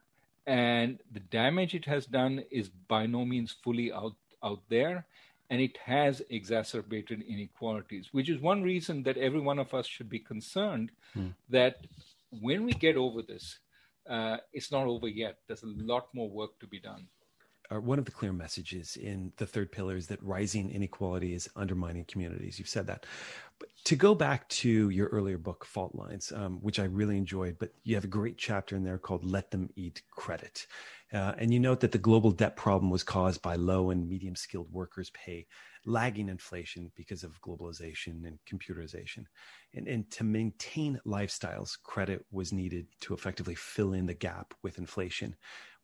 and 0.45 1.00
the 1.12 1.19
damage 1.19 1.76
it 1.76 1.86
has 1.86 2.06
done 2.06 2.43
is 2.50 2.69
by 2.69 3.06
no 3.06 3.26
means 3.26 3.56
fully 3.63 3.91
out 3.91 4.15
out 4.43 4.62
there, 4.69 5.06
and 5.50 5.60
it 5.62 5.78
has 5.78 6.21
exacerbated 6.30 7.23
inequalities, 7.28 8.10
which 8.12 8.30
is 8.30 8.39
one 8.39 8.62
reason 8.63 9.04
that 9.04 9.17
every 9.17 9.39
one 9.39 9.60
of 9.60 9.73
us 9.73 9.86
should 9.86 10.10
be 10.10 10.19
concerned 10.19 10.91
mm. 11.17 11.34
that 11.50 11.78
when 12.41 12.63
we 12.63 12.73
get 12.73 12.95
over 12.95 13.21
this, 13.21 13.60
uh, 14.10 14.38
it's 14.54 14.72
not 14.72 14.88
over 14.88 15.08
yet. 15.08 15.38
There's 15.48 15.63
a 15.63 15.67
lot 15.67 16.08
more 16.13 16.30
work 16.30 16.60
to 16.60 16.67
be 16.67 16.80
done 16.80 17.08
are 17.70 17.80
one 17.80 18.00
of 18.00 18.06
the 18.06 18.12
clear 18.12 18.34
messages 18.34 18.96
in 18.96 19.32
the 19.38 19.46
third 19.46 19.72
pillar 19.72 19.96
is 19.96 20.08
that 20.08 20.24
rising 20.24 20.70
inequality 20.72 21.34
is 21.34 21.50
undermining 21.56 22.06
communities. 22.06 22.58
You've 22.60 22.70
said 22.70 22.88
that. 22.88 23.06
But 23.60 23.70
to 23.86 23.96
go 23.96 24.14
back 24.14 24.48
to 24.50 24.90
your 24.90 25.08
earlier 25.08 25.38
book, 25.38 25.66
Fault 25.66 25.96
Lines, 25.96 26.32
um, 26.36 26.60
which 26.62 26.80
I 26.80 26.86
really 26.86 27.18
enjoyed, 27.18 27.58
but 27.60 27.74
you 27.84 27.96
have 27.96 28.04
a 28.04 28.08
great 28.08 28.38
chapter 28.38 28.76
in 28.76 28.84
there 28.84 28.98
called 28.98 29.26
Let 29.26 29.52
Them 29.52 29.70
Eat 29.76 30.02
Credit. 30.12 30.66
Uh, 31.14 31.34
and 31.38 31.54
you 31.54 31.60
note 31.60 31.80
that 31.80 31.92
the 31.92 31.98
global 31.98 32.32
debt 32.32 32.56
problem 32.58 32.92
was 32.92 33.04
caused 33.04 33.42
by 33.42 33.56
low 33.56 33.92
and 33.92 34.08
medium 34.08 34.36
skilled 34.36 34.72
workers' 34.72 35.10
pay, 35.12 35.48
lagging 35.86 36.28
inflation 36.28 36.92
because 36.96 37.24
of 37.24 37.42
globalization 37.42 38.26
and 38.26 38.38
computerization. 38.46 39.24
And, 39.74 39.88
and 39.88 40.12
to 40.12 40.26
maintain 40.26 41.00
lifestyles, 41.06 41.82
credit 41.82 42.26
was 42.30 42.52
needed 42.52 42.88
to 43.02 43.14
effectively 43.14 43.56
fill 43.56 43.94
in 43.94 44.06
the 44.06 44.14
gap 44.14 44.54
with 44.64 44.78
inflation 44.78 45.36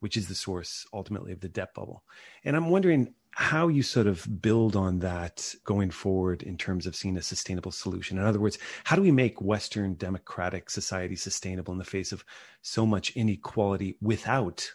which 0.04 0.18
is 0.18 0.28
the 0.28 0.36
source 0.36 0.86
ultimately 0.92 1.32
of 1.32 1.40
the 1.40 1.48
debt 1.48 1.74
bubble. 1.74 2.04
And 2.44 2.58
I'm 2.58 2.70
wondering 2.70 3.14
how 3.32 3.70
you 3.70 3.82
sort 3.82 4.06
of 4.06 4.42
build 4.42 4.76
on 4.76 5.00
that 5.00 5.56
going 5.64 5.92
forward 5.92 6.44
in 6.44 6.58
terms 6.58 6.86
of 6.86 6.94
seeing 6.94 7.16
a 7.16 7.22
sustainable 7.22 7.72
solution. 7.72 8.18
In 8.18 8.26
other 8.26 8.42
words, 8.42 8.58
how 8.84 8.98
do 8.98 9.02
we 9.02 9.12
make 9.12 9.42
Western 9.42 9.94
democratic 9.94 10.70
society 10.70 11.16
sustainable 11.16 11.72
in 11.72 11.80
the 11.80 11.86
face 11.86 12.12
of 12.12 12.26
so 12.62 12.86
much 12.86 13.16
inequality 13.16 13.96
without 14.02 14.70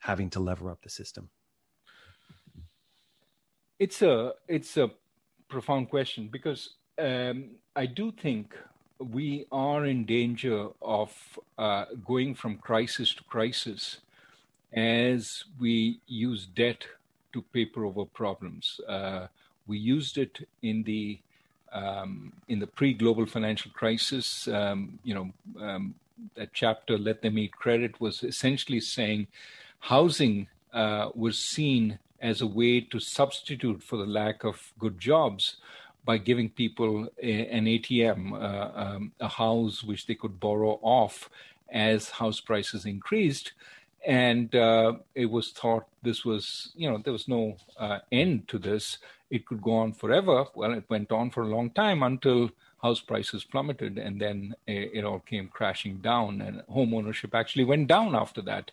having 0.00 0.28
to 0.30 0.40
lever 0.40 0.68
up 0.68 0.82
the 0.82 0.90
system? 0.90 1.30
It's 3.78 4.02
a 4.02 4.32
it's 4.48 4.76
a 4.76 4.90
profound 5.48 5.90
question 5.90 6.28
because 6.28 6.70
um, 6.98 7.50
I 7.76 7.86
do 7.86 8.10
think 8.10 8.56
we 8.98 9.46
are 9.52 9.86
in 9.86 10.06
danger 10.06 10.70
of 10.82 11.12
uh, 11.56 11.84
going 12.04 12.34
from 12.34 12.58
crisis 12.58 13.14
to 13.14 13.22
crisis 13.22 14.00
as 14.74 15.44
we 15.60 16.00
use 16.06 16.46
debt 16.46 16.86
to 17.32 17.42
paper 17.42 17.84
over 17.84 18.04
problems. 18.04 18.80
Uh, 18.88 19.26
we 19.66 19.78
used 19.78 20.18
it 20.18 20.46
in 20.62 20.82
the 20.82 21.18
um, 21.72 22.34
in 22.48 22.58
the 22.58 22.66
pre-global 22.66 23.24
financial 23.24 23.70
crisis, 23.70 24.46
um, 24.48 24.98
you 25.04 25.14
know, 25.14 25.32
um, 25.58 25.94
that 26.34 26.52
chapter 26.52 26.98
"Let 26.98 27.22
Them 27.22 27.38
Eat 27.38 27.52
Credit" 27.52 27.98
was 27.98 28.22
essentially 28.22 28.80
saying 28.80 29.28
housing 29.80 30.48
uh, 30.72 31.08
was 31.14 31.38
seen 31.38 31.98
as 32.20 32.40
a 32.40 32.46
way 32.46 32.80
to 32.80 33.00
substitute 33.00 33.82
for 33.82 33.96
the 33.96 34.06
lack 34.06 34.44
of 34.44 34.72
good 34.78 34.98
jobs 34.98 35.56
by 36.04 36.18
giving 36.18 36.48
people 36.50 37.08
a, 37.22 37.46
an 37.46 37.64
ATM, 37.66 38.32
uh, 38.32 38.70
um, 38.74 39.12
a 39.20 39.28
house 39.28 39.82
which 39.82 40.06
they 40.06 40.14
could 40.14 40.38
borrow 40.38 40.78
off 40.82 41.30
as 41.70 42.10
house 42.10 42.40
prices 42.40 42.84
increased. 42.84 43.52
And 44.06 44.54
uh, 44.54 44.94
it 45.14 45.26
was 45.26 45.50
thought 45.50 45.86
this 46.02 46.24
was, 46.24 46.72
you 46.74 46.90
know, 46.90 46.98
there 46.98 47.12
was 47.12 47.28
no 47.28 47.56
uh, 47.78 48.00
end 48.10 48.48
to 48.48 48.58
this. 48.58 48.98
It 49.30 49.46
could 49.46 49.62
go 49.62 49.76
on 49.76 49.92
forever. 49.92 50.46
Well, 50.54 50.72
it 50.72 50.84
went 50.88 51.12
on 51.12 51.30
for 51.30 51.44
a 51.44 51.48
long 51.48 51.70
time 51.70 52.02
until 52.02 52.50
house 52.82 53.00
prices 53.00 53.44
plummeted, 53.44 53.96
and 53.96 54.20
then 54.20 54.54
it, 54.66 55.04
all 55.04 55.20
came 55.20 55.48
crashing 55.48 55.98
down, 55.98 56.40
and 56.42 56.62
home 56.68 56.92
ownership 56.94 57.34
actually 57.34 57.64
went 57.64 57.86
down 57.86 58.14
after 58.14 58.42
that. 58.42 58.72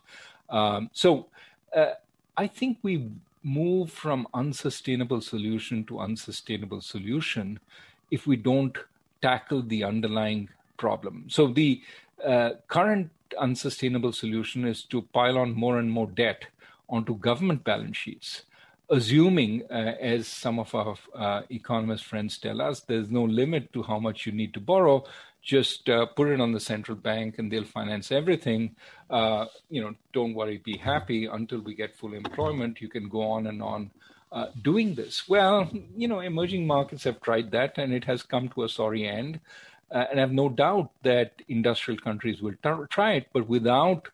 Um, 0.50 0.90
so 0.94 1.28
uh, 1.76 1.94
I 2.36 2.48
think 2.48 2.80
we 2.82 3.08
move 3.44 3.92
from 3.92 4.28
unsustainable 4.34 5.22
solution 5.22 5.84
to 5.86 6.00
unsustainable 6.00 6.82
solution 6.82 7.60
if 8.10 8.26
we 8.26 8.36
don't 8.36 8.78
tackle 9.22 9.62
the 9.62 9.84
underlying 9.84 10.50
problem. 10.78 11.26
So 11.30 11.48
the 11.48 11.82
uh, 12.26 12.52
current 12.68 13.12
unsustainable 13.38 14.12
solution 14.12 14.66
is 14.66 14.84
to 14.86 15.02
pile 15.02 15.38
on 15.38 15.54
more 15.54 15.80
and 15.80 15.90
more 15.90 16.08
debt 16.08 16.46
onto 16.90 17.16
government 17.18 17.64
balance 17.64 17.98
sheets, 17.98 18.44
assuming, 18.90 19.64
uh, 19.70 19.94
as 20.00 20.28
some 20.28 20.60
of 20.60 20.74
our 20.74 20.96
uh, 21.16 21.42
economist 21.50 22.06
friends 22.06 22.38
tell 22.38 22.62
us, 22.62 22.82
there's 22.82 23.12
no 23.12 23.24
limit 23.24 23.72
to 23.74 23.84
how 23.84 24.00
much 24.00 24.26
you 24.26 24.32
need 24.32 24.54
to 24.54 24.60
borrow 24.60 25.04
just 25.42 25.90
uh, 25.90 26.06
put 26.06 26.28
it 26.28 26.42
on 26.42 26.52
the 26.52 26.60
central 26.60 26.98
bank 26.98 27.40
and 27.40 27.52
they'll 27.52 27.64
finance 27.64 28.12
everything. 28.12 28.76
Uh, 29.10 29.46
you 29.70 29.82
know, 29.82 29.94
don't 30.14 30.34
worry, 30.34 30.58
be 30.58 30.78
happy 30.78 31.26
until 31.26 31.60
we 31.62 31.74
get 31.74 31.96
full 31.96 32.14
employment. 32.14 32.82
You 32.82 32.90
can 32.90 33.08
go 33.08 33.22
on 33.22 33.48
and 33.48 33.62
on 33.62 33.92
uh, 34.32 34.48
doing 34.62 34.96
this. 34.96 35.28
Well, 35.28 35.70
you 35.96 36.08
know, 36.08 36.20
emerging 36.20 36.68
markets 36.68 37.04
have 37.06 37.22
tried 37.22 37.52
that 37.52 37.78
and 37.78 37.94
it 37.94 38.04
has 38.06 38.22
come 38.22 38.50
to 38.50 38.64
a 38.64 38.70
sorry 38.70 39.08
end. 39.08 39.40
Uh, 39.92 40.06
and 40.12 40.20
I 40.20 40.22
have 40.22 40.32
no 40.32 40.50
doubt 40.50 40.92
that 41.04 41.34
industrial 41.48 42.00
countries 42.00 42.42
will 42.42 42.54
try 42.90 43.14
it, 43.14 43.28
but 43.34 43.48
without, 43.48 44.08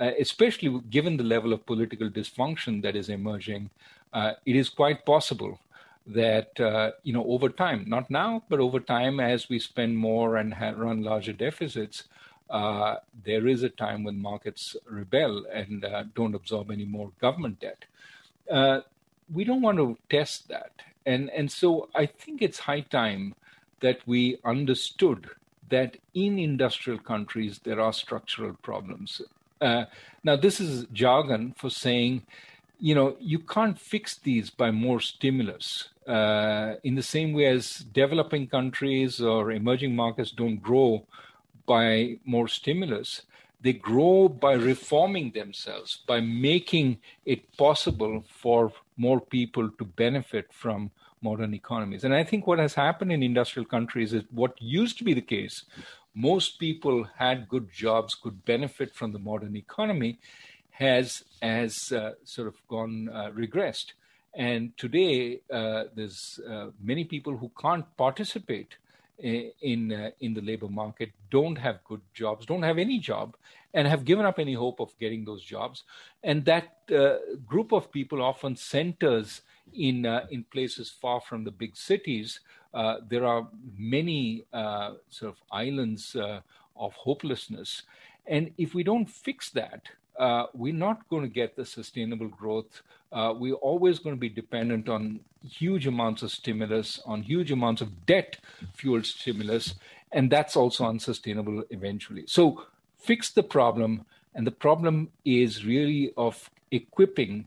uh, 0.00 0.10
especially 0.18 0.80
given 0.90 1.16
the 1.16 1.24
level 1.24 1.52
of 1.52 1.64
political 1.64 2.10
dysfunction 2.10 2.82
that 2.82 2.96
is 2.96 3.08
emerging, 3.08 3.70
uh, 4.12 4.32
it 4.44 4.56
is 4.56 4.68
quite 4.68 5.06
possible 5.06 5.58
that 6.06 6.58
uh, 6.60 6.90
you 7.02 7.12
know 7.12 7.24
over 7.24 7.48
time, 7.48 7.84
not 7.88 8.10
now, 8.10 8.42
but 8.48 8.60
over 8.60 8.80
time, 8.80 9.20
as 9.20 9.48
we 9.48 9.58
spend 9.58 9.96
more 9.96 10.36
and 10.36 10.54
run 10.76 11.02
larger 11.02 11.32
deficits, 11.32 12.04
uh, 12.50 12.96
there 13.24 13.46
is 13.46 13.62
a 13.62 13.70
time 13.70 14.04
when 14.04 14.20
markets 14.20 14.76
rebel 14.84 15.46
and 15.46 15.84
uh, 15.84 16.04
don't 16.14 16.34
absorb 16.34 16.70
any 16.70 16.84
more 16.84 17.10
government 17.20 17.60
debt. 17.60 17.84
We 19.32 19.44
don't 19.44 19.62
want 19.62 19.78
to 19.78 19.96
test 20.10 20.48
that, 20.48 20.72
and 21.06 21.30
and 21.30 21.50
so 21.50 21.88
I 21.94 22.04
think 22.04 22.42
it's 22.42 22.58
high 22.58 22.80
time 22.80 23.34
that 23.82 23.98
we 24.06 24.38
understood 24.44 25.28
that 25.68 25.96
in 26.14 26.38
industrial 26.38 26.98
countries 26.98 27.60
there 27.62 27.80
are 27.80 27.92
structural 27.92 28.54
problems. 28.62 29.22
Uh, 29.60 29.84
now, 30.24 30.34
this 30.36 30.60
is 30.60 30.86
jargon 30.92 31.54
for 31.56 31.70
saying 31.70 32.22
you 32.82 32.96
know, 32.96 33.16
you 33.20 33.38
can't 33.38 33.78
fix 33.78 34.16
these 34.16 34.50
by 34.50 34.72
more 34.72 34.98
stimulus. 34.98 35.90
Uh, 36.04 36.74
in 36.82 36.96
the 36.96 37.02
same 37.02 37.32
way 37.32 37.46
as 37.46 37.86
developing 37.92 38.48
countries 38.48 39.20
or 39.20 39.52
emerging 39.52 39.94
markets 39.94 40.32
don't 40.32 40.56
grow 40.56 41.06
by 41.64 42.18
more 42.24 42.48
stimulus, 42.48 43.22
they 43.60 43.72
grow 43.72 44.28
by 44.28 44.54
reforming 44.54 45.30
themselves, 45.30 46.00
by 46.08 46.18
making 46.18 46.98
it 47.24 47.56
possible 47.56 48.24
for 48.26 48.72
more 48.96 49.20
people 49.20 49.70
to 49.78 49.84
benefit 49.84 50.52
from 50.52 50.90
modern 51.22 51.54
economies. 51.54 52.04
And 52.04 52.14
I 52.14 52.24
think 52.24 52.46
what 52.46 52.58
has 52.58 52.74
happened 52.74 53.12
in 53.12 53.22
industrial 53.22 53.66
countries 53.66 54.12
is 54.12 54.24
what 54.30 54.60
used 54.60 54.98
to 54.98 55.04
be 55.04 55.14
the 55.14 55.20
case. 55.20 55.64
Most 56.14 56.58
people 56.58 57.06
had 57.16 57.48
good 57.48 57.72
jobs, 57.72 58.14
could 58.14 58.44
benefit 58.44 58.94
from 58.94 59.12
the 59.12 59.18
modern 59.18 59.56
economy 59.56 60.18
has 60.72 61.22
has 61.40 61.92
uh, 61.92 62.12
sort 62.24 62.48
of 62.48 62.56
gone 62.68 63.08
uh, 63.08 63.30
regressed. 63.30 63.92
And 64.34 64.76
today, 64.78 65.40
uh, 65.52 65.84
there's 65.94 66.40
uh, 66.48 66.68
many 66.82 67.04
people 67.04 67.36
who 67.36 67.50
can't 67.60 67.84
participate 67.96 68.76
in 69.18 69.92
uh, 69.92 70.10
in 70.20 70.34
the 70.34 70.40
labor 70.40 70.68
market, 70.68 71.10
don't 71.30 71.56
have 71.56 71.84
good 71.84 72.00
jobs, 72.14 72.46
don't 72.46 72.62
have 72.62 72.78
any 72.78 72.98
job, 72.98 73.36
and 73.74 73.86
have 73.86 74.04
given 74.04 74.24
up 74.24 74.38
any 74.38 74.54
hope 74.54 74.80
of 74.80 74.98
getting 74.98 75.24
those 75.24 75.42
jobs. 75.42 75.84
And 76.22 76.44
that 76.46 76.78
uh, 76.94 77.16
group 77.46 77.72
of 77.72 77.92
people 77.92 78.22
often 78.22 78.56
centers 78.56 79.42
in 79.74 80.06
in 80.30 80.44
places 80.44 80.90
far 80.90 81.20
from 81.20 81.44
the 81.44 81.50
big 81.50 81.76
cities. 81.76 82.40
there 83.08 83.26
are 83.26 83.48
many 83.76 84.44
sort 85.10 85.32
of 85.32 85.36
islands 85.50 86.16
of 86.76 86.92
hopelessness, 86.94 87.82
and 88.26 88.50
if 88.58 88.74
we 88.74 88.82
don't 88.82 89.08
fix 89.08 89.50
that, 89.50 89.88
uh, 90.18 90.46
we're 90.52 90.74
not 90.74 91.08
going 91.08 91.22
to 91.22 91.28
get 91.28 91.56
the 91.56 91.64
sustainable 91.64 92.28
growth. 92.28 92.82
Uh, 93.12 93.34
we're 93.36 93.54
always 93.54 93.98
going 93.98 94.14
to 94.14 94.20
be 94.20 94.28
dependent 94.28 94.88
on 94.88 95.20
huge 95.46 95.86
amounts 95.86 96.22
of 96.22 96.30
stimulus, 96.30 97.00
on 97.06 97.22
huge 97.22 97.50
amounts 97.50 97.80
of 97.80 98.06
debt 98.06 98.38
fueled 98.74 99.06
stimulus, 99.06 99.74
and 100.12 100.30
that's 100.30 100.56
also 100.56 100.84
unsustainable 100.84 101.64
eventually. 101.70 102.24
So, 102.26 102.64
fix 102.98 103.30
the 103.30 103.42
problem, 103.42 104.04
and 104.34 104.46
the 104.46 104.52
problem 104.52 105.10
is 105.24 105.64
really 105.64 106.12
of 106.16 106.50
equipping 106.70 107.46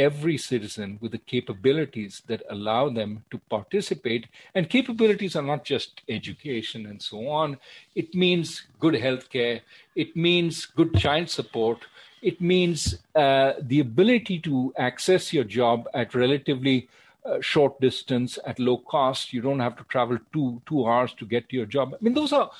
every 0.00 0.38
citizen 0.38 0.98
with 1.02 1.12
the 1.12 1.24
capabilities 1.34 2.22
that 2.26 2.42
allow 2.48 2.88
them 2.88 3.22
to 3.30 3.38
participate. 3.50 4.26
And 4.54 4.68
capabilities 4.68 5.36
are 5.36 5.48
not 5.52 5.62
just 5.64 6.00
education 6.08 6.86
and 6.86 7.00
so 7.02 7.28
on. 7.28 7.58
It 7.94 8.14
means 8.14 8.62
good 8.78 8.94
healthcare. 8.94 9.60
It 9.94 10.16
means 10.16 10.64
good 10.64 10.94
child 10.96 11.28
support. 11.28 11.78
It 12.22 12.40
means 12.40 12.98
uh, 13.14 13.52
the 13.60 13.80
ability 13.80 14.38
to 14.40 14.72
access 14.78 15.32
your 15.32 15.44
job 15.44 15.88
at 15.92 16.14
relatively 16.14 16.88
uh, 17.24 17.40
short 17.40 17.78
distance 17.80 18.38
at 18.46 18.58
low 18.58 18.78
cost. 18.78 19.34
You 19.34 19.42
don't 19.42 19.60
have 19.60 19.76
to 19.76 19.84
travel 19.84 20.18
two 20.32 20.62
two 20.66 20.86
hours 20.86 21.12
to 21.14 21.26
get 21.26 21.48
to 21.50 21.56
your 21.56 21.66
job. 21.66 21.94
I 21.94 21.98
mean, 22.00 22.14
those 22.14 22.32
are 22.32 22.50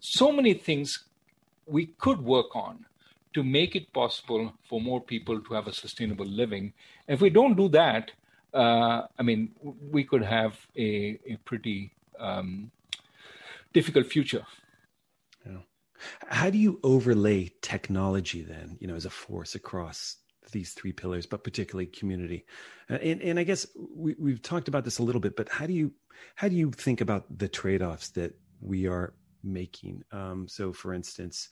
so 0.00 0.32
many 0.32 0.54
things 0.54 1.04
we 1.66 1.86
could 2.04 2.20
work 2.22 2.56
on 2.56 2.86
to 3.36 3.44
make 3.44 3.76
it 3.76 3.92
possible 3.92 4.54
for 4.66 4.80
more 4.80 5.02
people 5.02 5.42
to 5.42 5.52
have 5.52 5.66
a 5.66 5.72
sustainable 5.72 6.24
living. 6.24 6.72
If 7.06 7.20
we 7.20 7.28
don't 7.28 7.54
do 7.54 7.68
that, 7.68 8.12
uh, 8.54 9.02
I 9.18 9.22
mean, 9.22 9.50
we 9.92 10.04
could 10.04 10.24
have 10.24 10.54
a, 10.74 11.20
a 11.28 11.36
pretty 11.44 11.92
um, 12.18 12.70
difficult 13.74 14.06
future. 14.06 14.46
Yeah. 15.44 15.58
How 16.28 16.48
do 16.48 16.56
you 16.56 16.80
overlay 16.82 17.52
technology 17.60 18.40
then, 18.40 18.78
you 18.80 18.86
know, 18.88 18.94
as 18.94 19.04
a 19.04 19.10
force 19.10 19.54
across 19.54 20.16
these 20.50 20.72
three 20.72 20.92
pillars, 20.92 21.26
but 21.26 21.44
particularly 21.44 21.86
community? 21.86 22.46
Uh, 22.88 22.94
and, 22.94 23.20
and 23.20 23.38
I 23.38 23.44
guess 23.44 23.66
we, 23.94 24.16
we've 24.18 24.40
talked 24.40 24.68
about 24.68 24.84
this 24.84 24.98
a 24.98 25.02
little 25.02 25.20
bit, 25.20 25.36
but 25.36 25.50
how 25.50 25.66
do 25.66 25.74
you 25.74 25.92
how 26.36 26.48
do 26.48 26.56
you 26.56 26.70
think 26.70 27.02
about 27.02 27.26
the 27.38 27.48
trade 27.48 27.82
offs 27.82 28.08
that 28.12 28.32
we 28.62 28.86
are 28.86 29.12
making? 29.44 30.04
Um, 30.10 30.48
so, 30.48 30.72
for 30.72 30.94
instance, 30.94 31.50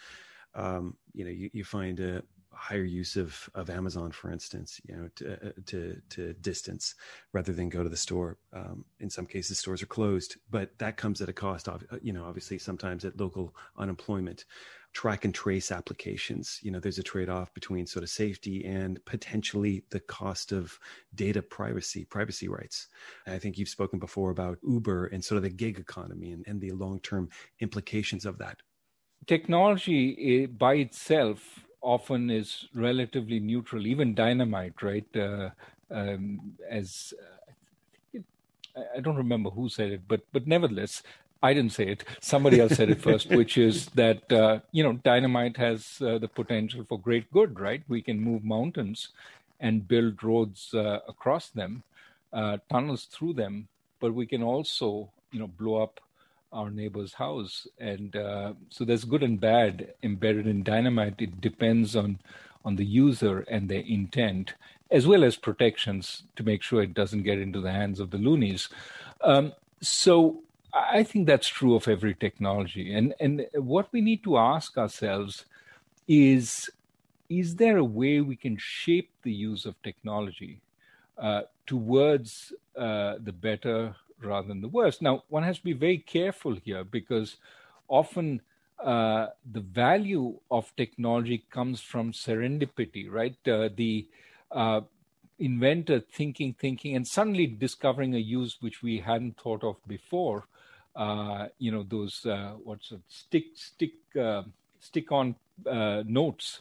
um, 0.54 0.96
you 1.12 1.24
know, 1.24 1.30
you, 1.30 1.50
you 1.52 1.64
find 1.64 2.00
a 2.00 2.22
higher 2.54 2.84
use 2.84 3.16
of 3.16 3.48
of 3.54 3.70
Amazon, 3.70 4.10
for 4.10 4.30
instance, 4.30 4.80
you 4.88 4.96
know, 4.96 5.08
to 5.16 5.48
uh, 5.48 5.52
to, 5.66 6.00
to 6.10 6.32
distance 6.34 6.94
rather 7.32 7.52
than 7.52 7.68
go 7.68 7.82
to 7.82 7.88
the 7.88 7.96
store. 7.96 8.38
Um, 8.52 8.84
in 9.00 9.10
some 9.10 9.26
cases, 9.26 9.58
stores 9.58 9.82
are 9.82 9.86
closed, 9.86 10.36
but 10.50 10.78
that 10.78 10.96
comes 10.96 11.20
at 11.20 11.28
a 11.28 11.32
cost. 11.32 11.68
Of, 11.68 11.84
uh, 11.90 11.96
you 12.02 12.12
know, 12.12 12.24
obviously, 12.24 12.58
sometimes 12.58 13.04
at 13.04 13.20
local 13.20 13.54
unemployment. 13.76 14.44
Track 14.92 15.24
and 15.24 15.34
trace 15.34 15.72
applications. 15.72 16.60
You 16.62 16.70
know, 16.70 16.78
there's 16.78 17.00
a 17.00 17.02
trade 17.02 17.28
off 17.28 17.52
between 17.52 17.84
sort 17.84 18.04
of 18.04 18.10
safety 18.10 18.64
and 18.64 19.04
potentially 19.06 19.82
the 19.90 19.98
cost 19.98 20.52
of 20.52 20.78
data 21.16 21.42
privacy, 21.42 22.04
privacy 22.04 22.46
rights. 22.46 22.86
I 23.26 23.40
think 23.40 23.58
you've 23.58 23.68
spoken 23.68 23.98
before 23.98 24.30
about 24.30 24.58
Uber 24.62 25.06
and 25.06 25.24
sort 25.24 25.38
of 25.38 25.42
the 25.42 25.50
gig 25.50 25.80
economy 25.80 26.30
and, 26.30 26.44
and 26.46 26.60
the 26.60 26.70
long 26.70 27.00
term 27.00 27.28
implications 27.58 28.24
of 28.24 28.38
that 28.38 28.58
technology 29.26 30.46
by 30.46 30.74
itself 30.74 31.64
often 31.80 32.30
is 32.30 32.66
relatively 32.74 33.40
neutral, 33.40 33.87
even 33.87 34.14
dynamite, 34.14 34.82
right? 34.82 35.16
Uh, 35.16 35.50
um, 35.90 36.54
as 36.68 37.12
uh, 37.22 38.18
I 38.96 39.00
don't 39.00 39.16
remember 39.16 39.50
who 39.50 39.68
said 39.68 39.92
it, 39.92 40.02
but 40.08 40.22
but 40.32 40.46
nevertheless, 40.46 41.02
I 41.42 41.52
didn't 41.54 41.72
say 41.72 41.87
it. 41.88 42.04
Somebody 42.20 42.58
else 42.60 42.74
said 42.74 42.90
it 42.90 43.00
first, 43.00 43.30
which 43.40 43.58
is 43.58 43.87
that 43.90 44.32
uh, 44.32 44.60
you 44.72 44.82
know 44.82 44.94
dynamite 44.94 45.56
has 45.58 46.00
uh, 46.00 46.18
the 46.18 46.28
potential 46.28 46.84
for 46.88 46.98
great 46.98 47.30
good, 47.32 47.60
right? 47.60 47.82
We 47.88 48.02
can 48.02 48.18
move 48.18 48.44
mountains 48.44 49.08
and 49.60 49.87
build 49.87 50.22
roads 50.24 50.74
uh, 50.74 51.00
across 51.06 51.50
them, 51.50 51.82
uh, 52.32 52.58
tunnels 52.70 53.04
through 53.04 53.34
them, 53.34 53.68
but 54.00 54.14
we 54.14 54.26
can 54.26 54.42
also 54.42 55.10
you 55.30 55.38
know 55.38 55.46
blow 55.46 55.82
up 55.82 56.00
our 56.54 56.70
neighbor's 56.70 57.14
house. 57.14 57.66
And 57.78 58.16
uh, 58.16 58.54
so 58.70 58.84
there's 58.84 59.04
good 59.04 59.22
and 59.22 59.38
bad 59.38 59.94
embedded 60.02 60.46
in 60.46 60.62
dynamite. 60.62 61.16
It 61.18 61.40
depends 61.40 61.94
on 61.96 62.18
on 62.64 62.76
the 62.76 62.84
user 62.86 63.40
and 63.40 63.68
their 63.68 63.82
intent, 63.82 64.54
as 64.90 65.06
well 65.06 65.22
as 65.22 65.36
protections 65.36 66.22
to 66.34 66.42
make 66.42 66.62
sure 66.62 66.82
it 66.82 66.94
doesn't 66.94 67.22
get 67.22 67.38
into 67.38 67.60
the 67.60 67.70
hands 67.70 68.00
of 68.00 68.10
the 68.10 68.16
loonies. 68.16 68.70
Um, 69.20 69.52
so 69.82 70.42
I 70.72 71.02
think 71.02 71.26
that's 71.26 71.46
true 71.46 71.74
of 71.74 71.88
every 71.88 72.14
technology. 72.14 72.94
And 72.94 73.14
and 73.20 73.46
what 73.54 73.92
we 73.92 74.00
need 74.00 74.24
to 74.24 74.38
ask 74.38 74.78
ourselves 74.78 75.44
is 76.08 76.70
is 77.28 77.56
there 77.56 77.78
a 77.78 77.84
way 77.84 78.20
we 78.20 78.36
can 78.36 78.56
shape 78.56 79.10
the 79.22 79.32
use 79.32 79.64
of 79.66 79.80
technology 79.82 80.60
uh, 81.18 81.42
towards 81.66 82.52
uh, 82.76 83.14
the 83.22 83.32
better 83.32 83.94
rather 84.20 84.48
than 84.48 84.61
the 84.61 84.68
worst. 84.68 85.03
Now, 85.03 85.24
one 85.29 85.42
has 85.42 85.59
to 85.59 85.64
be 85.64 85.72
very 85.72 85.98
careful 85.98 86.55
here 86.55 86.85
because 86.85 87.37
often 87.88 88.40
uh, 88.83 89.29
the 89.50 89.61
value 89.61 90.38
of 90.50 90.74
technology 90.77 91.44
comes 91.50 91.81
from 91.81 92.12
serendipity, 92.12 93.11
right? 93.11 93.37
Uh, 93.46 93.68
the 93.74 94.09
uh, 94.50 94.81
inventor 95.38 96.00
thinking, 96.00 96.55
thinking, 96.59 96.96
and 96.96 97.07
suddenly 97.07 97.46
discovering 97.46 98.14
a 98.14 98.18
use 98.18 98.57
which 98.61 98.83
we 98.83 98.98
hadn't 98.98 99.38
thought 99.38 99.64
of 99.64 99.77
before. 99.87 100.44
Uh, 100.94 101.48
you 101.59 101.72
know, 101.72 101.83
those 101.83 102.24
what's 102.62 102.92
it, 102.92 103.00
stick 103.09 103.46
stick 103.55 103.94
stick 104.81 105.11
on 105.11 105.35
notes 105.66 106.61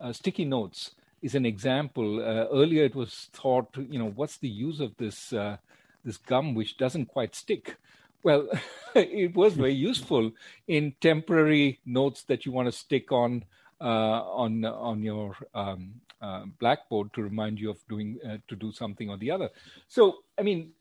uh, 0.00 0.12
sticky 0.12 0.44
notes 0.44 0.92
is 1.22 1.34
an 1.34 1.46
example. 1.46 2.20
Uh, 2.20 2.46
earlier, 2.52 2.84
it 2.84 2.94
was 2.94 3.28
thought, 3.32 3.74
you 3.76 3.98
know, 3.98 4.10
what's 4.10 4.36
the 4.38 4.48
use 4.48 4.80
of 4.80 4.96
this 4.96 5.32
uh, 5.32 5.56
this 6.04 6.16
gum 6.16 6.54
which 6.54 6.76
doesn't 6.76 7.06
quite 7.06 7.34
stick? 7.34 7.76
Well, 8.22 8.48
it 8.94 9.34
was 9.34 9.54
very 9.54 9.74
useful 9.74 10.32
in 10.68 10.94
temporary 11.00 11.80
notes 11.84 12.22
that 12.24 12.46
you 12.46 12.52
want 12.52 12.66
to 12.66 12.72
stick 12.72 13.12
on 13.12 13.44
uh, 13.80 14.22
on 14.44 14.64
on 14.64 15.02
your 15.02 15.36
um, 15.54 15.94
uh, 16.22 16.44
blackboard 16.58 17.12
to 17.12 17.22
remind 17.22 17.58
you 17.58 17.70
of 17.70 17.78
doing 17.88 18.18
uh, 18.26 18.38
to 18.48 18.56
do 18.56 18.72
something 18.72 19.10
or 19.10 19.18
the 19.18 19.30
other. 19.30 19.50
So, 19.88 20.18
I 20.38 20.42
mean, 20.42 20.72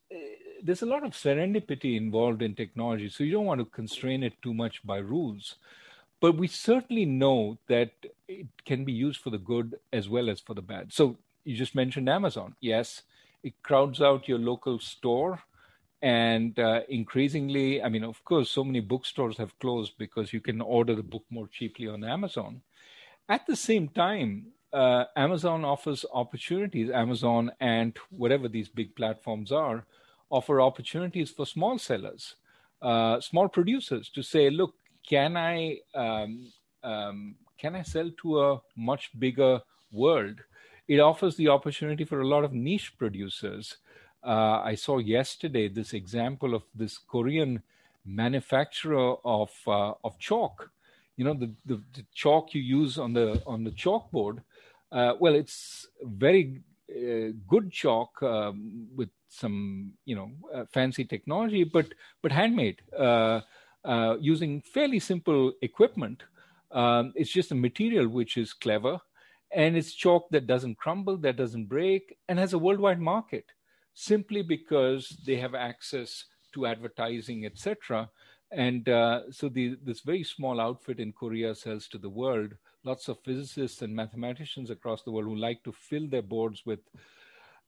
there's 0.64 0.82
a 0.82 0.86
lot 0.86 1.04
of 1.04 1.12
serendipity 1.12 1.98
involved 1.98 2.42
in 2.42 2.56
technology, 2.56 3.10
so 3.10 3.24
you 3.24 3.34
don't 3.34 3.46
want 3.46 3.60
to 3.60 3.66
constrain 3.66 4.24
it 4.24 4.42
too 4.42 4.54
much 4.54 4.86
by 4.86 4.98
rules. 4.98 5.56
But 6.22 6.38
we 6.38 6.48
certainly 6.48 7.04
know 7.06 7.58
that 7.68 7.92
it 8.30 8.48
can 8.66 8.86
be 8.86 8.94
used 8.94 9.20
for 9.20 9.30
the 9.30 9.38
good 9.38 9.76
as 9.92 10.08
well 10.08 10.30
as 10.30 10.40
for 10.40 10.54
the 10.54 10.62
bad. 10.62 10.94
So 10.94 11.18
you 11.44 11.58
just 11.58 11.76
mentioned 11.76 12.08
Amazon. 12.08 12.56
Yes, 12.62 13.02
it 13.44 13.62
crowds 13.64 14.02
out 14.02 14.28
your 14.28 14.40
local 14.40 14.80
store. 14.80 15.40
And 16.02 16.58
uh, 16.60 16.82
increasingly, 16.90 17.82
I 17.82 17.88
mean, 17.88 18.04
of 18.04 18.24
course, 18.26 18.50
so 18.50 18.64
many 18.64 18.82
bookstores 18.82 19.38
have 19.38 19.58
closed 19.60 19.94
because 19.98 20.34
you 20.34 20.42
can 20.42 20.60
order 20.60 20.96
the 20.96 21.04
book 21.04 21.24
more 21.30 21.48
cheaply 21.48 21.88
on 21.88 22.04
Amazon. 22.04 22.62
At 23.30 23.48
the 23.48 23.56
same 23.56 23.88
time, 23.88 24.48
uh, 24.74 25.06
Amazon 25.16 25.64
offers 25.64 26.04
opportunities. 26.14 26.90
Amazon 26.90 27.52
and 27.62 27.96
whatever 28.10 28.50
these 28.50 28.68
big 28.68 28.96
platforms 28.96 29.52
are 29.52 29.86
offer 30.30 30.60
opportunities 30.60 31.30
for 31.30 31.46
small 31.46 31.78
sellers, 31.78 32.36
uh, 32.82 33.22
small 33.22 33.48
producers 33.48 34.10
to 34.10 34.24
say, 34.24 34.50
look, 34.50 34.74
can 35.08 35.38
I 35.38 35.78
um, 35.94 36.52
um, 36.84 37.36
can 37.58 37.76
I 37.76 37.84
sell 37.84 38.10
to 38.22 38.42
a 38.42 38.62
much 38.76 39.12
bigger 39.20 39.62
world? 39.92 40.40
It 40.88 41.00
offers 41.00 41.36
the 41.36 41.48
opportunity 41.48 42.04
for 42.04 42.22
a 42.22 42.28
lot 42.28 42.44
of 42.44 42.54
niche 42.54 42.98
producers. 42.98 43.78
Uh, 44.24 44.62
I 44.64 44.76
saw 44.76 44.98
yesterday 44.98 45.68
this 45.68 45.94
example 45.94 46.56
of 46.56 46.64
this 46.76 46.98
Korean 46.98 47.62
manufacturer 48.06 49.16
of 49.24 49.52
uh, 49.68 49.94
of 50.04 50.18
chalk. 50.20 50.70
You 51.16 51.26
know 51.26 51.34
the, 51.34 51.52
the, 51.66 51.82
the, 51.94 52.06
chalk 52.14 52.54
you 52.54 52.62
use 52.62 52.98
on 52.98 53.14
the 53.14 53.42
on 53.46 53.64
the 53.64 53.72
chalkboard. 53.72 54.40
Uh, 54.92 55.14
well, 55.20 55.36
it's 55.36 55.88
very 56.02 56.62
uh, 56.90 57.32
good 57.48 57.72
chalk 57.72 58.22
um, 58.24 58.88
with 58.96 59.10
some 59.30 59.94
you 60.06 60.16
know 60.16 60.32
uh, 60.54 60.66
fancy 60.72 61.06
technology, 61.06 61.64
but 61.64 61.88
but 62.22 62.32
handmade. 62.32 62.82
Uh, 62.98 63.42
using 64.22 64.62
fairly 64.62 64.98
simple 65.00 65.52
equipment. 65.62 66.24
Um, 66.72 67.12
it's 67.16 67.32
just 67.32 67.52
a 67.52 67.56
material 67.56 68.08
which 68.08 68.38
is 68.38 68.54
clever 68.54 69.00
and 69.54 69.78
it's 69.78 69.94
chalk 69.94 70.30
that 70.32 70.48
doesn't 70.48 70.78
crumble, 70.78 71.18
that 71.18 71.38
doesn't 71.38 71.66
break, 71.66 72.18
and 72.28 72.40
has 72.40 72.54
a 72.54 72.60
worldwide 72.60 73.00
market 73.00 73.46
simply 73.94 74.42
because 74.42 75.10
they 75.26 75.36
have 75.36 75.54
access 75.54 76.26
to 76.54 76.66
advertising, 76.66 77.46
etc. 77.46 78.10
And 78.52 78.88
uh, 78.90 79.32
so 79.32 79.50
the, 79.50 79.78
this 79.84 80.02
very 80.02 80.24
small 80.24 80.60
outfit 80.60 81.00
in 81.00 81.12
Korea 81.12 81.56
sells 81.56 81.88
to 81.90 81.98
the 81.98 82.10
world. 82.10 82.54
Lots 82.84 83.08
of 83.08 83.20
physicists 83.20 83.82
and 83.82 83.96
mathematicians 83.96 84.70
across 84.70 85.04
the 85.04 85.12
world 85.12 85.28
who 85.28 85.36
like 85.36 85.64
to 85.64 85.72
fill 85.72 86.08
their 86.08 86.22
boards 86.22 86.64
with 86.66 86.80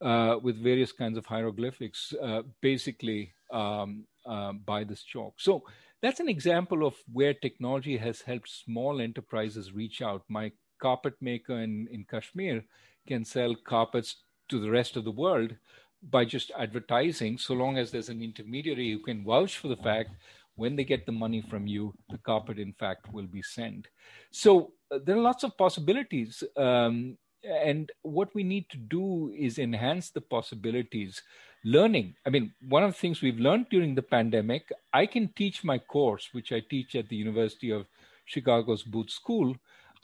uh, 0.02 0.38
with 0.44 0.62
various 0.62 0.92
kinds 0.92 1.18
of 1.18 1.26
hieroglyphics, 1.26 2.14
uh, 2.22 2.42
basically 2.60 3.34
um, 3.54 4.04
uh, 4.26 4.52
by 4.52 4.84
this 4.84 5.04
chalk. 5.04 5.36
So 5.38 5.64
that's 6.02 6.20
an 6.20 6.28
example 6.28 6.86
of 6.86 6.96
where 7.12 7.34
technology 7.34 7.96
has 7.98 8.22
helped 8.22 8.50
small 8.50 9.00
enterprises 9.00 9.72
reach 9.72 10.02
out. 10.02 10.24
My 10.28 10.52
carpet 10.86 11.16
maker 11.22 11.58
in, 11.60 11.88
in 11.92 12.06
Kashmir 12.12 12.64
can 13.08 13.26
sell 13.26 13.56
carpets 13.74 14.18
to 14.50 14.60
the 14.60 14.70
rest 14.70 14.96
of 14.96 15.04
the 15.04 15.18
world 15.26 15.56
by 16.12 16.24
just 16.24 16.52
advertising, 16.58 17.38
so 17.38 17.54
long 17.54 17.78
as 17.78 17.90
there's 17.90 18.10
an 18.10 18.22
intermediary 18.22 18.92
who 18.92 19.00
can 19.00 19.24
vouch 19.24 19.58
for 19.58 19.70
the 19.70 19.84
fact 19.90 20.12
when 20.56 20.76
they 20.76 20.84
get 20.84 21.06
the 21.06 21.12
money 21.12 21.42
from 21.50 21.68
you, 21.68 21.94
the 22.10 22.18
carpet, 22.20 22.60
in 22.60 22.74
fact, 22.74 23.12
will 23.12 23.28
be 23.28 23.42
sent. 23.42 23.88
So 24.32 24.74
uh, 24.92 25.00
there 25.04 25.16
are 25.18 25.30
lots 25.30 25.44
of 25.44 25.58
possibilities. 25.58 26.44
Um, 26.56 27.18
and 27.44 27.92
what 28.02 28.34
we 28.34 28.44
need 28.44 28.70
to 28.70 28.78
do 28.78 29.34
is 29.38 29.60
enhance 29.60 30.10
the 30.10 30.22
possibilities 30.22 31.22
learning 31.64 32.14
i 32.26 32.30
mean 32.30 32.54
one 32.70 32.84
of 32.84 32.92
the 32.92 32.98
things 32.98 33.22
we've 33.22 33.40
learned 33.40 33.68
during 33.70 33.96
the 33.96 34.02
pandemic 34.02 34.72
i 34.94 35.06
can 35.06 35.28
teach 35.36 35.64
my 35.64 35.78
course 35.78 36.30
which 36.32 36.52
i 36.52 36.60
teach 36.60 36.96
at 36.96 37.10
the 37.10 37.16
university 37.16 37.72
of 37.72 37.86
chicago's 38.26 38.84
booth 38.84 39.10
school 39.10 39.56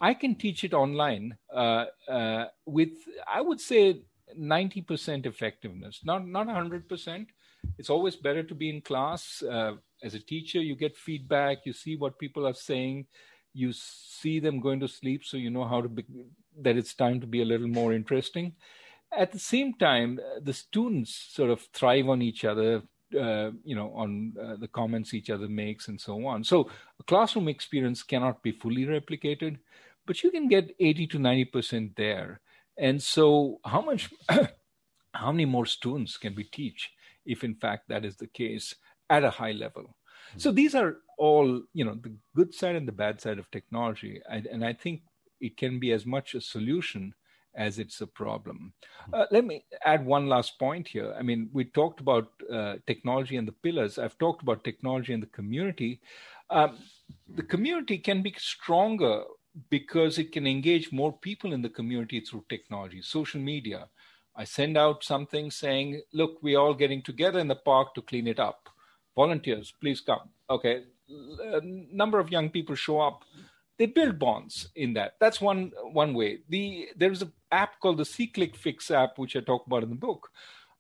i 0.02 0.14
can 0.14 0.36
teach 0.36 0.64
it 0.64 0.74
online 0.74 1.38
uh, 1.54 1.86
uh, 2.10 2.46
with 2.66 2.94
i 3.28 3.40
would 3.40 3.62
say 3.62 4.02
90% 4.40 5.26
effectiveness. 5.26 6.02
Not 6.04 6.28
not 6.28 6.48
100% 6.48 7.28
it's 7.78 7.90
always 7.90 8.16
better 8.16 8.44
to 8.44 8.56
be 8.56 8.70
in 8.70 8.82
class 8.82 9.44
uh, 9.44 9.74
as 10.04 10.16
a 10.16 10.20
teacher. 10.20 10.60
You 10.60 10.76
get 10.76 10.98
feedback. 10.98 11.60
You 11.66 11.74
see 11.74 11.96
what 11.96 12.18
people 12.18 12.48
are 12.48 12.54
saying. 12.54 13.06
You 13.54 13.72
see 13.74 14.40
them 14.40 14.60
going 14.60 14.80
to 14.80 14.88
sleep 14.88 15.24
so 15.26 15.38
you 15.38 15.52
know 15.52 15.66
how 15.66 15.82
to 15.82 15.90
be, 15.90 16.06
that 16.62 16.78
it's 16.78 16.96
time 16.96 17.20
to 17.22 17.28
be 17.28 17.42
a 17.42 17.46
little 17.46 17.68
more 17.68 17.94
interesting. 17.94 18.54
At 19.16 19.32
the 19.32 19.40
same 19.40 19.74
time, 19.76 20.20
the 20.42 20.54
students 20.54 21.14
sort 21.14 21.50
of 21.52 21.62
thrive 21.74 22.08
on 22.08 22.22
each 22.22 22.46
other, 22.46 22.82
uh, 23.20 23.52
you 23.64 23.76
know, 23.76 23.92
on 23.94 24.34
uh, 24.42 24.56
the 24.56 24.70
comments 24.70 25.14
each 25.14 25.30
other 25.30 25.50
makes 25.50 25.90
and 25.90 26.00
so 26.00 26.26
on. 26.26 26.44
So 26.44 26.70
a 27.00 27.04
classroom 27.04 27.50
experience 27.50 28.04
cannot 28.04 28.42
be 28.42 28.54
fully 28.54 28.86
replicated, 28.86 29.60
but 30.06 30.24
you 30.24 30.32
can 30.32 30.48
get 30.48 30.76
80 30.80 31.08
to 31.08 31.20
90% 31.20 31.96
there. 31.96 32.42
And 32.78 33.02
so 33.02 33.60
how 33.66 33.82
much, 33.82 34.10
how 35.14 35.32
many 35.32 35.46
more 35.46 35.66
students 35.66 36.18
can 36.18 36.36
we 36.36 36.44
teach 36.44 36.92
if 37.26 37.44
in 37.44 37.56
fact 37.56 37.90
that 37.90 38.06
is 38.06 38.18
the 38.18 38.28
case 38.28 38.76
at 39.10 39.24
a 39.24 39.30
high 39.30 39.52
level? 39.52 39.84
Mm-hmm. 39.84 40.40
So 40.40 40.52
these 40.52 40.76
are 40.76 40.98
all, 41.18 41.62
you 41.74 41.86
know, 41.86 41.96
the 41.96 42.14
good 42.36 42.54
side 42.54 42.76
and 42.76 42.88
the 42.88 42.94
bad 42.94 43.22
side 43.22 43.40
of 43.40 43.50
technology. 43.52 44.22
And, 44.30 44.46
and 44.48 44.66
I 44.66 44.74
think 44.74 45.02
it 45.40 45.58
can 45.58 45.80
be 45.80 45.92
as 45.92 46.06
much 46.06 46.36
a 46.36 46.42
solution 46.42 47.14
as 47.54 47.80
it's 47.80 48.00
a 48.02 48.08
problem. 48.08 48.74
Uh, 49.14 49.26
let 49.30 49.46
me 49.46 49.66
add 49.84 50.06
one 50.06 50.28
last 50.28 50.58
point 50.58 50.88
here. 50.88 51.14
I 51.18 51.22
mean, 51.22 51.50
we 51.52 51.66
talked 51.66 52.00
about 52.00 52.30
uh, 52.52 52.76
technology 52.88 53.36
and 53.36 53.48
the 53.48 53.52
pillars. 53.52 53.98
I've 53.98 54.18
talked 54.18 54.42
about 54.42 54.64
technology 54.64 55.14
and 55.14 55.22
the 55.22 55.28
community. 55.28 56.00
Um, 56.50 56.78
the 57.28 57.44
community 57.44 57.98
can 57.98 58.22
be 58.22 58.34
stronger 58.38 59.24
because 59.70 60.18
it 60.18 60.32
can 60.32 60.48
engage 60.48 60.92
more 60.92 61.12
people 61.12 61.54
in 61.54 61.62
the 61.62 61.70
community 61.70 62.20
through 62.20 62.46
technology, 62.50 63.02
social 63.02 63.42
media. 63.42 63.88
I 64.36 64.46
send 64.46 64.78
out 64.78 65.04
something 65.04 65.52
saying, 65.52 66.02
look, 66.14 66.40
we're 66.42 66.60
all 66.60 66.74
getting 66.74 67.02
together 67.02 67.39
in 67.39 67.47
the 67.47 67.56
park 67.56 67.93
to 67.95 68.02
clean 68.02 68.28
it 68.28 68.39
up. 68.39 68.70
Volunteers, 69.16 69.74
please 69.82 69.99
come. 70.02 70.30
Okay. 70.49 70.84
A 71.43 71.58
uh, 71.58 71.62
number 71.64 72.20
of 72.20 72.32
young 72.32 72.49
people 72.49 72.76
show 72.76 73.02
up 73.02 73.24
they 73.82 73.88
build 73.88 74.20
bonds 74.20 74.70
in 74.76 74.93
that. 74.93 75.14
That's 75.20 75.41
one 75.41 75.72
one 75.91 76.14
way. 76.14 76.41
The 76.49 76.89
there's 76.95 77.24
an 77.24 77.32
app 77.52 77.80
called 77.80 77.97
the 77.97 78.04
SeeClickFix 78.04 78.91
app, 78.91 79.18
which 79.18 79.36
I 79.36 79.39
talk 79.39 79.66
about 79.66 79.82
in 79.82 79.89
the 79.89 79.95
book. 79.95 80.30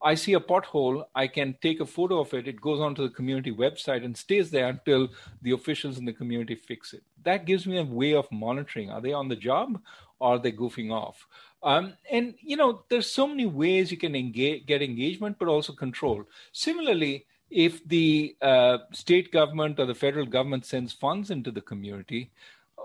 I 0.03 0.15
see 0.15 0.33
a 0.33 0.39
pothole, 0.39 1.05
I 1.13 1.27
can 1.27 1.55
take 1.61 1.79
a 1.79 1.85
photo 1.85 2.19
of 2.19 2.33
it. 2.33 2.47
It 2.47 2.59
goes 2.59 2.79
onto 2.79 3.03
the 3.03 3.13
community 3.13 3.51
website 3.51 4.03
and 4.03 4.17
stays 4.17 4.49
there 4.49 4.67
until 4.67 5.09
the 5.41 5.51
officials 5.51 5.97
in 5.97 6.05
the 6.05 6.13
community 6.13 6.55
fix 6.55 6.93
it. 6.93 7.03
That 7.23 7.45
gives 7.45 7.67
me 7.67 7.77
a 7.77 7.83
way 7.83 8.13
of 8.15 8.31
monitoring. 8.31 8.89
Are 8.89 9.01
they 9.01 9.13
on 9.13 9.27
the 9.27 9.35
job 9.35 9.79
or 10.19 10.35
are 10.35 10.39
they 10.39 10.51
goofing 10.51 10.91
off? 10.91 11.27
Um, 11.63 11.93
and 12.09 12.33
you 12.41 12.57
know, 12.57 12.83
there's 12.89 13.11
so 13.11 13.27
many 13.27 13.45
ways 13.45 13.91
you 13.91 13.97
can 13.97 14.15
engage, 14.15 14.65
get 14.65 14.81
engagement, 14.81 15.37
but 15.37 15.47
also 15.47 15.73
control. 15.73 16.23
Similarly, 16.51 17.25
if 17.51 17.85
the 17.87 18.35
uh, 18.41 18.79
state 18.93 19.31
government 19.31 19.79
or 19.79 19.85
the 19.85 19.93
federal 19.93 20.25
government 20.25 20.65
sends 20.65 20.93
funds 20.93 21.29
into 21.29 21.51
the 21.51 21.61
community, 21.61 22.31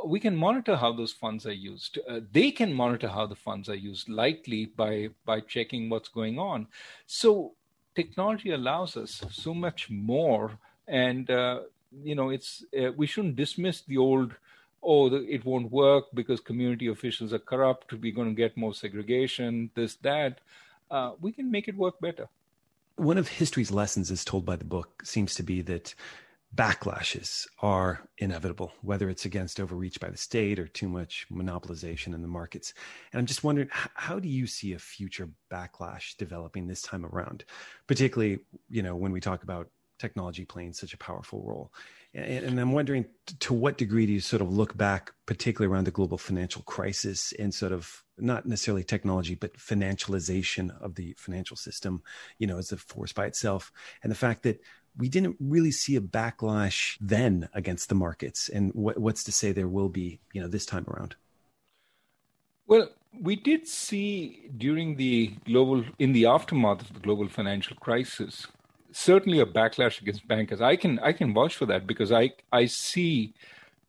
we 0.05 0.21
can 0.21 0.37
monitor 0.37 0.77
how 0.77 0.93
those 0.93 1.13
funds 1.13 1.47
are 1.47 1.53
used. 1.53 1.99
Uh, 2.09 2.21
they 2.33 2.51
can 2.51 2.73
monitor 2.73 3.09
how 3.09 3.27
the 3.27 3.35
funds 3.35 3.69
are 3.69 3.75
used, 3.75 4.09
likely 4.09 4.67
by 4.67 5.11
by 5.25 5.41
checking 5.41 5.89
what's 5.89 6.09
going 6.09 6.39
on. 6.39 6.69
So 7.07 7.55
technology 7.95 8.51
allows 8.51 8.97
us 8.97 9.25
so 9.31 9.55
much 9.55 9.91
more, 9.91 10.59
and 10.87 11.31
uh, 11.31 11.61
you 12.03 12.15
know, 12.15 12.31
it's 12.31 12.65
uh, 12.79 12.93
we 12.97 13.07
shouldn't 13.07 13.37
dismiss 13.37 13.83
the 13.83 13.99
old. 13.99 14.35
Oh, 14.83 15.09
the, 15.09 15.27
it 15.27 15.45
won't 15.45 15.73
work 15.73 16.05
because 16.15 16.39
community 16.41 16.87
officials 16.87 17.33
are 17.33 17.41
corrupt. 17.41 17.93
We're 17.93 18.15
going 18.15 18.29
to 18.29 18.35
get 18.35 18.57
more 18.57 18.75
segregation. 18.75 19.71
This, 19.75 19.95
that. 19.97 20.41
Uh, 20.89 21.13
we 21.21 21.33
can 21.33 21.51
make 21.51 21.67
it 21.67 21.77
work 21.77 21.99
better. 22.01 22.29
One 22.95 23.19
of 23.19 23.27
history's 23.27 23.73
lessons, 23.73 24.13
as 24.13 24.25
told 24.25 24.45
by 24.45 24.55
the 24.55 24.65
book, 24.65 25.03
seems 25.05 25.35
to 25.35 25.43
be 25.43 25.61
that 25.63 25.95
backlashes 26.55 27.47
are 27.61 28.09
inevitable, 28.19 28.73
whether 28.81 29.11
it's 29.11 29.25
against 29.25 29.61
overreach 29.61 30.01
by 30.01 30.09
the 30.09 30.17
state 30.17 30.59
or 30.59 30.67
too 30.67 30.89
much 30.89 31.27
monopolization 31.31 32.15
in 32.15 32.23
the 32.23 32.29
markets. 32.29 32.73
And 33.13 33.19
I'm 33.19 33.27
just 33.27 33.45
wondering, 33.45 33.69
how 33.71 34.19
do 34.19 34.29
you 34.29 34.47
see 34.47 34.73
a 34.73 34.79
future 34.79 35.29
backlash 35.51 36.17
developing 36.17 36.67
this 36.67 36.83
time 36.83 37.05
around, 37.05 37.45
particularly, 37.87 38.39
you 38.71 38.83
know, 38.83 38.97
when 38.97 39.13
we 39.13 39.21
talk 39.21 39.43
about 39.43 39.69
technology 39.99 40.45
playing 40.45 40.73
such 40.73 40.95
a 40.95 40.99
powerful 40.99 41.43
role? 41.43 41.73
And, 42.15 42.59
I'm 42.59 42.73
wondering 42.73 43.05
to 43.41 43.53
what 43.53 43.77
degree 43.77 44.07
do 44.07 44.13
you 44.13 44.21
sort 44.21 44.41
of 44.41 44.51
look 44.51 44.75
back, 44.75 45.13
particularly 45.27 45.71
around 45.71 45.85
the 45.85 45.91
global 45.91 46.17
financial 46.17 46.63
crisis 46.63 47.35
and 47.39 47.53
sort 47.53 47.73
of 47.73 48.03
not 48.17 48.47
necessarily 48.47 48.85
technology, 48.85 49.35
but 49.35 49.59
financialization 49.59 50.71
of 50.81 50.95
the 50.95 51.15
financial 51.19 51.59
system, 51.59 52.03
you 52.39 52.47
know, 52.47 52.57
as 52.57 52.73
a 52.73 52.79
force 52.79 53.13
by 53.13 53.27
itself. 53.27 53.71
And 54.03 54.11
the 54.11 54.17
fact 54.17 54.45
that 54.45 54.63
we 54.99 55.09
didn't 55.09 55.37
really 55.41 55.71
see 55.71 55.97
a 55.97 56.01
backlash 56.01 56.97
then 57.01 57.49
against 57.53 57.89
the 57.89 57.95
markets. 57.95 58.49
And 58.49 58.73
what, 58.75 58.99
what's 58.99 59.25
to 59.25 59.33
say 59.33 59.53
there 59.53 59.69
will 59.69 59.89
be, 59.89 60.21
you 60.33 60.41
know, 60.41 60.49
this 60.49 60.67
time 60.67 60.87
around? 60.89 61.17
Well, 62.67 62.89
we 63.21 63.37
did 63.37 63.67
see 63.67 64.51
during 64.57 64.97
the 64.97 65.33
global, 65.45 65.85
in 65.99 66.13
the 66.13 66.27
aftermath 66.27 66.83
of 66.83 66.95
the 66.95 67.01
global 67.01 67.29
financial 67.29 67.77
crisis, 67.77 68.47
certainly 68.93 69.41
a 69.41 69.47
backlash 69.47 70.01
against 70.01 70.27
bankers. 70.27 70.61
I 70.61 70.77
can 70.77 70.99
I 71.01 71.13
can 71.13 71.33
vouch 71.33 71.55
for 71.57 71.67
that 71.67 71.87
because 71.87 72.13
I 72.13 72.33
I 72.53 72.67
see 72.67 73.35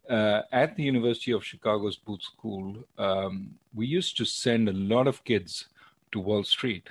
uh, 0.09 0.41
at 0.51 0.75
the 0.75 0.83
University 0.83 1.31
of 1.31 1.43
Chicago's 1.43 1.97
Booth 1.97 2.23
School, 2.23 2.75
um, 2.97 3.55
we 3.73 3.85
used 3.87 4.17
to 4.17 4.25
send 4.25 4.69
a 4.69 4.73
lot 4.73 5.07
of 5.07 5.23
kids 5.23 5.67
to 6.11 6.19
Wall 6.19 6.43
Street 6.43 6.89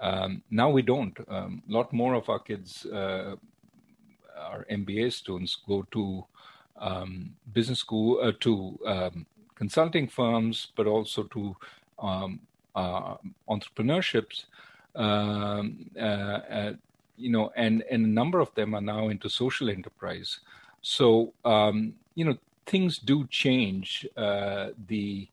um, 0.00 0.42
now 0.50 0.70
we 0.70 0.82
don't. 0.82 1.18
A 1.18 1.34
um, 1.34 1.62
lot 1.68 1.92
more 1.92 2.14
of 2.14 2.28
our 2.28 2.38
kids, 2.38 2.86
uh, 2.86 3.36
our 4.38 4.66
MBA 4.70 5.12
students, 5.12 5.56
go 5.66 5.86
to 5.92 6.24
um, 6.78 7.30
business 7.52 7.78
school, 7.78 8.20
uh, 8.22 8.32
to 8.40 8.78
um, 8.86 9.26
consulting 9.54 10.06
firms, 10.08 10.68
but 10.76 10.86
also 10.86 11.24
to 11.24 11.56
um, 11.98 12.40
uh, 12.74 13.16
entrepreneurships. 13.48 14.44
Um, 14.94 15.90
uh, 15.98 16.00
uh, 16.00 16.72
you 17.16 17.30
know, 17.30 17.50
and 17.56 17.82
and 17.90 18.04
a 18.04 18.08
number 18.08 18.40
of 18.40 18.54
them 18.54 18.74
are 18.74 18.82
now 18.82 19.08
into 19.08 19.28
social 19.30 19.70
enterprise. 19.70 20.40
So 20.82 21.32
you 22.14 22.24
know, 22.24 22.36
things 22.66 22.98
do 22.98 23.26
change. 23.28 24.06
Uh, 24.16 24.70
the 24.88 25.28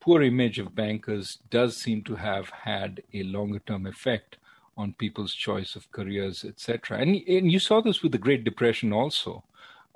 poor 0.00 0.22
image 0.22 0.58
of 0.58 0.74
bankers 0.74 1.38
does 1.50 1.76
seem 1.76 2.02
to 2.02 2.16
have 2.16 2.50
had 2.50 3.02
a 3.12 3.22
longer 3.22 3.60
term 3.60 3.86
effect 3.86 4.36
on 4.76 4.92
people's 4.92 5.34
choice 5.34 5.74
of 5.74 5.90
careers, 5.90 6.44
etc. 6.44 6.98
And, 6.98 7.16
and 7.26 7.50
you 7.50 7.58
saw 7.58 7.80
this 7.80 8.02
with 8.02 8.12
the 8.12 8.18
Great 8.18 8.44
Depression 8.44 8.92
also, 8.92 9.42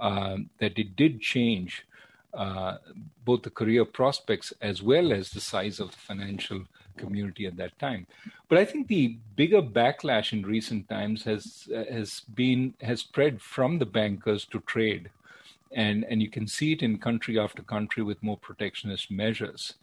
uh, 0.01 0.39
that 0.59 0.79
it 0.79 0.97
did 0.97 1.21
change 1.21 1.87
uh, 2.35 2.79
both 3.25 3.43
the 3.43 3.51
career 3.51 3.85
prospects 3.85 4.53
as 4.61 4.83
well 4.83 5.13
as 5.13 5.31
the 5.31 5.41
size 5.41 5.79
of 5.79 5.93
the 5.93 5.99
financial 5.99 6.63
community 6.97 7.47
at 7.47 7.57
that 7.57 7.79
time. 7.79 8.07
But 8.49 8.59
I 8.59 8.65
think 8.65 8.89
the 8.89 9.17
bigger 9.37 9.63
backlash 9.63 10.33
in 10.33 10.43
recent 10.43 10.89
times 10.89 11.25
has 11.25 11.69
uh, 11.75 11.85
has 11.91 12.23
been 12.35 12.75
has 12.81 13.01
spread 13.01 13.41
from 13.41 13.79
the 13.79 13.87
bankers 13.87 14.45
to 14.47 14.61
trade 14.61 15.11
and 15.75 16.05
and 16.05 16.23
you 16.23 16.31
can 16.31 16.47
see 16.47 16.73
it 16.73 16.83
in 16.83 16.99
country 16.99 17.39
after 17.39 17.63
country 17.63 18.03
with 18.03 18.23
more 18.23 18.37
protectionist 18.37 19.11
measures. 19.11 19.75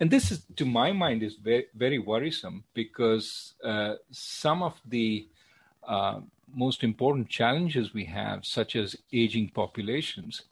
And 0.00 0.10
this 0.10 0.30
is 0.30 0.44
to 0.56 0.64
my 0.64 0.92
mind 0.92 1.22
is 1.22 1.34
very, 1.34 1.66
very 1.74 1.98
worrisome 1.98 2.64
because 2.74 3.54
uh, 3.64 3.94
some 4.12 4.62
of 4.62 4.80
the 4.86 5.26
uh, 5.86 6.20
most 6.54 6.84
important 6.84 7.28
challenges 7.28 7.92
we 7.92 8.04
have 8.04 8.44
such 8.44 8.76
as 8.76 8.96
aging 9.12 9.50
populations 9.50 10.42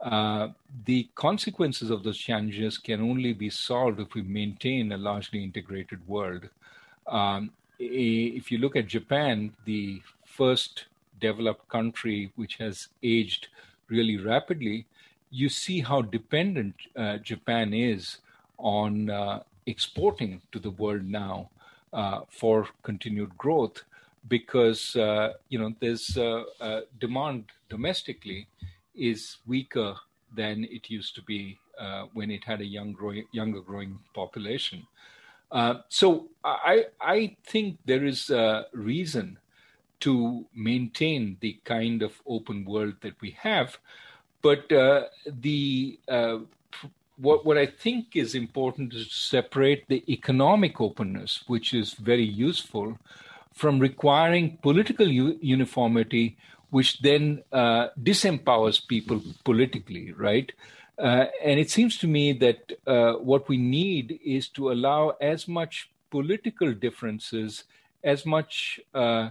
uh, 0.00 0.48
the 0.86 1.08
consequences 1.14 1.90
of 1.90 2.02
those 2.02 2.16
challenges 2.16 2.78
can 2.78 3.02
only 3.02 3.34
be 3.34 3.50
solved 3.50 4.00
if 4.00 4.14
we 4.14 4.22
maintain 4.22 4.92
a 4.92 4.96
largely 4.96 5.44
integrated 5.44 6.06
world. 6.08 6.48
Um, 7.06 7.50
if 7.78 8.50
you 8.52 8.58
look 8.58 8.76
at 8.76 8.86
japan 8.86 9.54
the 9.64 10.02
first 10.26 10.84
developed 11.18 11.66
country 11.68 12.30
which 12.36 12.56
has 12.56 12.88
aged 13.02 13.48
really 13.90 14.16
rapidly, 14.16 14.86
you 15.30 15.48
see 15.48 15.80
how 15.80 16.02
dependent 16.02 16.74
uh, 16.96 17.18
Japan 17.18 17.74
is 17.74 18.18
on 18.58 19.10
uh, 19.10 19.42
exporting 19.66 20.40
to 20.52 20.58
the 20.58 20.70
world 20.70 21.04
now 21.04 21.50
uh, 21.92 22.20
for 22.28 22.68
continued 22.82 23.36
growth 23.36 23.82
because 24.28 24.94
uh, 24.96 25.32
you 25.48 25.58
know 25.58 25.74
there's 25.80 26.16
uh, 26.16 26.44
uh, 26.60 26.80
demand 27.00 27.44
domestically 27.68 28.46
is 28.94 29.38
weaker 29.46 29.94
than 30.36 30.64
it 30.70 30.90
used 30.90 31.14
to 31.14 31.22
be 31.22 31.58
when 32.12 32.30
it 32.30 32.44
had 32.44 32.60
a 32.60 32.64
young 32.64 32.92
growing, 32.92 33.24
younger 33.32 33.60
growing 33.60 33.98
population. 34.14 34.86
so 35.88 36.28
I 36.44 36.84
I 37.00 37.36
think 37.44 37.78
there 37.86 38.04
is 38.04 38.30
a 38.30 38.66
reason 38.72 39.38
to 40.00 40.46
maintain 40.54 41.36
the 41.40 41.58
kind 41.64 42.02
of 42.02 42.20
open 42.26 42.64
world 42.64 42.94
that 43.02 43.20
we 43.20 43.30
have. 43.42 43.78
But 44.42 44.72
uh, 44.72 45.04
the 45.26 45.98
uh, 46.08 46.38
what 47.16 47.44
what 47.44 47.58
I 47.58 47.66
think 47.66 48.16
is 48.16 48.34
important 48.34 48.94
is 48.94 49.08
to 49.08 49.14
separate 49.14 49.86
the 49.88 50.02
economic 50.08 50.80
openness, 50.80 51.44
which 51.46 51.74
is 51.74 51.92
very 51.94 52.24
useful, 52.24 52.98
from 53.52 53.78
requiring 53.78 54.58
political 54.62 55.06
u- 55.06 55.38
uniformity, 55.42 56.36
which 56.70 57.00
then 57.00 57.42
uh, 57.52 57.88
disempowers 58.02 58.86
people 58.86 59.20
politically, 59.44 60.12
right? 60.12 60.52
Uh, 60.98 61.26
and 61.42 61.58
it 61.58 61.70
seems 61.70 61.96
to 61.98 62.06
me 62.06 62.32
that 62.32 62.72
uh, 62.86 63.14
what 63.14 63.48
we 63.48 63.56
need 63.56 64.20
is 64.24 64.48
to 64.48 64.70
allow 64.70 65.10
as 65.20 65.48
much 65.48 65.90
political 66.10 66.72
differences, 66.72 67.64
as 68.04 68.26
much 68.26 68.80
uh, 68.94 69.30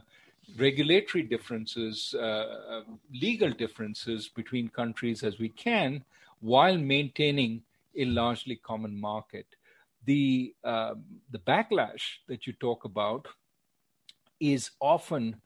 regulatory 0.57 1.23
differences, 1.23 2.15
uh, 2.17 2.45
um, 2.69 2.99
legal 3.13 3.51
differences 3.51 4.27
between 4.27 4.69
countries 4.69 5.23
as 5.23 5.39
we 5.39 5.49
can, 5.49 6.03
while 6.41 6.77
maintaining 6.77 7.61
a 7.95 8.05
largely 8.05 8.55
common 8.55 8.99
market. 8.99 9.45
The 10.05 10.53
um, 10.63 11.03
the 11.31 11.39
backlash 11.39 12.19
that 12.27 12.47
you 12.47 12.53
talk 12.53 12.85
about 12.85 13.27
is 14.39 14.71
often 14.79 15.41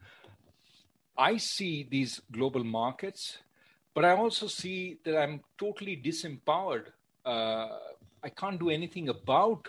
I 1.17 1.37
see 1.37 1.87
these 1.89 2.21
global 2.31 2.63
markets, 2.63 3.37
but 3.93 4.05
I 4.05 4.11
also 4.15 4.47
see 4.47 4.97
that 5.03 5.17
I'm 5.17 5.41
totally 5.57 5.95
disempowered. 5.95 6.87
Uh, 7.25 7.69
I 8.23 8.29
can't 8.29 8.59
do 8.59 8.69
anything 8.69 9.09
about 9.09 9.67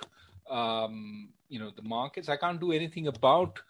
um, 0.49 1.29
you 1.49 1.59
know 1.59 1.71
the 1.75 1.83
markets. 1.83 2.29
I 2.29 2.37
can't 2.37 2.61
do 2.61 2.73
anything 2.73 3.09
about 3.09 3.61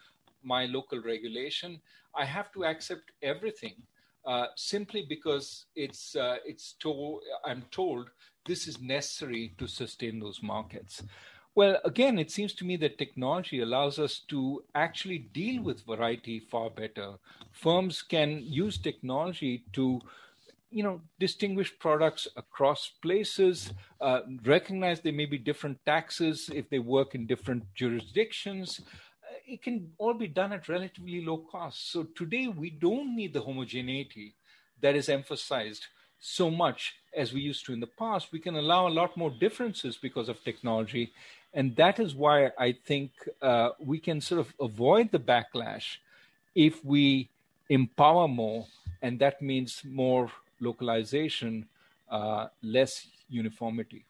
my 0.45 0.67
local 0.67 1.01
regulation. 1.01 1.81
I 2.15 2.25
have 2.25 2.53
to 2.53 2.65
accept 2.65 3.13
everything 3.23 3.75
uh, 4.27 4.47
simply 4.57 5.05
because 5.09 5.67
it's 5.75 6.17
uh, 6.17 6.37
it's 6.45 6.75
told 6.81 7.23
I'm 7.45 7.65
told 7.71 8.11
this 8.47 8.67
is 8.67 8.81
necessary 8.81 9.55
to 9.59 9.67
sustain 9.67 10.21
those 10.21 10.43
markets. 10.43 11.03
Well, 11.57 11.79
again, 11.85 12.19
it 12.19 12.33
seems 12.33 12.53
to 12.55 12.65
me 12.65 12.77
that 12.79 12.99
technology 12.99 13.61
allows 13.61 13.99
us 14.01 14.19
to 14.29 14.65
actually 14.75 15.19
deal 15.19 15.63
with 15.63 15.87
variety 15.87 16.41
far 16.41 16.69
better. 16.69 17.15
Firms 17.53 18.03
can 18.03 18.43
use 18.43 18.77
technology 18.77 19.65
to 19.73 20.01
you 20.71 20.83
know 20.83 21.01
distinguish 21.21 21.73
products 21.79 22.27
across 22.37 22.91
places 23.01 23.73
uh, 24.01 24.21
recognize 24.45 25.01
there 25.01 25.13
may 25.13 25.27
be 25.27 25.39
different 25.39 25.79
taxes 25.87 26.51
if 26.53 26.69
they 26.69 26.81
work 26.81 27.15
in 27.15 27.27
different 27.27 27.63
jurisdictions 27.75 28.81
it 29.47 29.63
can 29.63 29.93
all 29.99 30.15
be 30.15 30.29
done 30.29 30.53
at 30.53 30.69
relatively 30.69 31.25
low 31.25 31.39
cost. 31.39 31.91
So 31.91 32.05
today 32.05 32.49
we 32.49 32.71
don't 32.71 33.15
need 33.15 33.33
the 33.33 33.41
homogeneity 33.41 34.35
that 34.81 34.97
is 34.97 35.09
emphasized 35.09 35.87
so 36.19 36.51
much 36.51 36.95
as 37.15 37.33
we 37.33 37.41
used 37.41 37.67
to 37.67 37.73
in 37.73 37.81
the 37.81 37.87
past. 37.87 38.33
We 38.33 38.41
can 38.41 38.57
allow 38.57 38.89
a 38.89 38.97
lot 39.01 39.17
more 39.17 39.31
differences 39.31 39.97
because 39.97 40.29
of 40.29 40.43
technology. 40.43 41.13
And 41.53 41.77
that 41.77 42.01
is 42.01 42.15
why 42.15 42.51
I 42.59 42.73
think 42.73 43.13
uh, 43.43 43.71
we 43.79 43.99
can 43.99 44.21
sort 44.21 44.41
of 44.41 44.53
avoid 44.61 45.13
the 45.13 45.19
backlash 45.19 45.99
if 46.55 46.85
we 46.85 47.29
empower 47.69 48.29
more, 48.29 48.67
and 49.03 49.19
that 49.19 49.41
means 49.43 49.83
more 49.85 50.31
localization, 50.61 51.69
uh, 52.11 52.47
less 52.63 53.07
uniformity. 53.29 54.05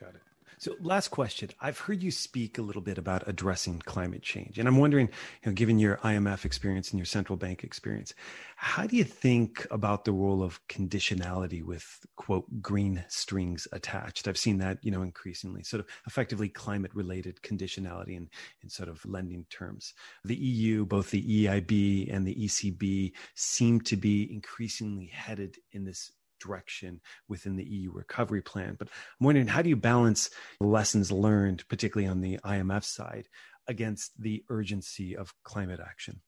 Got 0.00 0.16
it. 0.16 0.33
So, 0.64 0.74
last 0.80 1.08
question. 1.08 1.50
I've 1.60 1.78
heard 1.78 2.02
you 2.02 2.10
speak 2.10 2.56
a 2.56 2.62
little 2.62 2.80
bit 2.80 2.96
about 2.96 3.28
addressing 3.28 3.80
climate 3.80 4.22
change. 4.22 4.58
And 4.58 4.66
I'm 4.66 4.78
wondering, 4.78 5.08
you 5.42 5.50
know, 5.50 5.52
given 5.52 5.78
your 5.78 5.98
IMF 5.98 6.46
experience 6.46 6.90
and 6.90 6.98
your 6.98 7.04
central 7.04 7.36
bank 7.36 7.64
experience, 7.64 8.14
how 8.56 8.86
do 8.86 8.96
you 8.96 9.04
think 9.04 9.66
about 9.70 10.06
the 10.06 10.12
role 10.12 10.42
of 10.42 10.66
conditionality 10.68 11.62
with, 11.62 12.06
quote, 12.16 12.46
green 12.62 13.04
strings 13.08 13.68
attached? 13.72 14.26
I've 14.26 14.38
seen 14.38 14.56
that, 14.56 14.78
you 14.80 14.90
know, 14.90 15.02
increasingly, 15.02 15.64
sort 15.64 15.80
of 15.80 15.86
effectively 16.06 16.48
climate 16.48 16.94
related 16.94 17.42
conditionality 17.42 18.16
in, 18.16 18.30
in 18.62 18.70
sort 18.70 18.88
of 18.88 19.04
lending 19.04 19.44
terms. 19.50 19.92
The 20.24 20.34
EU, 20.34 20.86
both 20.86 21.10
the 21.10 21.44
EIB 21.44 22.10
and 22.10 22.26
the 22.26 22.36
ECB, 22.36 23.12
seem 23.34 23.82
to 23.82 23.98
be 23.98 24.32
increasingly 24.32 25.10
headed 25.12 25.58
in 25.72 25.84
this 25.84 26.10
direction 26.44 27.00
within 27.28 27.56
the 27.56 27.64
EU 27.64 27.92
recovery 27.92 28.42
plan. 28.42 28.76
But 28.78 28.88
I'm 28.88 29.26
wondering, 29.26 29.48
how 29.48 29.62
do 29.62 29.68
you 29.68 29.76
balance 29.76 30.30
lessons 30.60 31.10
learned, 31.10 31.64
particularly 31.68 32.08
on 32.08 32.20
the 32.20 32.38
IMF 32.44 32.84
side, 32.84 33.28
against 33.66 34.20
the 34.20 34.44
urgency 34.48 35.16
of 35.16 35.32
climate 35.42 35.80
action? 35.80 36.20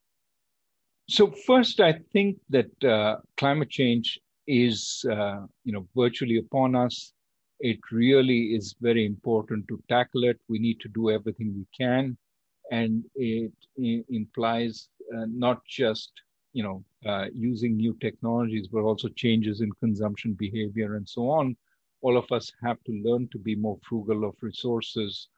So 1.09 1.31
first, 1.47 1.81
I 1.81 2.01
think 2.13 2.39
that 2.51 2.85
uh, 2.85 3.17
climate 3.37 3.71
change 3.71 4.19
is, 4.47 5.05
uh, 5.11 5.47
you 5.65 5.73
know, 5.73 5.87
virtually 5.95 6.39
upon 6.39 6.75
us. 6.75 7.13
It 7.61 7.79
really 7.93 8.55
is 8.55 8.75
very 8.81 9.07
important 9.07 9.67
to 9.69 9.83
tackle 9.89 10.25
it. 10.25 10.39
We 10.49 10.59
need 10.59 10.81
to 10.81 10.89
do 10.89 11.11
everything 11.11 11.55
we 11.57 11.67
can, 11.77 12.19
and 12.71 13.05
it, 13.15 13.53
implies 14.09 14.89
uh, 15.15 15.27
not 15.29 15.65
just 15.67 16.11
you 16.57 16.63
know, 16.63 16.79
uh, 17.11 17.27
using 17.35 17.77
new 17.77 17.95
technologies, 18.01 18.67
but 18.73 18.81
also 18.81 19.09
changes 19.25 19.61
in 19.61 19.71
consumption 19.85 20.33
behavior 20.33 20.97
and 20.97 21.07
so 21.07 21.29
on. 21.29 21.55
All 22.01 22.17
of 22.17 22.33
us 22.33 22.51
have 22.65 22.79
to 22.85 22.93
learn 23.07 23.29
to 23.33 23.39
be 23.39 23.55
more 23.55 23.79
frugal 23.89 24.25
of 24.25 24.35
resources 24.41 25.29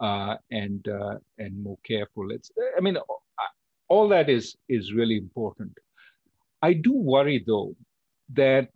uh, 0.00 0.36
and 0.52 0.86
uh, 0.88 1.16
and 1.38 1.52
more 1.66 1.78
careful. 1.84 2.30
It's, 2.30 2.50
I 2.76 2.80
mean, 2.80 2.96
all 3.88 4.08
that 4.14 4.28
is 4.28 4.56
is 4.68 4.92
really 4.92 5.16
important. 5.16 5.72
I 6.62 6.74
do 6.74 6.92
worry 7.14 7.42
though 7.44 7.74
that 8.34 8.70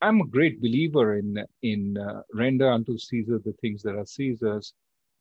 I'm 0.00 0.20
a 0.20 0.32
great 0.36 0.60
believer 0.60 1.16
in 1.16 1.44
in 1.62 1.82
uh, 1.98 2.22
render 2.32 2.70
unto 2.70 2.96
Caesar 2.96 3.38
the 3.44 3.56
things 3.60 3.82
that 3.82 3.96
are 3.96 4.06
Caesar's, 4.06 4.72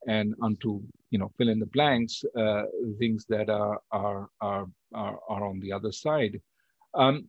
and 0.08 0.34
unto 0.42 0.82
you 1.12 1.20
know 1.20 1.32
fill 1.38 1.50
in 1.50 1.60
the 1.60 1.74
blanks 1.78 2.24
uh, 2.38 2.64
things 2.98 3.26
that 3.30 3.50
are, 3.50 3.80
are 3.92 4.30
are 4.42 4.68
are 4.94 5.20
are 5.30 5.46
on 5.46 5.60
the 5.60 5.72
other 5.72 5.92
side 5.92 6.42
um, 6.96 7.26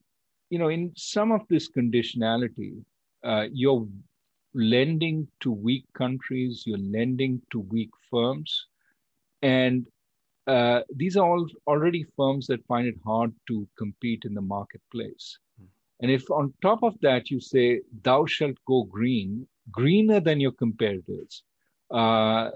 you 0.50 0.58
know 0.58 0.68
in 0.68 0.92
some 0.96 1.32
of 1.32 1.42
this 1.48 1.68
conditionality 1.70 2.82
uh, 3.24 3.46
you're 3.52 3.86
lending 4.54 5.26
to 5.40 5.50
weak 5.50 5.84
countries 5.94 6.62
you're 6.66 6.86
lending 6.98 7.40
to 7.50 7.60
weak 7.60 7.90
firms 8.10 8.66
and 9.42 9.86
uh, 10.46 10.80
these 10.96 11.16
are 11.16 11.28
all 11.28 11.46
already 11.66 12.06
firms 12.16 12.46
that 12.46 12.64
find 12.66 12.86
it 12.88 12.96
hard 13.04 13.32
to 13.46 13.68
compete 13.76 14.24
in 14.24 14.34
the 14.34 14.40
marketplace 14.40 15.38
hmm. 15.58 15.66
and 16.00 16.10
if 16.10 16.30
on 16.30 16.52
top 16.62 16.82
of 16.82 16.94
that 17.02 17.30
you 17.30 17.40
say 17.40 17.80
thou 18.02 18.24
shalt 18.24 18.56
go 18.66 18.84
green 18.84 19.46
greener 19.70 20.20
than 20.20 20.40
your 20.40 20.52
competitors 20.52 21.42
uh, 21.90 22.50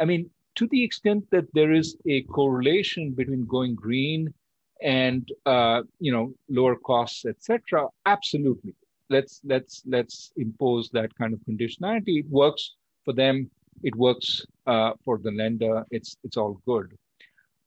I 0.00 0.04
mean, 0.04 0.30
to 0.56 0.66
the 0.68 0.82
extent 0.82 1.24
that 1.30 1.46
there 1.54 1.72
is 1.72 1.96
a 2.06 2.22
correlation 2.22 3.12
between 3.12 3.46
going 3.46 3.74
green 3.74 4.32
and 4.82 5.28
uh, 5.46 5.82
you 6.00 6.12
know 6.12 6.32
lower 6.48 6.76
costs, 6.76 7.24
etc. 7.24 7.86
Absolutely, 8.06 8.74
let's 9.10 9.40
let's 9.44 9.82
let's 9.86 10.32
impose 10.36 10.90
that 10.90 11.14
kind 11.16 11.32
of 11.34 11.40
conditionality. 11.40 12.20
It 12.20 12.28
works 12.28 12.74
for 13.04 13.12
them. 13.12 13.50
It 13.82 13.94
works 13.94 14.44
uh, 14.66 14.92
for 15.04 15.18
the 15.18 15.30
lender. 15.30 15.84
It's 15.90 16.16
it's 16.24 16.36
all 16.36 16.60
good. 16.66 16.96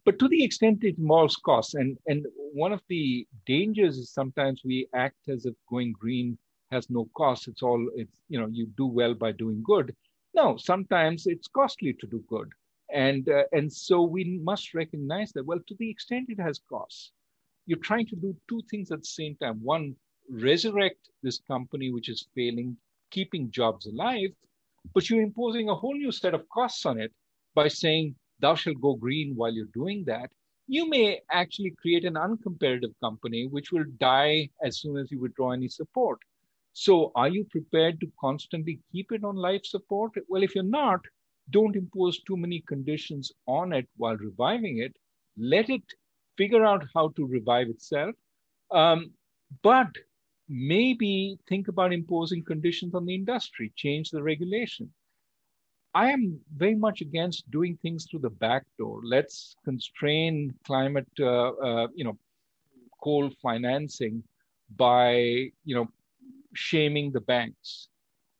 But 0.03 0.17
to 0.19 0.27
the 0.27 0.43
extent 0.43 0.83
it 0.83 0.97
involves 0.97 1.35
costs, 1.35 1.75
and 1.75 1.97
and 2.07 2.25
one 2.53 2.73
of 2.73 2.81
the 2.89 3.27
dangers 3.45 3.97
is 3.97 4.11
sometimes 4.11 4.61
we 4.65 4.87
act 4.93 5.29
as 5.29 5.45
if 5.45 5.53
going 5.69 5.93
green 5.93 6.37
has 6.71 6.89
no 6.89 7.07
cost. 7.15 7.47
It's 7.47 7.61
all 7.63 7.89
it's 7.95 8.11
you 8.29 8.39
know 8.39 8.47
you 8.47 8.67
do 8.77 8.85
well 8.85 9.13
by 9.13 9.31
doing 9.31 9.61
good 9.63 9.95
no, 10.33 10.57
sometimes 10.57 11.27
it's 11.27 11.47
costly 11.47 11.93
to 11.93 12.07
do 12.07 12.23
good. 12.27 12.49
And, 12.93 13.27
uh, 13.29 13.43
and 13.51 13.71
so 13.71 14.01
we 14.01 14.39
must 14.43 14.73
recognize 14.73 15.31
that, 15.33 15.45
well, 15.45 15.59
to 15.67 15.75
the 15.79 15.89
extent 15.89 16.27
it 16.29 16.39
has 16.39 16.59
costs, 16.69 17.11
you're 17.65 17.79
trying 17.79 18.07
to 18.07 18.15
do 18.15 18.35
two 18.49 18.61
things 18.69 18.91
at 18.91 18.99
the 18.99 19.05
same 19.05 19.35
time. 19.41 19.59
One, 19.63 19.95
resurrect 20.29 21.09
this 21.23 21.39
company 21.47 21.91
which 21.91 22.09
is 22.09 22.27
failing, 22.35 22.77
keeping 23.11 23.51
jobs 23.51 23.85
alive, 23.85 24.31
but 24.93 25.09
you're 25.09 25.21
imposing 25.21 25.69
a 25.69 25.75
whole 25.75 25.93
new 25.93 26.11
set 26.11 26.33
of 26.33 26.47
costs 26.49 26.85
on 26.85 26.99
it 26.99 27.11
by 27.53 27.67
saying, 27.67 28.15
thou 28.39 28.55
shalt 28.55 28.81
go 28.81 28.95
green 28.95 29.35
while 29.35 29.53
you're 29.53 29.65
doing 29.73 30.03
that. 30.05 30.31
You 30.67 30.89
may 30.89 31.21
actually 31.31 31.73
create 31.81 32.05
an 32.05 32.15
uncompetitive 32.15 32.93
company 33.03 33.47
which 33.47 33.71
will 33.71 33.85
die 33.99 34.49
as 34.63 34.79
soon 34.79 34.97
as 34.97 35.11
you 35.11 35.19
withdraw 35.19 35.51
any 35.51 35.67
support. 35.67 36.19
So, 36.73 37.11
are 37.15 37.29
you 37.29 37.45
prepared 37.45 37.99
to 38.01 38.11
constantly 38.19 38.79
keep 38.91 39.11
it 39.11 39.23
on 39.23 39.35
life 39.35 39.65
support? 39.65 40.13
Well, 40.27 40.43
if 40.43 40.55
you're 40.55 40.63
not, 40.63 41.01
don't 41.49 41.75
impose 41.75 42.19
too 42.23 42.37
many 42.37 42.61
conditions 42.61 43.31
on 43.47 43.73
it 43.73 43.87
while 43.97 44.17
reviving 44.17 44.79
it. 44.79 44.95
Let 45.37 45.69
it 45.69 45.83
figure 46.37 46.65
out 46.65 46.85
how 46.93 47.09
to 47.09 47.25
revive 47.25 47.69
itself. 47.69 48.15
Um, 48.71 49.13
but 49.63 49.87
maybe 50.47 51.37
think 51.47 51.67
about 51.67 51.93
imposing 51.93 52.43
conditions 52.43 52.93
on 52.95 53.05
the 53.05 53.15
industry, 53.15 53.71
change 53.75 54.11
the 54.11 54.23
regulation. 54.23 54.93
I 55.93 56.11
am 56.11 56.39
very 56.55 56.75
much 56.75 57.01
against 57.01 57.49
doing 57.51 57.77
things 57.77 58.05
through 58.05 58.19
the 58.21 58.29
back 58.29 58.65
door. 58.77 59.01
Let's 59.03 59.55
constrain 59.65 60.53
climate, 60.65 61.07
uh, 61.19 61.49
uh, 61.51 61.87
you 61.95 62.03
know, 62.03 62.17
coal 63.03 63.29
financing 63.41 64.23
by, 64.75 65.13
you 65.65 65.75
know, 65.75 65.87
shaming 66.53 67.11
the 67.11 67.21
banks. 67.21 67.87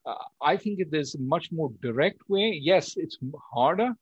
Uh, 0.04 0.14
I 0.42 0.56
think 0.56 0.80
there's 0.90 1.14
a 1.14 1.20
much 1.20 1.52
more 1.52 1.70
direct 1.80 2.20
way. 2.28 2.58
Yes, 2.60 2.96
it's 2.96 3.18
harder, 3.52 3.92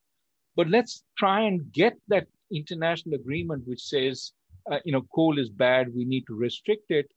but 0.57 0.69
let's 0.69 1.05
try 1.19 1.43
and 1.43 1.71
get 1.73 1.95
that 2.09 2.27
international 2.53 3.15
agreement 3.15 3.67
which 3.67 3.83
says, 3.83 4.33
uh, 4.71 4.79
you 4.85 4.93
know, 4.93 5.03
coal 5.15 5.39
is 5.39 5.51
bad, 5.51 5.95
we 5.95 6.05
need 6.05 6.27
to 6.27 6.35
restrict 6.35 6.91
it. 6.91 7.11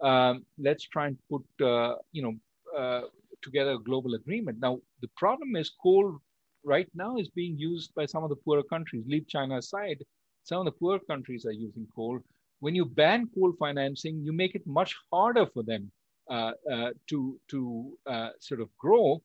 Um, 0.00 0.44
let's 0.58 0.84
try 0.84 1.08
and 1.08 1.18
put, 1.30 1.44
uh, 1.64 1.96
you 2.12 2.22
know, 2.22 2.34
uh, 2.76 3.02
together 3.42 3.72
a 3.72 3.78
global 3.78 4.14
agreement. 4.14 4.58
Now, 4.60 4.78
the 5.02 5.08
problem 5.16 5.56
is 5.56 5.70
coal 5.82 6.18
right 6.64 6.88
now 6.94 7.16
is 7.16 7.28
being 7.28 7.58
used 7.58 7.94
by 7.94 8.06
some 8.06 8.22
of 8.22 8.30
the 8.30 8.36
poorer 8.36 8.62
countries. 8.62 9.04
Leave 9.06 9.28
China 9.28 9.58
aside, 9.58 10.02
some 10.44 10.60
of 10.60 10.64
the 10.64 10.72
poor 10.72 10.98
countries 10.98 11.44
are 11.46 11.52
using 11.52 11.86
coal. 11.94 12.20
When 12.60 12.74
you 12.74 12.84
ban 12.84 13.28
coal 13.34 13.52
financing, 13.58 14.22
you 14.22 14.32
make 14.32 14.54
it 14.54 14.66
much 14.66 14.94
harder 15.12 15.46
for 15.46 15.62
them 15.62 15.90
to 16.30 17.40
to 17.48 17.98
uh, 18.06 18.30
sort 18.40 18.60
of 18.60 18.68
grow, 18.78 19.22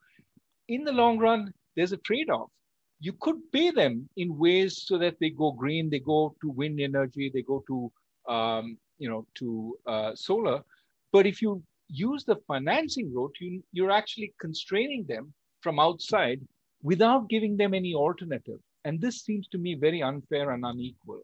in 0.67 0.83
the 0.83 0.91
long 0.91 1.17
run, 1.19 1.53
there's 1.75 1.91
a 1.91 1.97
trade-off. 1.97 2.49
You 2.99 3.13
could 3.21 3.39
pay 3.51 3.71
them 3.71 4.09
in 4.17 4.37
ways 4.37 4.83
so 4.87 4.97
that 4.97 5.17
they 5.19 5.29
go 5.29 5.51
green, 5.51 5.89
they 5.89 5.99
go 5.99 6.35
to 6.41 6.49
wind 6.49 6.79
energy, 6.79 7.29
they 7.33 7.41
go 7.43 7.63
to 7.67 7.91
um, 8.33 8.77
you 8.97 9.09
know 9.09 9.25
to 9.35 9.77
solar. 10.15 10.63
But 11.11 11.25
if 11.25 11.41
you 11.41 11.63
use 11.87 12.23
the 12.25 12.37
financing 12.47 13.13
route, 13.13 13.35
you, 13.39 13.63
you're 13.71 13.91
actually 13.91 14.33
constraining 14.39 15.05
them 15.05 15.33
from 15.61 15.79
outside 15.79 16.41
without 16.81 17.29
giving 17.29 17.57
them 17.57 17.73
any 17.73 17.93
alternative. 17.93 18.59
And 18.85 19.01
this 19.01 19.23
seems 19.23 19.47
to 19.49 19.57
me 19.57 19.75
very 19.75 20.01
unfair 20.01 20.51
and 20.51 20.65
unequal. 20.65 21.21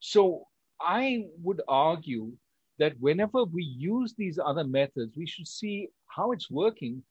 So 0.00 0.46
I 0.80 1.26
would 1.42 1.62
argue 1.68 2.32
that 2.78 2.94
whenever 3.00 3.44
we 3.44 3.62
use 3.62 4.14
these 4.16 4.38
other 4.44 4.64
methods, 4.64 5.16
we 5.16 5.26
should 5.26 5.48
see 5.48 5.88
how 6.06 6.32
it's 6.32 6.50
working, 6.50 7.02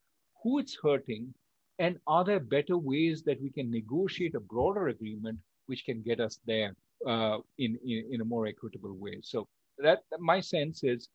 who 0.42 0.60
it's 0.60 0.78
hurting, 0.82 1.34
and 1.80 1.98
are 2.08 2.24
there 2.24 2.40
better 2.40 2.78
ways 2.78 3.24
that 3.24 3.42
we 3.42 3.50
can 3.50 3.72
negotiate 3.72 4.36
a 4.36 4.40
broader 4.40 4.90
agreement 4.90 5.40
which 5.68 5.86
can 5.86 6.02
get 6.02 6.20
us 6.20 6.40
there 6.46 6.76
uh, 7.08 7.38
in, 7.58 7.78
in, 7.86 8.10
in 8.12 8.22
a 8.22 8.26
more 8.26 8.46
equitable 8.48 8.96
way. 8.98 9.20
So 9.24 9.48
that 9.80 10.04
my 10.20 10.40
sense 10.40 10.84
is, 10.84 11.08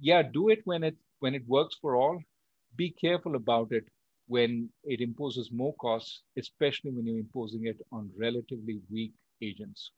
yeah, 0.00 0.22
do 0.22 0.48
it 0.48 0.60
when 0.64 0.82
it 0.82 0.96
when 1.20 1.34
it 1.34 1.46
works 1.46 1.76
for 1.80 1.96
all. 1.96 2.20
Be 2.76 2.90
careful 2.90 3.36
about 3.36 3.72
it 3.72 3.84
when 4.26 4.68
it 4.84 5.00
imposes 5.00 5.50
more 5.52 5.74
costs, 5.74 6.22
especially 6.36 6.90
when 6.90 7.06
you're 7.06 7.18
imposing 7.18 7.66
it 7.66 7.78
on 7.92 8.10
relatively 8.18 8.80
weak 8.90 9.12
agents. 9.40 9.92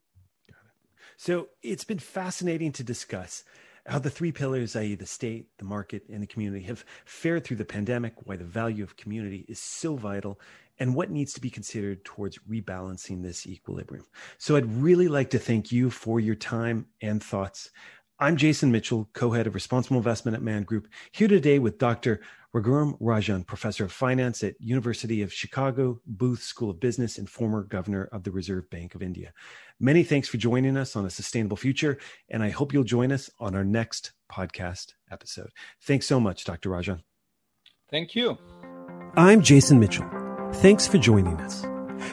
So 1.17 1.49
it's 1.61 1.83
been 1.83 1.99
fascinating 1.99 2.71
to 2.73 2.83
discuss 2.83 3.43
how 3.85 3.99
the 3.99 4.09
three 4.09 4.31
pillars, 4.31 4.75
i.e., 4.75 4.95
the 4.95 5.05
state, 5.05 5.47
the 5.57 5.65
market, 5.65 6.03
and 6.09 6.21
the 6.21 6.27
community, 6.27 6.65
have 6.65 6.83
fared 7.05 7.43
through 7.43 7.57
the 7.57 7.65
pandemic, 7.65 8.13
why 8.25 8.35
the 8.35 8.43
value 8.43 8.83
of 8.83 8.97
community 8.97 9.45
is 9.47 9.59
so 9.59 9.95
vital, 9.95 10.39
and 10.79 10.95
what 10.95 11.11
needs 11.11 11.33
to 11.33 11.41
be 11.41 11.49
considered 11.49 12.03
towards 12.03 12.39
rebalancing 12.49 13.21
this 13.21 13.45
equilibrium. 13.47 14.05
So, 14.37 14.55
I'd 14.55 14.71
really 14.81 15.07
like 15.07 15.29
to 15.31 15.39
thank 15.39 15.71
you 15.71 15.89
for 15.89 16.19
your 16.19 16.35
time 16.35 16.87
and 17.01 17.23
thoughts. 17.23 17.69
I'm 18.17 18.37
Jason 18.37 18.71
Mitchell, 18.71 19.09
co 19.11 19.31
head 19.31 19.45
of 19.45 19.55
responsible 19.55 19.97
investment 19.97 20.37
at 20.37 20.41
Man 20.41 20.63
Group, 20.63 20.87
here 21.11 21.27
today 21.27 21.59
with 21.59 21.77
Dr. 21.77 22.21
Raghuram 22.55 22.97
Rajan, 23.01 23.45
professor 23.45 23.83
of 23.83 23.91
finance 23.91 24.41
at 24.41 24.55
University 24.57 25.21
of 25.21 25.33
Chicago 25.33 25.99
Booth 26.05 26.41
School 26.41 26.69
of 26.69 26.79
Business 26.79 27.17
and 27.17 27.29
former 27.29 27.63
governor 27.63 28.07
of 28.13 28.23
the 28.23 28.31
Reserve 28.31 28.69
Bank 28.69 28.95
of 28.95 29.01
India. 29.01 29.33
Many 29.81 30.05
thanks 30.05 30.29
for 30.29 30.37
joining 30.37 30.77
us 30.77 30.95
on 30.95 31.05
a 31.05 31.09
sustainable 31.09 31.57
future, 31.57 31.97
and 32.29 32.41
I 32.41 32.51
hope 32.51 32.71
you'll 32.71 32.85
join 32.85 33.11
us 33.11 33.29
on 33.37 33.53
our 33.53 33.65
next 33.65 34.13
podcast 34.31 34.93
episode. 35.11 35.49
Thanks 35.81 36.05
so 36.05 36.17
much, 36.17 36.45
Dr. 36.45 36.69
Rajan. 36.69 37.01
Thank 37.91 38.15
you. 38.15 38.37
I'm 39.17 39.41
Jason 39.41 39.77
Mitchell. 39.77 40.09
Thanks 40.53 40.87
for 40.87 40.99
joining 40.99 41.35
us. 41.41 41.65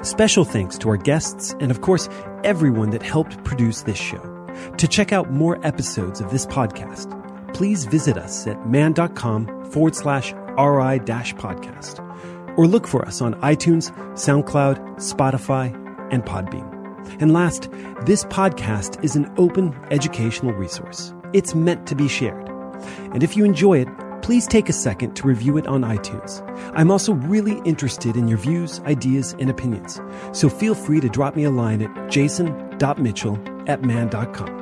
Special 0.03 0.45
thanks 0.45 0.79
to 0.79 0.89
our 0.89 0.97
guests 0.97 1.55
and, 1.61 1.71
of 1.71 1.81
course, 1.81 2.09
everyone 2.43 2.91
that 2.91 3.05
helped 3.05 3.45
produce 3.45 3.83
this 3.83 3.99
show. 3.99 4.32
To 4.79 4.89
check 4.89 5.13
out 5.13 5.31
more 5.31 5.65
episodes 5.67 6.21
of 6.21 6.31
this 6.31 6.47
podcast, 6.47 7.09
please 7.55 7.85
visit 7.85 8.17
us 8.17 8.47
at 8.47 8.69
man.com 8.69 9.71
forward 9.71 9.95
slash 9.95 10.33
RI 10.59 10.99
dash 11.05 11.35
podcast 11.35 12.01
or 12.57 12.67
look 12.67 12.87
for 12.87 13.07
us 13.07 13.21
on 13.21 13.35
iTunes, 13.41 13.91
SoundCloud, 14.15 14.97
Spotify, 14.97 15.73
and 16.13 16.25
Podbean. 16.25 16.69
And 17.21 17.33
last, 17.33 17.71
this 18.05 18.25
podcast 18.25 19.03
is 19.03 19.17
an 19.17 19.33
open 19.37 19.75
educational 19.91 20.53
resource. 20.53 21.13
It's 21.33 21.55
meant 21.55 21.87
to 21.89 21.95
be 21.95 22.09
shared. 22.09 22.49
And 23.13 23.23
if 23.23 23.37
you 23.37 23.45
enjoy 23.45 23.79
it, 23.81 23.89
please 24.23 24.47
take 24.47 24.69
a 24.69 24.73
second 24.73 25.15
to 25.17 25.27
review 25.27 25.57
it 25.59 25.67
on 25.67 25.83
iTunes. 25.83 26.41
I'm 26.75 26.91
also 26.91 27.13
really 27.13 27.61
interested 27.65 28.17
in 28.17 28.29
your 28.29 28.39
views, 28.39 28.81
ideas, 28.81 29.35
and 29.39 29.51
opinions. 29.51 30.01
So 30.33 30.49
feel 30.49 30.75
free 30.75 31.01
to 31.01 31.09
drop 31.09 31.37
me 31.37 31.45
a 31.45 31.51
line 31.51 31.83
at 31.83 32.11
jason.mitchell 32.11 33.39
at 33.69 33.83
man.com. 33.83 34.62